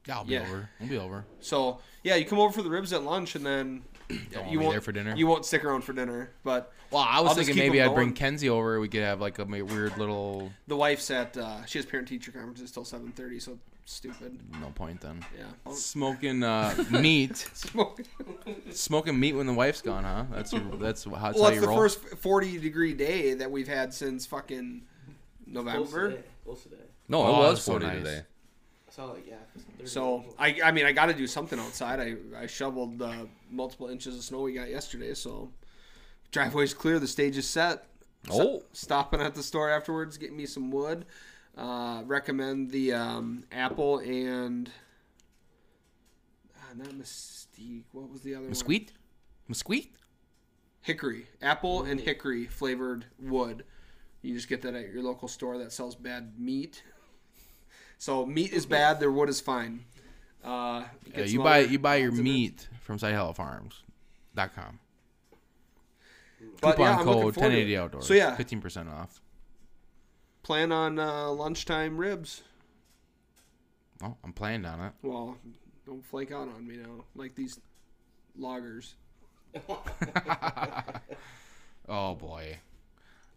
Yeah, 0.08 0.18
I'll 0.18 0.24
be 0.26 0.34
Yeah. 0.34 0.42
over. 0.44 0.70
I'll 0.80 0.88
be 0.88 0.98
over. 0.98 1.26
so 1.42 1.80
yeah 2.04 2.16
you 2.16 2.26
come 2.26 2.40
over 2.40 2.54
for 2.54 2.62
the 2.62 2.70
ribs 2.70 2.94
at 2.94 3.04
lunch 3.04 3.36
and 3.36 3.46
then 3.46 3.84
want 4.36 4.52
you 4.52 4.60
me 4.60 4.66
won't 4.66 4.74
there 4.74 4.82
for 4.82 4.92
dinner? 4.92 5.16
you 5.16 5.28
won't 5.28 5.46
stick 5.46 5.64
around 5.66 5.82
for 5.84 5.94
dinner 5.94 6.30
but 6.44 6.72
Well, 6.92 7.06
I 7.08 7.20
was 7.22 7.30
I'll 7.32 7.36
thinking 7.36 7.56
maybe 7.58 7.82
I'd 7.82 7.94
bring 7.94 8.10
going. 8.10 8.14
Kenzie 8.14 8.50
over. 8.50 8.80
We 8.80 8.88
could 8.88 9.02
have 9.04 9.20
like 9.22 9.40
a 9.40 9.46
weird 9.46 9.98
little. 9.98 10.52
the 10.68 10.76
wife's 10.78 11.10
at 11.12 11.36
uh 11.38 11.66
she 11.66 11.78
has 11.80 11.86
parent 11.86 12.08
teacher 12.08 12.32
conferences 12.32 12.72
till 12.72 12.84
7.30 12.84 13.42
so 13.42 13.58
stupid 13.86 14.38
No 14.62 14.68
point 14.76 15.00
then. 15.02 15.26
yeah 15.38 15.46
Smoking 15.74 16.44
uh, 16.44 16.76
meat, 16.92 17.38
Smoke. 17.54 18.02
smoking 18.72 19.20
meat 19.20 19.34
when 19.34 19.48
the 19.48 19.54
wife's 19.54 19.82
gone, 19.82 20.04
huh? 20.04 20.26
That's 20.32 20.52
your, 20.54 20.62
that's 20.78 21.04
how, 21.06 21.12
that's 21.12 21.16
Well, 21.16 21.20
how 21.20 21.32
that's 21.34 21.56
you 21.56 21.62
the 21.62 21.68
roll. 21.68 21.78
first 21.78 22.00
40 22.00 22.58
degree 22.60 22.94
day 22.94 23.34
that 23.36 23.50
we've 23.50 23.68
had 23.68 23.94
since 23.94 24.26
fucking 24.26 24.84
November. 25.46 26.18
Close 26.46 26.64
today. 26.64 26.76
No, 27.08 27.22
Oh, 27.24 27.28
it 27.28 27.38
was 27.38 27.50
that's 27.60 27.64
so 27.66 27.72
40 27.74 27.86
nice. 27.86 27.98
today. 27.98 28.22
So 28.98 29.16
yeah. 29.28 29.36
So 29.86 30.26
I, 30.40 30.60
I 30.66 30.72
mean, 30.72 30.88
I 30.88 30.92
got 30.92 31.06
to 31.06 31.14
do 31.14 31.28
something 31.28 31.60
outside. 31.60 32.00
I, 32.00 32.16
I 32.36 32.48
shoveled 32.48 33.00
uh, 33.00 33.26
multiple 33.52 33.90
inches 33.90 34.16
of 34.16 34.24
snow 34.24 34.42
we 34.42 34.54
got 34.54 34.70
yesterday. 34.70 35.14
So 35.14 35.52
driveway's 36.32 36.74
clear. 36.74 36.98
The 36.98 37.08
stage 37.08 37.38
is 37.38 37.48
set. 37.48 37.86
Oh. 38.30 38.64
stopping 38.74 39.22
at 39.22 39.36
the 39.36 39.44
store 39.44 39.70
afterwards, 39.70 40.18
getting 40.18 40.36
me 40.36 40.48
some 40.48 40.72
wood. 40.72 41.06
Uh, 41.56 42.02
recommend 42.06 42.72
the 42.72 42.94
um, 42.94 43.46
apple 43.52 44.00
and 44.00 44.70
uh, 46.56 46.74
not 46.76 46.90
Mystique. 46.90 47.84
What 47.92 48.12
was 48.12 48.22
the 48.22 48.34
other 48.34 48.42
one? 48.42 48.50
Mesquite, 48.50 48.94
mesquite. 49.48 49.92
hickory, 50.82 51.28
apple 51.42 51.84
and 51.84 52.02
hickory 52.02 52.48
flavored 52.48 53.06
wood. 53.20 53.64
You 54.24 54.34
just 54.34 54.50
get 54.50 54.64
that 54.64 54.74
at 54.74 54.90
your 54.90 55.04
local 55.04 55.28
store 55.28 55.60
that 55.60 55.72
sells 55.72 55.96
bad 55.96 56.34
meat. 56.40 56.84
So 57.98 58.26
meat 58.26 58.54
is 58.54 58.66
bad, 58.66 59.00
their 59.00 59.12
wood 59.12 59.30
is 59.30 59.40
fine. 59.42 59.84
Uh, 60.44 60.84
Yeah, 61.16 61.24
you 61.26 61.42
buy 61.44 61.60
you 61.60 61.80
buy 61.80 61.96
your 61.98 62.10
odds 62.10 62.20
in 62.20 62.26
there. 62.26 62.34
meat 62.34 62.68
from 62.82 62.98
SideHellFarms.com. 63.00 64.80
But 66.62 66.76
Coupon 66.76 66.80
yeah, 66.80 67.04
code 67.04 67.24
1080 67.26 67.78
outdoors. 67.78 68.08
So 68.08 68.14
yeah, 68.14 68.36
fifteen 68.36 68.62
percent 68.62 68.88
off. 68.90 69.22
plan 70.44 70.72
on 70.72 71.00
uh, 71.00 71.30
lunchtime 71.32 71.98
ribs. 71.98 72.44
Oh, 74.04 74.16
I'm 74.24 74.32
planned 74.34 74.66
on 74.68 74.80
it. 74.80 74.94
Well, 75.02 75.38
don't 75.86 76.06
flake 76.06 76.32
out 76.32 76.48
on 76.56 76.68
me 76.68 76.78
now, 76.78 77.04
like 77.16 77.34
these 77.36 77.60
loggers. 78.38 78.96
Oh 81.90 82.16
boy. 82.16 82.58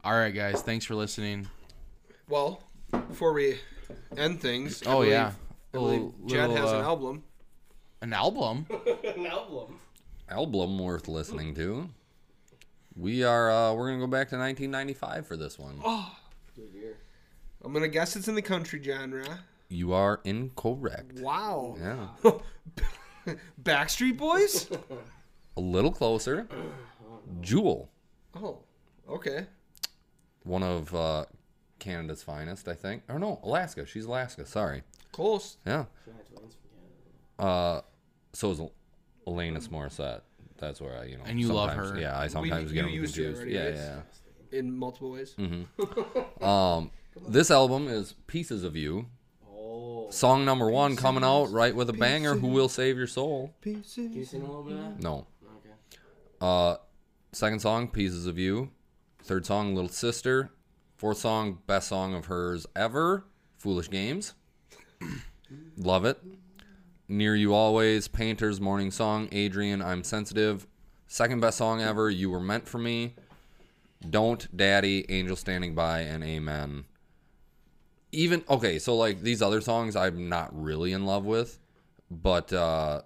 All 0.02 0.12
right, 0.12 0.34
guys. 0.34 0.61
Thanks 0.62 0.84
for 0.84 0.94
listening. 0.96 1.46
Well, 2.28 2.64
before 2.90 3.32
we 3.32 3.61
end 4.16 4.41
things, 4.41 4.82
I 4.86 4.91
Oh, 4.91 4.95
believe- 4.99 5.11
yeah. 5.11 5.32
I 5.72 5.76
believe 5.76 6.01
Little- 6.03 6.14
Jed 6.26 6.49
little, 6.51 6.57
has 6.66 6.72
an 6.72 6.80
uh, 6.80 6.82
album. 6.84 7.22
An 8.03 8.12
album. 8.12 8.66
An 9.16 9.26
album. 9.26 9.78
Album 10.28 10.78
worth 10.78 11.07
listening 11.09 11.55
to. 11.57 11.88
We 12.97 13.22
are 13.24 13.51
uh 13.51 13.72
we're 13.74 13.88
going 13.88 14.01
to 14.01 14.07
go 14.07 14.11
back 14.11 14.28
to 14.30 14.36
1995 14.38 15.26
for 15.26 15.36
this 15.36 15.59
one. 15.59 15.80
Oh, 15.84 16.11
Good 16.57 16.70
year. 16.74 16.97
I'm 17.64 17.72
gonna 17.72 17.88
guess 17.88 18.16
it's 18.16 18.26
in 18.28 18.34
the 18.34 18.43
country 18.43 18.82
genre. 18.82 19.41
You 19.68 19.93
are 19.93 20.20
incorrect. 20.24 21.20
Wow. 21.20 21.76
Yeah. 21.78 22.32
Backstreet 23.62 24.16
Boys? 24.16 24.68
A 25.57 25.61
little 25.61 25.93
closer. 25.93 26.49
Jewel, 27.41 27.88
oh, 28.34 28.59
okay. 29.09 29.47
one 30.45 30.62
of 30.62 30.93
uh 30.95 31.24
Canada's 31.81 32.22
finest, 32.22 32.68
I 32.68 32.74
think. 32.74 33.03
Or 33.09 33.18
no, 33.18 33.41
Alaska. 33.43 33.85
She's 33.87 34.05
Alaska. 34.05 34.47
Sorry. 34.47 34.83
Close. 35.12 35.57
Yeah. 35.66 35.87
Uh, 37.39 37.81
so 38.33 38.51
is 38.51 38.61
Alanis 39.26 39.68
Morissette. 39.68 40.20
That's 40.59 40.81
where 40.81 40.99
I, 40.99 41.05
you 41.05 41.16
know. 41.16 41.24
And 41.26 41.41
you 41.41 41.49
love 41.53 41.70
sometimes- 41.70 41.91
her. 41.93 42.01
Yeah, 42.01 42.18
I 42.18 42.26
sometimes 42.28 42.70
you 42.70 42.74
get 42.74 42.83
them 42.83 42.91
used 42.93 43.14
to 43.14 43.22
confused. 43.22 43.41
already, 43.43 43.55
Yeah, 43.57 43.68
yes. 43.70 44.03
yeah. 44.53 44.59
In 44.59 44.76
multiple 44.76 45.12
ways. 45.12 45.35
Mm-hmm. 45.39 46.45
Um, 46.45 46.91
this 47.28 47.51
album 47.51 47.87
is 47.89 48.14
"Pieces 48.26 48.64
of 48.64 48.76
You." 48.76 49.07
Oh. 49.51 50.11
Song 50.11 50.45
number 50.45 50.70
one 50.70 50.97
coming 50.97 51.22
out 51.24 51.51
right 51.53 51.74
with 51.74 51.89
a 51.91 51.93
banger. 51.93 52.35
Who 52.35 52.49
will 52.49 52.68
save 52.68 52.97
your 52.97 53.07
soul? 53.07 53.55
Can 53.62 53.76
you 53.78 54.24
sing 54.24 54.43
a 54.43 54.47
little 54.47 54.62
bit 54.62 54.74
of 54.76 54.78
that? 54.81 55.03
No. 55.03 55.26
Okay. 55.45 55.74
Uh, 56.41 56.76
second 57.33 57.61
song, 57.61 57.89
"Pieces 57.89 58.26
of 58.26 58.39
You." 58.39 58.70
Third 59.22 59.45
song, 59.47 59.74
"Little 59.74 59.91
Sister." 59.91 60.51
Fourth 61.01 61.16
song, 61.16 61.61
best 61.66 61.88
song 61.88 62.12
of 62.12 62.26
hers 62.26 62.66
ever, 62.76 63.24
"Foolish 63.57 63.88
Games." 63.88 64.34
Love 65.78 66.05
it. 66.05 66.22
Near 67.09 67.34
You 67.34 67.55
Always, 67.55 68.07
Painter's 68.07 68.61
Morning 68.61 68.90
Song, 68.90 69.26
Adrian, 69.32 69.80
I'm 69.80 70.05
Sensitive. 70.05 70.66
Second 71.07 71.40
best 71.40 71.57
song 71.57 71.80
ever, 71.80 72.11
You 72.11 72.28
Were 72.28 72.38
Meant 72.38 72.68
for 72.68 72.76
Me. 72.76 73.14
Don't 74.11 74.55
Daddy, 74.55 75.11
Angel 75.11 75.36
Standing 75.36 75.74
By, 75.74 76.01
and 76.01 76.22
Amen. 76.22 76.84
Even 78.12 78.44
okay, 78.51 78.78
so 78.78 78.94
like 78.94 79.22
these 79.22 79.40
other 79.40 79.62
songs 79.62 79.96
I'm 79.96 80.28
not 80.28 80.51
really 80.53 80.92
in 80.92 81.07
love 81.07 81.24
with, 81.24 81.59
but 82.11 82.53
uh 82.53 83.01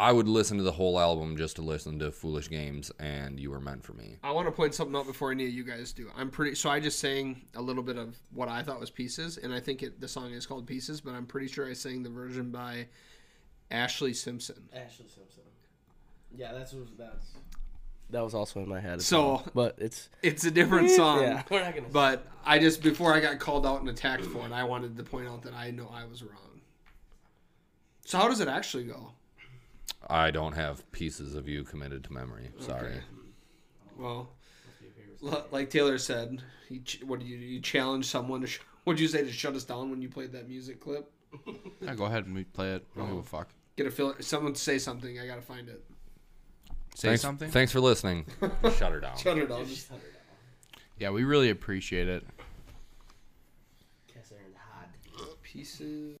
I 0.00 0.12
would 0.12 0.26
listen 0.28 0.56
to 0.56 0.62
the 0.62 0.72
whole 0.72 0.98
album 0.98 1.36
just 1.36 1.56
to 1.56 1.62
listen 1.62 1.98
to 1.98 2.10
Foolish 2.10 2.48
Games 2.48 2.90
and 2.98 3.38
You 3.38 3.50
Were 3.50 3.60
Meant 3.60 3.84
for 3.84 3.92
Me. 3.92 4.16
I 4.24 4.30
want 4.30 4.48
to 4.48 4.52
point 4.52 4.74
something 4.74 4.96
out 4.96 5.06
before 5.06 5.30
any 5.30 5.44
of 5.44 5.50
you 5.50 5.62
guys 5.62 5.92
do. 5.92 6.10
I'm 6.16 6.30
pretty 6.30 6.54
so 6.54 6.70
I 6.70 6.80
just 6.80 6.98
sang 7.00 7.42
a 7.54 7.60
little 7.60 7.82
bit 7.82 7.98
of 7.98 8.16
what 8.32 8.48
I 8.48 8.62
thought 8.62 8.80
was 8.80 8.88
Pieces, 8.88 9.36
and 9.36 9.52
I 9.52 9.60
think 9.60 9.82
it, 9.82 10.00
the 10.00 10.08
song 10.08 10.32
is 10.32 10.46
called 10.46 10.66
Pieces, 10.66 11.02
but 11.02 11.12
I'm 11.12 11.26
pretty 11.26 11.48
sure 11.48 11.68
I 11.68 11.74
sang 11.74 12.02
the 12.02 12.08
version 12.08 12.50
by 12.50 12.86
Ashlee 13.70 14.16
Simpson. 14.16 14.70
Ashlee 14.74 15.12
Simpson. 15.14 15.42
Yeah, 16.34 16.52
that's 16.54 16.72
what 16.72 16.96
that's. 16.96 17.32
That 18.08 18.24
was 18.24 18.34
also 18.34 18.60
in 18.60 18.68
my 18.70 18.80
head. 18.80 19.02
So- 19.02 19.22
well. 19.22 19.46
but 19.54 19.74
it's 19.78 20.08
It's 20.22 20.44
a 20.44 20.50
different 20.50 20.88
song. 20.96 21.20
yeah. 21.20 21.42
We're 21.50 21.62
not 21.62 21.74
gonna. 21.74 21.88
But 21.92 22.26
I 22.42 22.58
just 22.58 22.82
before 22.82 23.12
I 23.12 23.20
got 23.20 23.38
called 23.38 23.66
out 23.66 23.80
and 23.80 23.88
attacked 23.90 24.24
for 24.24 24.46
it, 24.46 24.52
I 24.52 24.64
wanted 24.64 24.96
to 24.96 25.02
point 25.04 25.28
out 25.28 25.42
that 25.42 25.52
I 25.52 25.70
know 25.72 25.92
I 25.92 26.06
was 26.06 26.22
wrong. 26.22 26.62
So 28.06 28.16
how 28.16 28.28
does 28.28 28.40
it 28.40 28.48
actually 28.48 28.84
go? 28.84 29.12
I 30.08 30.30
don't 30.30 30.52
have 30.54 30.90
pieces 30.92 31.34
of 31.34 31.48
you 31.48 31.64
committed 31.64 32.04
to 32.04 32.12
memory. 32.12 32.50
Sorry. 32.58 32.88
Okay. 32.88 33.00
Well, 33.98 34.30
like 35.50 35.70
Taylor 35.70 35.98
said, 35.98 36.42
he 36.68 36.80
ch- 36.80 37.02
what 37.04 37.20
do 37.20 37.26
you 37.26 37.36
you 37.36 37.60
challenge 37.60 38.06
someone 38.06 38.40
to? 38.40 38.46
Sh- 38.46 38.60
what 38.84 38.94
did 38.94 39.02
you 39.02 39.08
say 39.08 39.22
to 39.22 39.32
shut 39.32 39.54
us 39.54 39.64
down 39.64 39.90
when 39.90 40.00
you 40.00 40.08
played 40.08 40.32
that 40.32 40.48
music 40.48 40.80
clip? 40.80 41.10
Yeah, 41.80 41.94
go 41.94 42.04
ahead 42.04 42.26
and 42.26 42.34
we 42.34 42.44
play 42.44 42.74
it. 42.74 42.86
I 42.94 42.98
don't 42.98 43.08
give 43.08 43.16
a 43.16 43.20
oh. 43.20 43.22
fuck. 43.22 43.48
Get 43.76 43.86
a 43.86 43.90
feel. 43.90 44.14
Someone 44.20 44.54
say 44.54 44.78
something. 44.78 45.18
I 45.18 45.26
gotta 45.26 45.40
find 45.40 45.68
it. 45.68 45.82
Say 46.94 47.08
thanks, 47.08 47.22
something. 47.22 47.50
Thanks 47.50 47.72
for 47.72 47.80
listening. 47.80 48.26
Shut 48.76 48.92
her 48.92 49.00
down. 49.00 49.16
Shut 49.16 49.38
it 49.38 49.48
down. 49.48 49.66
Just- 49.66 49.90
Yeah, 50.98 51.10
we 51.10 51.24
really 51.24 51.48
appreciate 51.48 52.08
it. 52.08 52.26
Cast 54.12 54.32
iron 54.32 54.52
hot. 54.54 55.42
Pieces. 55.42 56.19